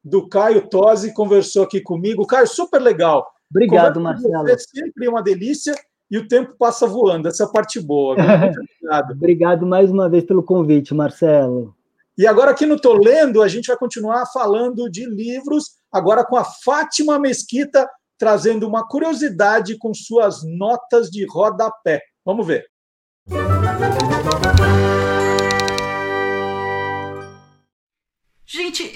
Do 0.03 0.29
Caio 0.29 0.69
Tosi, 0.69 1.13
conversou 1.13 1.65
aqui 1.65 1.81
comigo. 1.81 2.27
Caio, 2.27 2.47
super 2.47 2.81
legal. 2.81 3.27
Obrigado, 3.51 4.01
Marcelo. 4.01 4.49
É 4.49 4.57
sempre 4.57 5.09
uma 5.09 5.23
delícia 5.23 5.75
e 6.11 6.19
o 6.19 6.27
tempo 6.27 6.55
passa 6.59 6.87
voando. 6.87 7.29
Essa 7.29 7.45
é 7.45 7.47
a 7.47 7.51
parte 7.51 7.81
boa. 7.81 8.17
Muito 8.17 8.61
obrigado. 8.61 9.13
obrigado 9.13 9.67
mais 9.67 9.91
uma 9.91 10.09
vez 10.09 10.25
pelo 10.25 10.43
convite, 10.43 10.95
Marcelo. 10.95 11.75
E 12.17 12.27
agora 12.27 12.51
aqui 12.51 12.67
no 12.67 12.79
Tô 12.79 12.95
Lendo, 12.95 13.43
a 13.43 13.49
gente 13.49 13.69
vai 13.69 13.77
continuar 13.77 14.27
falando 14.27 14.91
de 14.91 15.07
livros, 15.07 15.77
agora 15.91 16.25
com 16.25 16.37
a 16.37 16.45
Fátima 16.45 17.19
Mesquita, 17.19 17.89
trazendo 18.19 18.67
uma 18.69 18.87
curiosidade 18.87 19.79
com 19.79 19.95
suas 19.95 20.43
notas 20.45 21.11
de 21.11 21.25
rodapé. 21.27 22.03
Vamos 22.25 22.47
ver. 22.47 22.67
Gente, 23.27 24.90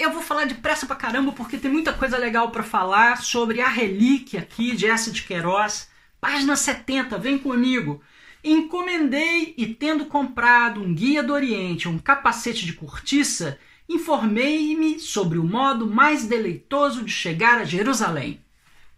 eu 0.05 0.11
vou 0.11 0.21
falar 0.21 0.45
depressa 0.45 0.85
pra 0.85 0.95
caramba 0.95 1.31
porque 1.31 1.57
tem 1.57 1.71
muita 1.71 1.91
coisa 1.91 2.17
legal 2.17 2.51
para 2.51 2.61
falar 2.61 3.17
sobre 3.23 3.59
a 3.59 3.67
relíquia 3.67 4.39
aqui 4.39 4.75
de 4.75 4.85
Essa 4.85 5.11
de 5.11 5.23
Queiroz. 5.23 5.89
Página 6.21 6.55
70, 6.55 7.17
vem 7.17 7.39
comigo. 7.39 8.01
Encomendei 8.43 9.55
e 9.57 9.65
tendo 9.65 10.05
comprado 10.05 10.79
um 10.79 10.93
guia 10.93 11.23
do 11.23 11.33
Oriente, 11.33 11.89
um 11.89 11.97
capacete 11.97 12.65
de 12.65 12.73
cortiça, 12.73 13.57
informei-me 13.89 14.99
sobre 14.99 15.39
o 15.39 15.43
modo 15.43 15.87
mais 15.87 16.27
deleitoso 16.27 17.03
de 17.03 17.11
chegar 17.11 17.57
a 17.57 17.65
Jerusalém. 17.65 18.39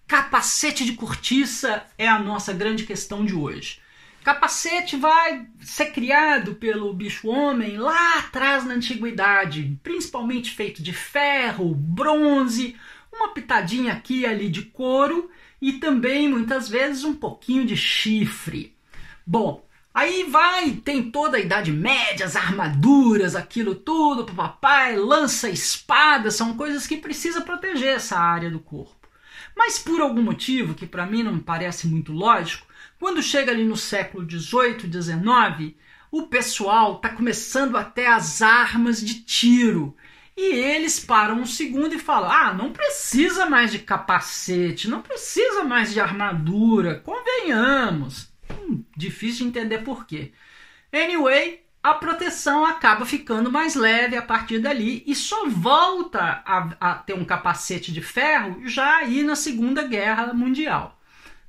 Capacete 0.06 0.84
de 0.84 0.94
cortiça 0.94 1.86
é 1.98 2.08
a 2.08 2.20
nossa 2.20 2.52
grande 2.52 2.84
questão 2.86 3.26
de 3.26 3.34
hoje. 3.34 3.80
Capacete 4.28 4.98
vai 4.98 5.48
ser 5.62 5.94
criado 5.94 6.56
pelo 6.56 6.94
bicho-homem 6.94 7.78
lá 7.78 8.20
atrás 8.20 8.66
na 8.66 8.74
antiguidade, 8.74 9.80
principalmente 9.82 10.52
feito 10.52 10.84
de 10.84 10.92
ferro, 10.92 11.74
bronze, 11.74 12.76
uma 13.10 13.30
pitadinha 13.30 13.94
aqui 13.94 14.20
e 14.20 14.26
ali 14.26 14.50
de 14.50 14.64
couro 14.64 15.32
e 15.62 15.72
também 15.80 16.28
muitas 16.28 16.68
vezes 16.68 17.06
um 17.06 17.16
pouquinho 17.16 17.66
de 17.66 17.78
chifre. 17.78 18.76
Bom, 19.26 19.66
aí 19.94 20.26
vai, 20.26 20.72
tem 20.72 21.10
toda 21.10 21.38
a 21.38 21.40
Idade 21.40 21.72
Média, 21.72 22.26
as 22.26 22.36
armaduras, 22.36 23.34
aquilo 23.34 23.76
tudo, 23.76 24.26
papai, 24.26 24.98
lança, 24.98 25.50
espada, 25.50 26.32
são 26.32 26.58
coisas 26.58 26.86
que 26.86 26.98
precisa 26.98 27.40
proteger 27.40 27.96
essa 27.96 28.20
área 28.20 28.52
do 28.52 28.60
corpo. 28.60 29.08
Mas 29.56 29.80
por 29.80 30.02
algum 30.02 30.22
motivo 30.22 30.76
que 30.76 30.86
para 30.86 31.06
mim 31.06 31.24
não 31.24 31.40
parece 31.40 31.88
muito 31.88 32.12
lógico, 32.12 32.67
quando 33.00 33.22
chega 33.22 33.52
ali 33.52 33.64
no 33.64 33.78
século 33.78 34.28
XVIII, 34.30 34.92
XIX, 34.92 35.76
o 36.12 36.24
pessoal 36.24 36.96
está 36.96 37.10
começando 37.10 37.78
até 37.78 38.08
as 38.08 38.42
armas 38.42 39.00
de 39.02 39.22
tiro. 39.22 39.96
E 40.36 40.54
eles 40.54 41.00
param 41.00 41.40
um 41.42 41.46
segundo 41.46 41.96
e 41.96 42.00
falam: 42.00 42.32
ah, 42.32 42.54
não 42.54 42.72
precisa 42.72 43.48
mais 43.48 43.72
de 43.72 43.80
capacete, 43.80 44.88
não 44.88 45.02
precisa 45.02 45.64
mais 45.64 45.92
de 45.92 46.00
armadura, 46.00 47.02
convenhamos. 47.04 48.32
Hum, 48.52 48.84
difícil 48.96 49.46
de 49.46 49.50
entender 49.50 49.80
por 49.80 50.06
quê. 50.06 50.32
Anyway, 50.94 51.62
a 51.82 51.94
proteção 51.94 52.66
acaba 52.66 53.06
ficando 53.06 53.52
mais 53.52 53.76
leve 53.76 54.16
a 54.16 54.22
partir 54.22 54.60
dali 54.60 55.04
e 55.08 55.16
só 55.16 55.48
volta 55.48 56.44
a, 56.46 56.70
a 56.80 56.96
ter 56.96 57.14
um 57.14 57.26
capacete 57.26 57.92
de 57.92 58.02
ferro 58.02 58.62
já 58.68 58.98
aí 58.98 59.24
na 59.24 59.36
Segunda 59.36 59.84
Guerra 59.84 60.34
Mundial. 60.34 60.97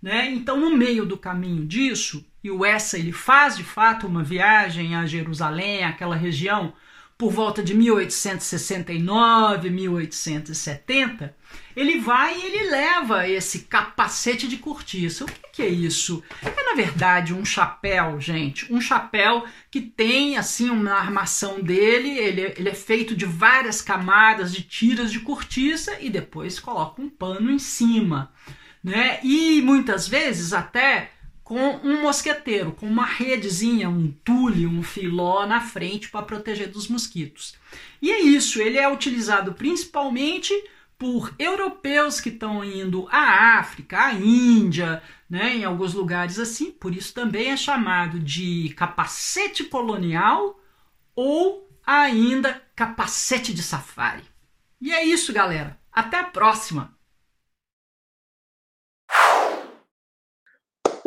Né? 0.00 0.30
Então, 0.30 0.58
no 0.58 0.76
meio 0.76 1.04
do 1.04 1.18
caminho 1.18 1.64
disso, 1.66 2.24
e 2.42 2.50
o 2.50 2.64
Essa 2.64 2.98
ele 2.98 3.12
faz 3.12 3.56
de 3.56 3.64
fato 3.64 4.06
uma 4.06 4.22
viagem 4.22 4.94
a 4.94 5.04
Jerusalém, 5.06 5.84
aquela 5.84 6.14
região, 6.14 6.72
por 7.18 7.32
volta 7.32 7.62
de 7.64 7.74
1869, 7.74 9.70
1870, 9.70 11.36
ele 11.74 11.98
vai 11.98 12.38
e 12.38 12.44
ele 12.44 12.70
leva 12.70 13.28
esse 13.28 13.60
capacete 13.64 14.46
de 14.46 14.56
cortiça. 14.56 15.24
O 15.24 15.26
que, 15.26 15.40
que, 15.54 15.62
é 15.62 15.68
isso? 15.68 16.22
É 16.42 16.62
na 16.62 16.74
verdade 16.74 17.34
um 17.34 17.44
chapéu, 17.44 18.20
gente, 18.20 18.72
um 18.72 18.80
chapéu 18.80 19.44
que 19.68 19.80
tem 19.80 20.36
assim 20.36 20.70
uma 20.70 20.92
armação 20.92 21.60
dele, 21.60 22.10
ele, 22.10 22.54
ele 22.56 22.68
é 22.68 22.74
feito 22.74 23.16
de 23.16 23.24
várias 23.24 23.82
camadas 23.82 24.52
de 24.52 24.62
tiras 24.62 25.10
de 25.10 25.18
cortiça 25.18 25.98
e 26.00 26.08
depois 26.08 26.60
coloca 26.60 27.02
um 27.02 27.10
pano 27.10 27.50
em 27.50 27.58
cima, 27.58 28.32
né? 28.82 29.20
E 29.22 29.60
muitas 29.62 30.08
vezes 30.08 30.52
até 30.52 31.10
com 31.48 31.76
um 31.82 32.02
mosqueteiro, 32.02 32.72
com 32.72 32.86
uma 32.86 33.06
redezinha, 33.06 33.88
um 33.88 34.12
tule, 34.22 34.66
um 34.66 34.82
filó 34.82 35.46
na 35.46 35.62
frente 35.62 36.10
para 36.10 36.24
proteger 36.24 36.68
dos 36.68 36.88
mosquitos. 36.88 37.54
E 38.02 38.12
é 38.12 38.20
isso, 38.20 38.60
ele 38.60 38.76
é 38.76 38.86
utilizado 38.86 39.54
principalmente 39.54 40.52
por 40.98 41.32
europeus 41.38 42.20
que 42.20 42.28
estão 42.28 42.62
indo 42.62 43.08
à 43.10 43.58
África, 43.58 43.98
à 43.98 44.12
Índia, 44.12 45.02
né, 45.30 45.56
em 45.56 45.64
alguns 45.64 45.94
lugares 45.94 46.38
assim, 46.38 46.70
por 46.70 46.94
isso 46.94 47.14
também 47.14 47.50
é 47.50 47.56
chamado 47.56 48.18
de 48.18 48.74
capacete 48.76 49.64
colonial 49.64 50.60
ou 51.14 51.66
ainda 51.86 52.62
capacete 52.76 53.54
de 53.54 53.62
safari. 53.62 54.24
E 54.80 54.92
é 54.92 55.02
isso, 55.02 55.32
galera. 55.32 55.78
Até 55.90 56.18
a 56.18 56.24
próxima! 56.24 56.97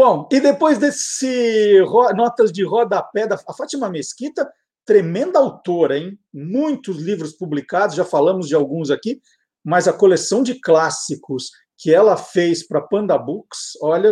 Bom, 0.04 0.28
e 0.32 0.39
depois 0.39 0.80
desse 0.80 1.80
notas 2.16 2.52
de 2.52 2.64
rodapé 2.66 3.28
da 3.28 3.36
a 3.36 3.54
Fátima 3.54 3.88
Mesquita, 3.88 4.52
tremenda 4.84 5.38
autora, 5.38 5.95
hein? 5.95 6.18
Muitos 6.34 6.97
livros 6.97 7.34
publicados, 7.34 7.95
já 7.95 8.04
falamos 8.04 8.47
de 8.47 8.56
alguns 8.56 8.89
aqui, 8.89 9.22
mas 9.64 9.88
a 9.88 9.93
coleção 9.93 10.41
de 10.41 10.60
clássicos 10.60 11.52
que 11.78 11.93
ela 11.93 12.18
fez 12.18 12.68
para 12.68 12.82
Panda 12.82 13.16
Books, 13.16 13.78
olha, 13.80 14.12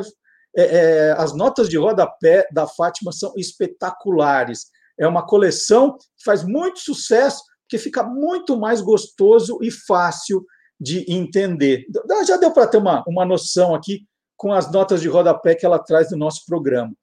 é, 0.55 0.63
é, 0.63 1.11
as 1.17 1.35
notas 1.35 1.67
de 1.67 1.75
rodapé 1.75 2.47
da 2.53 2.67
Fátima 2.67 3.11
são 3.11 3.33
espetaculares. 3.35 4.67
É 4.95 5.07
uma 5.07 5.25
coleção 5.25 5.97
que 5.97 6.23
faz 6.23 6.43
muito 6.43 6.81
sucesso, 6.81 7.41
porque 7.63 7.79
fica 7.79 8.03
muito 8.03 8.59
mais 8.59 8.79
gostoso 8.79 9.57
e 9.59 9.71
fácil 9.71 10.45
de 10.79 11.03
entender. 11.11 11.83
Já 12.27 12.37
deu 12.37 12.53
para 12.53 12.67
ter 12.67 12.77
uma, 12.77 13.03
uma 13.07 13.25
noção 13.25 13.73
aqui 13.73 14.07
com 14.39 14.53
as 14.53 14.71
notas 14.71 15.01
de 15.01 15.09
rodapé 15.09 15.53
que 15.53 15.65
ela 15.65 15.77
traz 15.77 16.09
no 16.11 16.17
nosso 16.17 16.45
programa. 16.45 16.93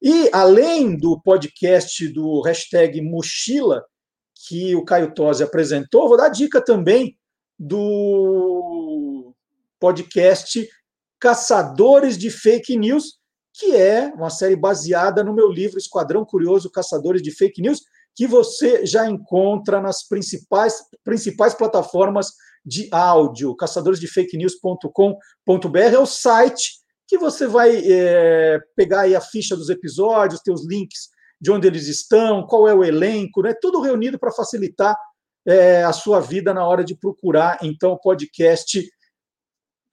E, 0.00 0.30
além 0.32 0.96
do 0.96 1.20
podcast 1.20 2.08
do 2.10 2.40
hashtag 2.42 3.02
Mochila, 3.02 3.84
que 4.46 4.76
o 4.76 4.84
Caio 4.84 5.12
Tosi 5.12 5.42
apresentou, 5.42 6.06
vou 6.06 6.16
dar 6.16 6.28
dica 6.28 6.60
também 6.60 7.18
do 7.58 9.34
podcast 9.80 10.68
Caçadores 11.18 12.16
de 12.16 12.30
Fake 12.30 12.78
News, 12.78 13.18
que 13.52 13.74
é 13.74 14.12
uma 14.14 14.30
série 14.30 14.54
baseada 14.54 15.24
no 15.24 15.34
meu 15.34 15.50
livro 15.50 15.78
Esquadrão 15.78 16.24
Curioso 16.24 16.70
Caçadores 16.70 17.20
de 17.20 17.32
Fake 17.32 17.60
News, 17.60 17.80
que 18.14 18.28
você 18.28 18.86
já 18.86 19.10
encontra 19.10 19.80
nas 19.80 20.06
principais, 20.06 20.76
principais 21.02 21.52
plataformas 21.52 22.28
de 22.66 22.88
áudio, 22.90 23.54
caçadoresdefakenews.com.br 23.54 25.78
é 25.78 25.98
o 25.98 26.06
site 26.06 26.72
que 27.06 27.16
você 27.16 27.46
vai 27.46 27.76
é, 27.76 28.58
pegar 28.74 29.02
aí 29.02 29.14
a 29.14 29.20
ficha 29.20 29.56
dos 29.56 29.70
episódios, 29.70 30.40
ter 30.40 30.50
os 30.50 30.66
links 30.66 31.10
de 31.40 31.52
onde 31.52 31.68
eles 31.68 31.86
estão, 31.86 32.44
qual 32.44 32.66
é 32.66 32.74
o 32.74 32.82
elenco, 32.82 33.42
né? 33.42 33.54
Tudo 33.60 33.80
reunido 33.80 34.18
para 34.18 34.32
facilitar 34.32 34.98
é, 35.46 35.84
a 35.84 35.92
sua 35.92 36.18
vida 36.18 36.52
na 36.52 36.66
hora 36.66 36.82
de 36.82 36.96
procurar 36.96 37.58
então 37.62 37.92
o 37.92 38.00
podcast 38.00 38.84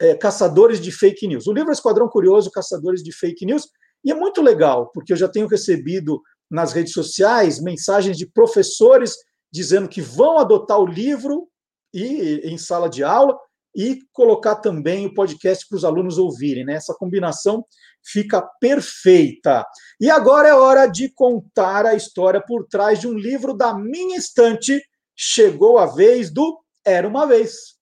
é, 0.01 0.15
Caçadores 0.15 0.81
de 0.81 0.91
Fake 0.91 1.27
News. 1.27 1.45
O 1.45 1.53
livro 1.53 1.69
é 1.69 1.73
Esquadrão 1.73 2.09
Curioso, 2.09 2.49
Caçadores 2.49 3.03
de 3.03 3.11
Fake 3.11 3.45
News, 3.45 3.67
e 4.03 4.11
é 4.11 4.15
muito 4.15 4.41
legal, 4.41 4.89
porque 4.91 5.13
eu 5.13 5.17
já 5.17 5.29
tenho 5.29 5.47
recebido 5.47 6.19
nas 6.49 6.73
redes 6.73 6.93
sociais 6.93 7.61
mensagens 7.61 8.17
de 8.17 8.25
professores 8.25 9.15
dizendo 9.51 9.87
que 9.87 10.01
vão 10.01 10.39
adotar 10.39 10.79
o 10.79 10.87
livro 10.87 11.47
e 11.93 12.41
em 12.43 12.57
sala 12.57 12.89
de 12.89 13.03
aula 13.03 13.37
e 13.75 13.99
colocar 14.11 14.55
também 14.55 15.05
o 15.05 15.13
podcast 15.13 15.67
para 15.67 15.75
os 15.77 15.83
alunos 15.83 16.17
ouvirem, 16.17 16.63
né? 16.65 16.75
Essa 16.75 16.93
combinação 16.93 17.65
fica 18.03 18.41
perfeita. 18.59 19.65
E 19.99 20.09
agora 20.09 20.49
é 20.49 20.53
hora 20.53 20.85
de 20.87 21.09
contar 21.13 21.85
a 21.85 21.95
história 21.95 22.41
por 22.45 22.67
trás 22.67 22.99
de 22.99 23.07
um 23.07 23.13
livro 23.13 23.53
da 23.53 23.73
minha 23.73 24.17
estante. 24.17 24.81
Chegou 25.15 25.77
a 25.77 25.87
vez 25.87 26.31
do 26.31 26.59
Era 26.85 27.07
uma 27.07 27.25
vez. 27.25 27.73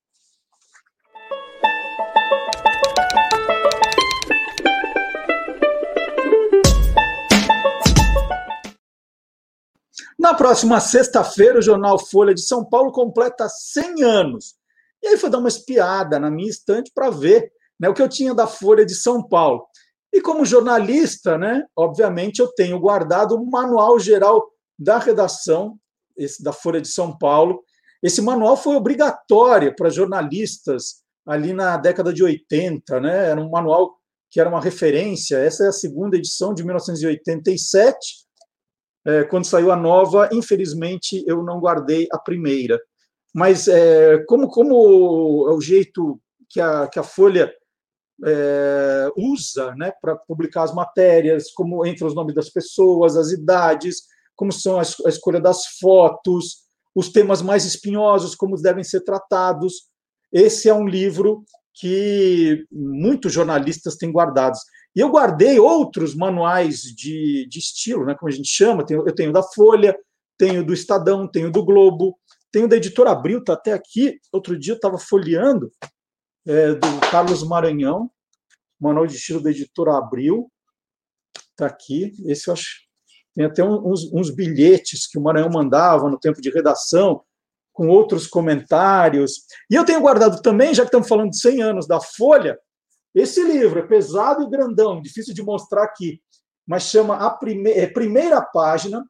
Na 10.21 10.35
próxima 10.35 10.79
sexta-feira, 10.79 11.57
o 11.57 11.63
jornal 11.63 11.97
Folha 11.97 12.31
de 12.31 12.43
São 12.43 12.63
Paulo 12.63 12.91
completa 12.91 13.49
100 13.49 14.03
anos. 14.03 14.53
E 15.01 15.07
aí 15.07 15.17
foi 15.17 15.31
dar 15.31 15.39
uma 15.39 15.47
espiada 15.47 16.19
na 16.19 16.29
minha 16.29 16.47
estante 16.47 16.91
para 16.93 17.09
ver 17.09 17.51
né, 17.79 17.89
o 17.89 17.93
que 17.95 18.03
eu 18.03 18.07
tinha 18.07 18.31
da 18.31 18.45
Folha 18.45 18.85
de 18.85 18.93
São 18.93 19.27
Paulo. 19.27 19.65
E 20.13 20.21
como 20.21 20.45
jornalista, 20.45 21.39
né, 21.39 21.65
obviamente, 21.75 22.37
eu 22.37 22.53
tenho 22.53 22.79
guardado 22.79 23.31
o 23.31 23.49
manual 23.49 23.99
geral 23.99 24.47
da 24.77 24.99
redação 24.99 25.75
esse 26.15 26.43
da 26.43 26.53
Folha 26.53 26.79
de 26.79 26.89
São 26.89 27.17
Paulo. 27.17 27.63
Esse 28.03 28.21
manual 28.21 28.55
foi 28.55 28.75
obrigatório 28.75 29.75
para 29.75 29.89
jornalistas 29.89 31.01
ali 31.25 31.51
na 31.51 31.77
década 31.77 32.13
de 32.13 32.23
80, 32.23 32.99
né? 32.99 33.29
Era 33.29 33.41
um 33.41 33.49
manual 33.49 33.97
que 34.29 34.39
era 34.39 34.49
uma 34.49 34.61
referência. 34.61 35.37
Essa 35.37 35.65
é 35.65 35.69
a 35.69 35.73
segunda 35.73 36.15
edição 36.15 36.53
de 36.53 36.63
1987 36.63 38.29
é, 39.05 39.23
quando 39.23 39.45
saiu 39.45 39.71
a 39.71 39.75
nova, 39.75 40.29
infelizmente 40.31 41.23
eu 41.27 41.43
não 41.43 41.59
guardei 41.59 42.07
a 42.11 42.19
primeira. 42.19 42.79
Mas 43.33 43.67
é, 43.67 44.19
como, 44.25 44.47
como 44.49 45.47
é 45.49 45.53
o 45.53 45.61
jeito 45.61 46.19
que 46.49 46.59
a, 46.59 46.87
que 46.87 46.99
a 46.99 47.03
Folha 47.03 47.51
é, 48.25 49.09
usa 49.17 49.73
né, 49.75 49.91
para 50.01 50.15
publicar 50.15 50.63
as 50.63 50.73
matérias, 50.73 51.51
como 51.51 51.85
entre 51.85 52.05
os 52.05 52.13
nomes 52.13 52.35
das 52.35 52.49
pessoas, 52.49 53.15
as 53.15 53.31
idades, 53.31 54.03
como 54.35 54.51
são 54.51 54.79
a, 54.79 54.83
a 54.83 55.09
escolha 55.09 55.39
das 55.39 55.65
fotos, 55.79 56.63
os 56.93 57.09
temas 57.09 57.41
mais 57.41 57.65
espinhosos, 57.65 58.35
como 58.35 58.61
devem 58.61 58.83
ser 58.83 59.01
tratados. 59.01 59.89
Esse 60.31 60.69
é 60.69 60.73
um 60.73 60.87
livro 60.87 61.43
que 61.73 62.65
muitos 62.71 63.31
jornalistas 63.31 63.95
têm 63.95 64.11
guardados. 64.11 64.59
E 64.95 64.99
eu 64.99 65.09
guardei 65.09 65.59
outros 65.59 66.15
manuais 66.15 66.81
de, 66.81 67.47
de 67.49 67.59
estilo, 67.59 68.05
né, 68.05 68.15
como 68.15 68.29
a 68.29 68.35
gente 68.35 68.49
chama. 68.49 68.85
eu 68.89 69.15
tenho 69.15 69.31
da 69.31 69.41
Folha, 69.41 69.97
tenho 70.37 70.65
do 70.65 70.73
Estadão, 70.73 71.27
tenho 71.27 71.51
do 71.51 71.63
Globo, 71.63 72.19
tenho 72.51 72.67
da 72.67 72.75
Editora 72.75 73.11
Abril, 73.11 73.39
está 73.39 73.53
até 73.53 73.71
aqui. 73.71 74.19
Outro 74.31 74.57
dia 74.57 74.73
eu 74.73 74.75
estava 74.75 74.97
folheando, 74.97 75.71
é, 76.45 76.73
do 76.73 76.99
Carlos 77.09 77.43
Maranhão, 77.43 78.11
manual 78.79 79.07
de 79.07 79.15
estilo 79.15 79.41
da 79.41 79.51
Editora 79.51 79.97
Abril. 79.97 80.51
Está 81.51 81.67
aqui. 81.67 82.13
Esse 82.25 82.49
eu 82.49 82.53
acho. 82.53 82.81
Tem 83.33 83.45
até 83.45 83.63
uns, 83.63 84.11
uns 84.11 84.29
bilhetes 84.29 85.07
que 85.07 85.17
o 85.17 85.21
Maranhão 85.21 85.49
mandava 85.49 86.09
no 86.09 86.19
tempo 86.19 86.41
de 86.41 86.49
redação, 86.49 87.23
com 87.71 87.87
outros 87.87 88.27
comentários. 88.27 89.45
E 89.69 89.75
eu 89.75 89.85
tenho 89.85 90.01
guardado 90.01 90.41
também, 90.41 90.73
já 90.73 90.83
que 90.83 90.89
estamos 90.89 91.07
falando 91.07 91.29
de 91.29 91.39
100 91.39 91.61
anos 91.61 91.87
da 91.87 92.01
Folha, 92.01 92.59
esse 93.13 93.43
livro 93.43 93.79
é 93.79 93.87
pesado 93.87 94.43
e 94.43 94.49
grandão, 94.49 95.01
difícil 95.01 95.33
de 95.33 95.43
mostrar 95.43 95.83
aqui, 95.83 96.21
mas 96.65 96.83
chama 96.83 97.15
a 97.17 97.29
prime 97.29 97.71
é, 97.71 97.87
Primeira 97.87 98.41
Página. 98.41 99.05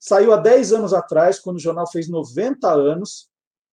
Saiu 0.00 0.32
há 0.32 0.36
10 0.36 0.72
anos 0.72 0.94
atrás, 0.94 1.38
quando 1.38 1.56
o 1.56 1.60
jornal 1.60 1.86
fez 1.90 2.08
90 2.08 2.68
anos. 2.72 3.28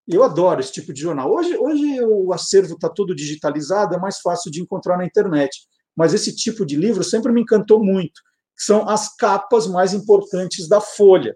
Eu 0.08 0.24
adoro 0.24 0.60
esse 0.60 0.72
tipo 0.72 0.92
de 0.92 1.02
jornal. 1.02 1.32
Hoje, 1.32 1.56
hoje 1.58 2.04
o 2.04 2.34
acervo 2.34 2.74
está 2.74 2.90
todo 2.90 3.16
digitalizado, 3.16 3.96
é 3.96 4.00
mais 4.00 4.20
fácil 4.20 4.52
de 4.52 4.62
encontrar 4.62 4.98
na 4.98 5.06
internet. 5.06 5.68
Mas 5.96 6.14
esse 6.14 6.36
tipo 6.36 6.66
de 6.66 6.76
livro 6.76 7.04
sempre 7.04 7.32
me 7.32 7.42
encantou 7.42 7.84
muito. 7.84 8.22
São 8.58 8.90
as 8.90 9.16
capas 9.16 9.68
mais 9.68 9.94
importantes 9.94 10.68
da 10.68 10.82
Folha. 10.82 11.36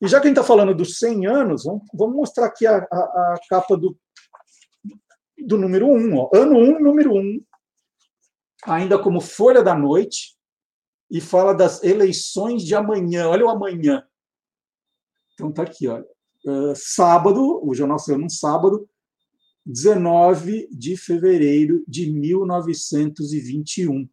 E 0.00 0.08
já 0.08 0.20
que 0.20 0.26
a 0.26 0.28
gente 0.28 0.38
está 0.38 0.46
falando 0.46 0.74
dos 0.74 0.98
100 0.98 1.26
anos, 1.26 1.64
vamos, 1.64 1.82
vamos 1.94 2.16
mostrar 2.16 2.46
aqui 2.46 2.66
a, 2.66 2.76
a, 2.76 2.78
a, 2.78 3.36
capa 3.48 3.76
do, 3.76 3.96
do 5.46 5.58
número 5.58 5.86
1. 5.86 6.16
Ó. 6.16 6.30
Ano 6.34 6.58
1, 6.58 6.80
número 6.80 7.14
1, 7.14 7.40
ainda 8.66 8.98
como 8.98 9.20
Folha 9.20 9.62
da 9.62 9.74
Noite, 9.74 10.36
e 11.10 11.20
fala 11.20 11.52
das 11.52 11.84
eleições 11.84 12.64
de 12.64 12.74
amanhã. 12.74 13.28
Olha 13.28 13.44
o 13.44 13.50
amanhã. 13.50 14.02
Então 15.34 15.52
tá 15.52 15.62
aqui, 15.62 15.86
ó. 15.86 16.02
Uh, 16.44 16.74
sábado, 16.74 17.60
o 17.62 17.74
jornal 17.74 17.98
saiu 17.98 18.18
num 18.18 18.30
sábado, 18.30 18.88
19 19.64 20.68
de 20.72 20.96
fevereiro 20.96 21.84
de 21.86 22.10
1921. 22.10 24.08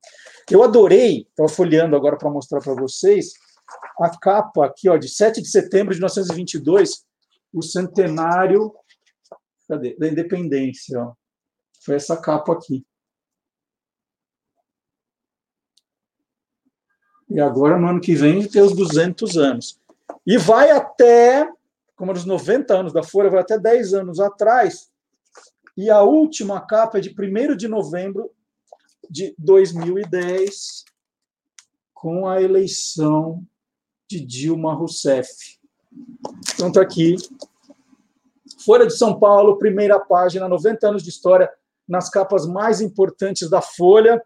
Eu 0.51 0.61
adorei, 0.61 1.21
estava 1.21 1.47
folheando 1.47 1.95
agora 1.95 2.17
para 2.17 2.29
mostrar 2.29 2.59
para 2.59 2.75
vocês, 2.75 3.31
a 3.99 4.09
capa 4.17 4.65
aqui, 4.65 4.89
ó, 4.89 4.97
de 4.97 5.07
7 5.07 5.41
de 5.41 5.47
setembro 5.49 5.93
de 5.93 5.99
1922, 5.99 7.05
o 7.53 7.61
centenário 7.61 8.73
cadê? 9.67 9.95
da 9.95 10.07
independência. 10.07 11.01
Ó. 11.01 11.13
Foi 11.83 11.95
essa 11.95 12.17
capa 12.17 12.53
aqui. 12.53 12.85
E 17.29 17.39
agora, 17.39 17.77
no 17.77 17.87
ano 17.87 18.01
que 18.01 18.15
vem, 18.15 18.47
tem 18.47 18.61
os 18.61 18.75
200 18.75 19.37
anos. 19.37 19.79
E 20.25 20.37
vai 20.37 20.71
até, 20.71 21.47
como 21.95 22.11
nos 22.11 22.25
90 22.25 22.73
anos 22.73 22.93
da 22.93 23.03
Folha, 23.03 23.29
vai 23.29 23.41
até 23.41 23.57
10 23.57 23.93
anos 23.93 24.19
atrás. 24.19 24.89
E 25.77 25.89
a 25.89 26.01
última 26.01 26.59
capa 26.59 26.97
é 26.97 27.01
de 27.01 27.09
1 27.09 27.55
de 27.55 27.67
novembro 27.67 28.31
de 29.09 29.35
2010, 29.37 30.83
com 31.93 32.27
a 32.27 32.41
eleição 32.41 33.45
de 34.09 34.19
Dilma 34.19 34.73
Rousseff. 34.73 35.59
Então, 36.53 36.69
está 36.69 36.81
aqui. 36.81 37.15
Folha 38.65 38.85
de 38.85 38.97
São 38.97 39.19
Paulo, 39.19 39.57
primeira 39.57 39.99
página, 39.99 40.47
90 40.47 40.87
anos 40.87 41.03
de 41.03 41.09
história, 41.09 41.49
nas 41.87 42.09
capas 42.09 42.45
mais 42.45 42.81
importantes 42.81 43.49
da 43.49 43.61
Folha. 43.61 44.21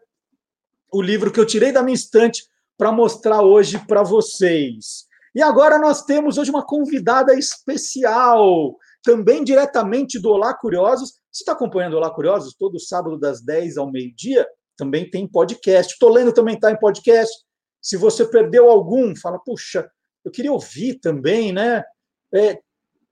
O 0.92 1.02
livro 1.02 1.32
que 1.32 1.40
eu 1.40 1.46
tirei 1.46 1.72
da 1.72 1.84
minha 1.84 1.96
estante 1.96 2.48
para 2.84 2.92
mostrar 2.92 3.42
hoje 3.42 3.80
para 3.88 4.04
vocês. 4.04 5.06
E 5.34 5.42
agora 5.42 5.80
nós 5.80 6.04
temos 6.04 6.38
hoje 6.38 6.50
uma 6.50 6.66
convidada 6.66 7.34
especial, 7.34 8.76
também 9.02 9.42
diretamente 9.42 10.20
do 10.20 10.30
Olá 10.30 10.54
Curiosos. 10.54 11.14
Você 11.32 11.44
está 11.44 11.54
acompanhando 11.54 11.94
o 11.94 11.96
Olá 11.96 12.14
Curiosos 12.14 12.54
todo 12.60 12.78
sábado 12.78 13.18
das 13.18 13.42
10 13.42 13.78
ao 13.78 13.90
meio-dia? 13.90 14.46
Também 14.76 15.10
tem 15.10 15.26
podcast. 15.26 15.94
Estou 15.94 16.10
lendo 16.10 16.34
também 16.34 16.56
está 16.56 16.72
em 16.72 16.78
podcast. 16.78 17.34
Se 17.82 17.96
você 17.96 18.26
perdeu 18.26 18.70
algum, 18.70 19.16
fala, 19.16 19.40
puxa, 19.40 19.90
eu 20.26 20.30
queria 20.30 20.52
ouvir 20.52 21.00
também, 21.00 21.54
né? 21.54 21.86
É, 22.36 22.60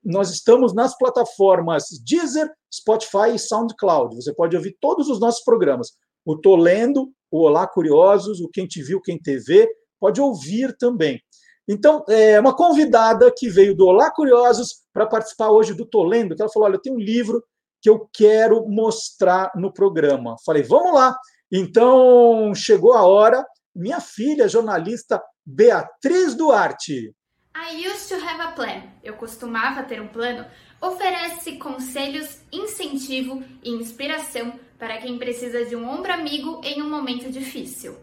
nós 0.04 0.28
estamos 0.28 0.74
nas 0.74 0.98
plataformas 0.98 1.84
Deezer, 2.06 2.52
Spotify 2.70 3.36
e 3.36 3.38
SoundCloud. 3.38 4.16
Você 4.16 4.34
pode 4.34 4.54
ouvir 4.54 4.76
todos 4.78 5.08
os 5.08 5.18
nossos 5.18 5.42
programas. 5.42 5.92
O 6.26 6.36
Tô 6.36 6.56
Lendo, 6.56 7.10
o 7.32 7.40
Olá 7.40 7.66
Curiosos, 7.66 8.40
o 8.40 8.48
Quem 8.48 8.66
Te 8.66 8.82
Viu, 8.82 9.00
Quem 9.00 9.18
TV, 9.18 9.66
pode 9.98 10.20
ouvir 10.20 10.76
também. 10.76 11.18
Então, 11.66 12.04
é 12.08 12.38
uma 12.38 12.54
convidada 12.54 13.32
que 13.34 13.48
veio 13.48 13.74
do 13.74 13.86
Olá 13.86 14.10
Curiosos 14.10 14.82
para 14.92 15.06
participar 15.06 15.48
hoje 15.48 15.72
do 15.72 15.86
Tô 15.86 16.04
Lendo, 16.04 16.36
que 16.36 16.42
ela 16.42 16.52
falou: 16.52 16.68
olha, 16.68 16.78
tem 16.80 16.92
um 16.92 16.98
livro 16.98 17.42
que 17.80 17.88
eu 17.88 18.06
quero 18.12 18.68
mostrar 18.68 19.50
no 19.56 19.72
programa. 19.72 20.36
Falei, 20.44 20.62
vamos 20.62 20.92
lá. 20.92 21.16
Então, 21.50 22.54
chegou 22.54 22.92
a 22.92 23.02
hora. 23.02 23.44
Minha 23.74 24.00
filha, 24.00 24.46
jornalista 24.46 25.22
Beatriz 25.46 26.34
Duarte. 26.34 27.14
I 27.54 27.86
used 27.86 28.08
to 28.08 28.14
have 28.14 28.40
a 28.40 28.52
plan. 28.52 28.82
Eu 29.02 29.14
costumava 29.14 29.82
ter 29.82 30.00
um 30.00 30.08
plano. 30.08 30.44
Oferece 30.80 31.56
conselhos, 31.56 32.40
incentivo 32.52 33.42
e 33.62 33.70
inspiração 33.70 34.58
para 34.82 34.98
quem 34.98 35.16
precisa 35.16 35.64
de 35.64 35.76
um 35.76 35.88
ombro 35.88 36.12
amigo 36.12 36.60
em 36.64 36.82
um 36.82 36.90
momento 36.90 37.30
difícil. 37.30 37.96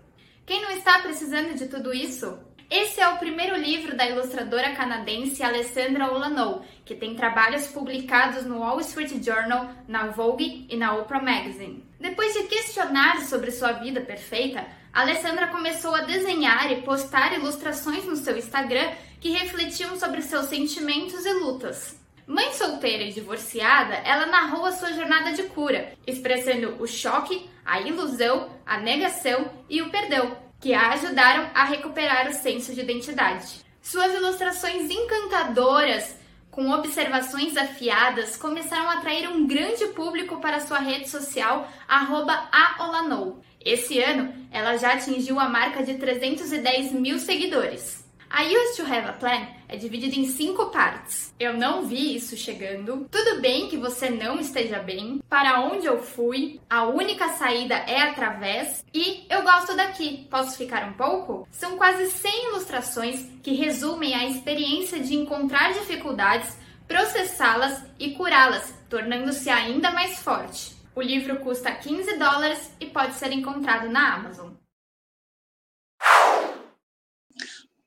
Quem 0.45 0.61
não 0.61 0.71
está 0.71 0.99
precisando 0.99 1.53
de 1.53 1.67
tudo 1.67 1.93
isso? 1.93 2.39
Esse 2.71 3.01
é 3.01 3.09
o 3.09 3.17
primeiro 3.17 3.57
livro 3.57 3.97
da 3.97 4.07
ilustradora 4.07 4.71
canadense 4.71 5.43
Alessandra 5.43 6.09
Olanou, 6.09 6.63
que 6.85 6.95
tem 6.95 7.15
trabalhos 7.15 7.67
publicados 7.67 8.45
no 8.45 8.59
Wall 8.59 8.79
Street 8.79 9.11
Journal, 9.21 9.69
na 9.89 10.07
Vogue 10.07 10.65
e 10.69 10.77
na 10.77 10.95
Oprah 10.95 11.21
Magazine. 11.21 11.83
Depois 11.99 12.31
de 12.31 12.43
questionar 12.43 13.23
sobre 13.23 13.51
sua 13.51 13.73
vida 13.73 13.99
perfeita, 13.99 14.65
Alessandra 14.93 15.47
começou 15.47 15.93
a 15.93 16.03
desenhar 16.03 16.71
e 16.71 16.81
postar 16.83 17.37
ilustrações 17.37 18.05
no 18.05 18.15
seu 18.15 18.37
Instagram 18.37 18.89
que 19.19 19.31
refletiam 19.31 19.99
sobre 19.99 20.21
seus 20.21 20.45
sentimentos 20.45 21.25
e 21.25 21.33
lutas. 21.33 21.98
Mãe 22.29 22.53
solteira 22.53 23.05
e 23.05 23.11
divorciada, 23.11 23.95
ela 24.05 24.27
narrou 24.27 24.63
a 24.63 24.71
sua 24.71 24.93
jornada 24.93 25.33
de 25.33 25.41
cura, 25.45 25.93
expressando 26.05 26.75
o 26.79 26.85
choque, 26.85 27.49
a 27.65 27.81
ilusão, 27.81 28.51
a 28.63 28.77
negação 28.77 29.49
e 29.67 29.81
o 29.81 29.89
perdão, 29.89 30.37
que 30.61 30.71
a 30.71 30.91
ajudaram 30.91 31.49
a 31.55 31.63
recuperar 31.63 32.29
o 32.29 32.33
senso 32.33 32.71
de 32.71 32.81
identidade. 32.81 33.65
Suas 33.81 34.13
ilustrações 34.13 34.91
encantadoras, 34.91 36.19
com 36.51 36.69
observações 36.69 37.57
afiadas, 37.57 38.37
começaram 38.37 38.87
a 38.91 38.99
atrair 38.99 39.27
um 39.27 39.47
grande 39.47 39.87
público 39.87 40.39
para 40.39 40.59
sua 40.59 40.77
rede 40.77 41.09
social, 41.09 41.67
aolanou. 41.87 43.41
Esse 43.59 43.99
ano, 44.03 44.31
ela 44.51 44.77
já 44.77 44.93
atingiu 44.93 45.39
a 45.39 45.49
marca 45.49 45.81
de 45.81 45.95
310 45.95 46.91
mil 46.91 47.17
seguidores. 47.17 47.98
I 48.31 48.55
used 48.55 48.77
to 48.77 48.83
have 48.83 49.07
a 49.07 49.13
plan 49.13 49.47
é 49.67 49.75
dividido 49.75 50.19
em 50.19 50.27
cinco 50.27 50.67
partes. 50.67 51.33
Eu 51.39 51.53
não 51.53 51.85
vi 51.85 52.15
isso 52.15 52.37
chegando. 52.37 53.07
Tudo 53.09 53.41
bem 53.41 53.67
que 53.67 53.77
você 53.77 54.09
não 54.09 54.39
esteja 54.39 54.79
bem. 54.79 55.21
Para 55.27 55.61
onde 55.61 55.87
eu 55.87 56.01
fui? 56.01 56.59
A 56.69 56.85
única 56.85 57.29
saída 57.29 57.75
é 57.75 58.01
através. 58.01 58.85
E 58.93 59.25
eu 59.29 59.41
gosto 59.43 59.75
daqui. 59.75 60.27
Posso 60.29 60.57
ficar 60.57 60.87
um 60.87 60.93
pouco? 60.93 61.47
São 61.51 61.77
quase 61.77 62.09
100 62.09 62.49
ilustrações 62.49 63.25
que 63.41 63.53
resumem 63.53 64.13
a 64.13 64.25
experiência 64.25 64.99
de 64.99 65.15
encontrar 65.15 65.73
dificuldades, 65.73 66.57
processá-las 66.87 67.83
e 67.99 68.11
curá-las, 68.11 68.73
tornando-se 68.89 69.49
ainda 69.49 69.91
mais 69.91 70.19
forte. 70.19 70.75
O 70.95 71.01
livro 71.01 71.37
custa 71.37 71.71
15 71.71 72.17
dólares 72.17 72.75
e 72.79 72.85
pode 72.85 73.13
ser 73.15 73.31
encontrado 73.31 73.89
na 73.89 74.15
Amazon. 74.15 74.49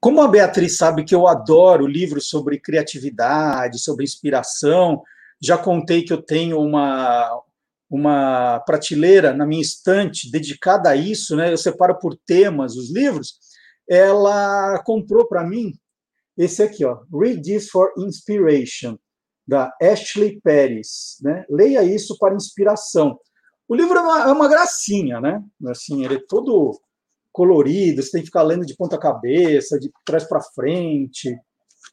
Como 0.02 0.20
a 0.20 0.26
Beatriz 0.26 0.76
sabe 0.78 1.04
que 1.04 1.14
eu 1.14 1.28
adoro 1.28 1.86
livros 1.86 2.28
sobre 2.28 2.58
criatividade, 2.58 3.78
sobre 3.78 4.02
inspiração, 4.02 5.00
já 5.40 5.56
contei 5.56 6.02
que 6.02 6.12
eu 6.12 6.20
tenho 6.20 6.58
uma, 6.58 7.40
uma 7.88 8.58
prateleira 8.66 9.32
na 9.32 9.46
minha 9.46 9.62
estante 9.62 10.28
dedicada 10.28 10.90
a 10.90 10.96
isso, 10.96 11.36
né? 11.36 11.52
Eu 11.52 11.56
separo 11.56 12.00
por 12.00 12.16
temas 12.16 12.74
os 12.74 12.92
livros. 12.92 13.38
Ela 13.88 14.82
comprou 14.82 15.28
para 15.28 15.46
mim 15.46 15.72
esse 16.36 16.64
aqui, 16.64 16.84
ó, 16.84 17.02
Read 17.14 17.40
This 17.40 17.68
for 17.68 17.92
Inspiration, 17.96 18.98
da 19.46 19.72
Ashley 19.80 20.40
Pérez, 20.42 21.18
né? 21.22 21.44
Leia 21.48 21.84
isso 21.84 22.18
para 22.18 22.34
inspiração. 22.34 23.20
O 23.68 23.74
livro 23.76 23.96
é 23.96 24.00
uma, 24.00 24.22
é 24.22 24.32
uma 24.32 24.48
gracinha, 24.48 25.20
né? 25.20 25.40
Assim, 25.68 26.04
ele 26.04 26.16
é 26.16 26.24
todo 26.28 26.80
colorido, 27.32 28.02
você 28.02 28.10
tem 28.10 28.20
que 28.20 28.26
ficar 28.26 28.42
lendo 28.42 28.66
de 28.66 28.76
ponta 28.76 28.98
cabeça, 28.98 29.78
de 29.78 29.90
trás 30.04 30.24
para 30.24 30.40
frente. 30.40 31.34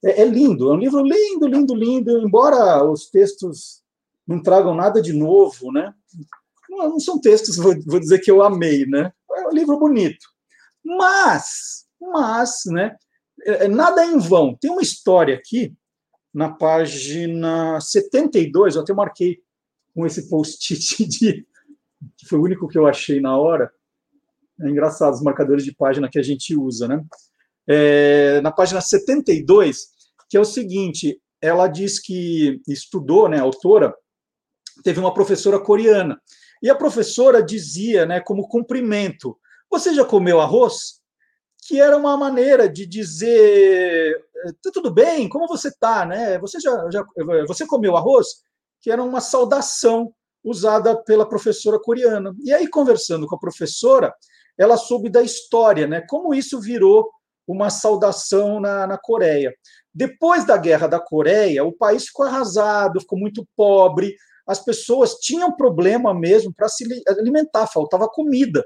É, 0.03 0.21
é, 0.21 0.25
lindo, 0.25 0.69
é 0.69 0.73
um 0.73 0.79
livro 0.79 1.01
lindo, 1.01 1.47
lindo, 1.47 1.75
lindo, 1.75 2.17
embora 2.19 2.83
os 2.83 3.09
textos 3.09 3.81
não 4.27 4.41
tragam 4.41 4.75
nada 4.75 5.01
de 5.01 5.13
novo, 5.13 5.71
né? 5.71 5.93
Não, 6.69 6.89
não 6.89 6.99
são 6.99 7.19
textos, 7.19 7.57
vou, 7.57 7.73
vou, 7.85 7.99
dizer 7.99 8.19
que 8.19 8.29
eu 8.29 8.43
amei, 8.43 8.85
né? 8.85 9.11
É 9.31 9.47
um 9.47 9.51
livro 9.51 9.77
bonito. 9.79 10.27
Mas, 10.83 11.85
mas, 11.99 12.61
né? 12.67 12.95
É, 13.43 13.65
é 13.65 13.67
nada 13.67 14.03
é 14.03 14.07
em 14.07 14.19
vão. 14.19 14.55
Tem 14.55 14.69
uma 14.69 14.81
história 14.81 15.35
aqui, 15.35 15.73
na 16.33 16.49
página 16.51 17.81
72, 17.81 18.75
eu 18.75 18.81
até 18.81 18.93
marquei 18.93 19.39
com 19.95 20.05
esse 20.05 20.29
post-it 20.29 21.07
de 21.07 21.47
que 22.17 22.25
foi 22.25 22.39
o 22.39 22.43
único 22.43 22.67
que 22.67 22.77
eu 22.77 22.87
achei 22.87 23.19
na 23.19 23.37
hora, 23.37 23.71
é 24.61 24.69
engraçado 24.69 25.13
os 25.13 25.21
marcadores 25.21 25.63
de 25.63 25.73
página 25.73 26.09
que 26.09 26.19
a 26.19 26.23
gente 26.23 26.55
usa, 26.55 26.87
né? 26.87 27.03
É, 27.67 28.41
na 28.41 28.51
página 28.51 28.81
72, 28.81 29.87
que 30.29 30.37
é 30.37 30.39
o 30.39 30.45
seguinte, 30.45 31.21
ela 31.41 31.67
diz 31.67 31.99
que 31.99 32.61
estudou, 32.67 33.29
né, 33.29 33.39
a 33.39 33.43
autora, 33.43 33.93
teve 34.83 34.99
uma 34.99 35.13
professora 35.13 35.59
coreana, 35.59 36.19
e 36.61 36.69
a 36.69 36.75
professora 36.75 37.43
dizia, 37.43 38.05
né, 38.05 38.19
como 38.19 38.47
cumprimento, 38.47 39.37
você 39.69 39.93
já 39.93 40.03
comeu 40.03 40.41
arroz? 40.41 40.99
Que 41.67 41.79
era 41.79 41.95
uma 41.95 42.17
maneira 42.17 42.67
de 42.67 42.85
dizer, 42.85 44.17
tá 44.63 44.71
tudo 44.73 44.91
bem, 44.91 45.29
como 45.29 45.47
você 45.47 45.71
tá, 45.79 46.05
né? 46.05 46.39
Você 46.39 46.59
já, 46.59 46.89
já 46.89 47.05
você 47.47 47.67
comeu 47.67 47.95
arroz? 47.95 48.27
Que 48.81 48.89
era 48.89 49.03
uma 49.03 49.21
saudação 49.21 50.11
usada 50.43 50.95
pela 51.03 51.27
professora 51.27 51.79
coreana. 51.79 52.33
E 52.43 52.51
aí, 52.51 52.67
conversando 52.67 53.27
com 53.27 53.35
a 53.35 53.39
professora, 53.39 54.13
ela 54.59 54.75
soube 54.77 55.09
da 55.09 55.23
história, 55.23 55.87
né? 55.87 56.03
Como 56.07 56.33
isso 56.33 56.59
virou 56.59 57.09
uma 57.47 57.69
saudação 57.69 58.59
na, 58.59 58.85
na 58.85 58.97
Coreia. 58.97 59.53
Depois 59.93 60.45
da 60.45 60.57
Guerra 60.57 60.87
da 60.87 60.99
Coreia, 60.99 61.63
o 61.63 61.71
país 61.71 62.05
ficou 62.05 62.25
arrasado, 62.25 62.99
ficou 62.99 63.17
muito 63.17 63.47
pobre, 63.55 64.15
as 64.45 64.63
pessoas 64.63 65.15
tinham 65.15 65.55
problema 65.55 66.13
mesmo 66.13 66.53
para 66.53 66.67
se 66.67 66.85
alimentar, 67.07 67.67
faltava 67.67 68.07
comida. 68.07 68.63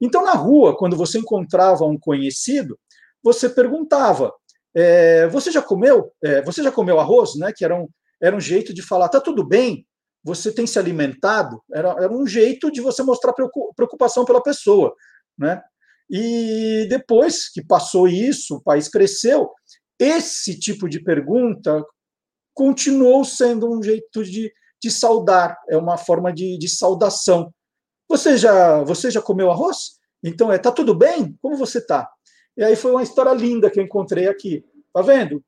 Então, 0.00 0.24
na 0.24 0.34
rua, 0.34 0.76
quando 0.76 0.96
você 0.96 1.18
encontrava 1.18 1.84
um 1.84 1.98
conhecido, 1.98 2.78
você 3.22 3.48
perguntava: 3.48 4.32
É, 4.74 5.26
você 5.28 5.50
já 5.50 5.62
comeu? 5.62 6.12
É, 6.22 6.42
você 6.42 6.62
já 6.62 6.70
comeu 6.70 7.00
arroz, 7.00 7.36
né? 7.36 7.52
Que 7.56 7.64
era 7.64 7.74
um, 7.74 7.88
era 8.20 8.36
um 8.36 8.40
jeito 8.40 8.74
de 8.74 8.82
falar, 8.82 9.08
tá 9.08 9.20
tudo 9.20 9.46
bem, 9.46 9.86
você 10.24 10.52
tem 10.52 10.66
se 10.66 10.78
alimentado, 10.78 11.60
era, 11.72 11.90
era 11.98 12.12
um 12.12 12.26
jeito 12.26 12.70
de 12.70 12.80
você 12.80 13.02
mostrar 13.02 13.32
preocupação 13.32 14.24
pela 14.24 14.42
pessoa, 14.42 14.94
né? 15.38 15.62
E 16.10 16.86
depois 16.90 17.48
que 17.48 17.64
passou 17.64 18.06
isso, 18.06 18.56
o 18.56 18.62
país 18.62 18.88
cresceu, 18.88 19.50
esse 19.98 20.58
tipo 20.58 20.88
de 20.88 21.02
pergunta 21.02 21.84
continuou 22.54 23.24
sendo 23.24 23.72
um 23.72 23.82
jeito 23.82 24.22
de, 24.24 24.52
de 24.80 24.90
saudar, 24.90 25.56
é 25.70 25.76
uma 25.76 25.96
forma 25.96 26.32
de, 26.32 26.58
de 26.58 26.68
saudação. 26.68 27.52
Você 28.08 28.36
já, 28.36 28.82
você 28.82 29.10
já 29.10 29.22
comeu 29.22 29.50
arroz? 29.50 29.98
Então, 30.22 30.52
é, 30.52 30.58
tá 30.58 30.70
tudo 30.70 30.94
bem? 30.94 31.36
Como 31.40 31.56
você 31.56 31.80
tá? 31.80 32.10
E 32.56 32.62
aí 32.62 32.76
foi 32.76 32.90
uma 32.90 33.02
história 33.02 33.32
linda 33.32 33.70
que 33.70 33.80
eu 33.80 33.84
encontrei 33.84 34.28
aqui. 34.28 34.64
Tá 34.92 35.00
vendo? 35.00 35.42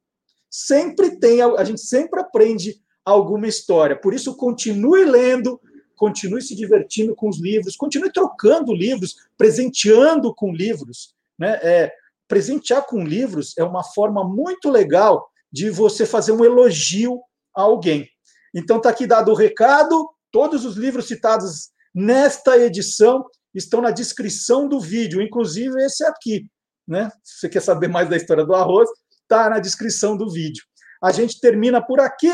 Sempre 0.50 1.18
tem, 1.18 1.42
a 1.42 1.64
gente 1.64 1.82
sempre 1.82 2.20
aprende 2.20 2.80
alguma 3.04 3.46
história. 3.46 4.00
Por 4.00 4.14
isso, 4.14 4.36
continue 4.36 5.04
lendo, 5.04 5.60
continue 5.96 6.42
se 6.42 6.54
divertindo 6.54 7.14
com 7.14 7.28
os 7.28 7.40
livros, 7.40 7.76
continue 7.76 8.12
trocando 8.12 8.72
livros, 8.72 9.16
presenteando 9.36 10.34
com 10.34 10.52
livros. 10.52 11.14
Né? 11.38 11.58
É, 11.62 11.92
presentear 12.28 12.84
com 12.86 13.04
livros 13.04 13.56
é 13.58 13.64
uma 13.64 13.84
forma 13.84 14.24
muito 14.24 14.70
legal 14.70 15.28
de 15.52 15.70
você 15.70 16.04
fazer 16.04 16.32
um 16.32 16.44
elogio 16.44 17.20
a 17.56 17.62
alguém. 17.62 18.08
Então, 18.54 18.78
está 18.78 18.90
aqui 18.90 19.06
dado 19.06 19.30
o 19.30 19.34
recado. 19.34 20.08
Todos 20.30 20.64
os 20.64 20.76
livros 20.76 21.06
citados 21.06 21.70
nesta 21.94 22.58
edição 22.58 23.24
estão 23.54 23.80
na 23.80 23.90
descrição 23.90 24.68
do 24.68 24.80
vídeo, 24.80 25.22
inclusive 25.22 25.80
esse 25.84 26.04
aqui. 26.04 26.46
Né? 26.86 27.10
Se 27.22 27.40
você 27.40 27.48
quer 27.48 27.62
saber 27.62 27.88
mais 27.88 28.08
da 28.08 28.16
história 28.16 28.44
do 28.44 28.54
arroz, 28.54 28.88
está 29.22 29.48
na 29.48 29.58
descrição 29.58 30.16
do 30.16 30.30
vídeo. 30.30 30.64
A 31.02 31.12
gente 31.12 31.40
termina 31.40 31.80
por 31.80 32.00
aqui 32.00 32.32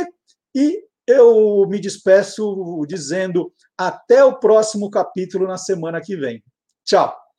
e 0.55 0.83
eu 1.11 1.67
me 1.69 1.79
despeço 1.81 2.85
dizendo 2.87 3.53
até 3.77 4.25
o 4.25 4.39
próximo 4.39 4.91
capítulo 4.91 5.47
na 5.47 5.59
semana 5.59 6.01
que 6.01 6.17
vem. 6.17 6.43
Tchau! 6.85 7.30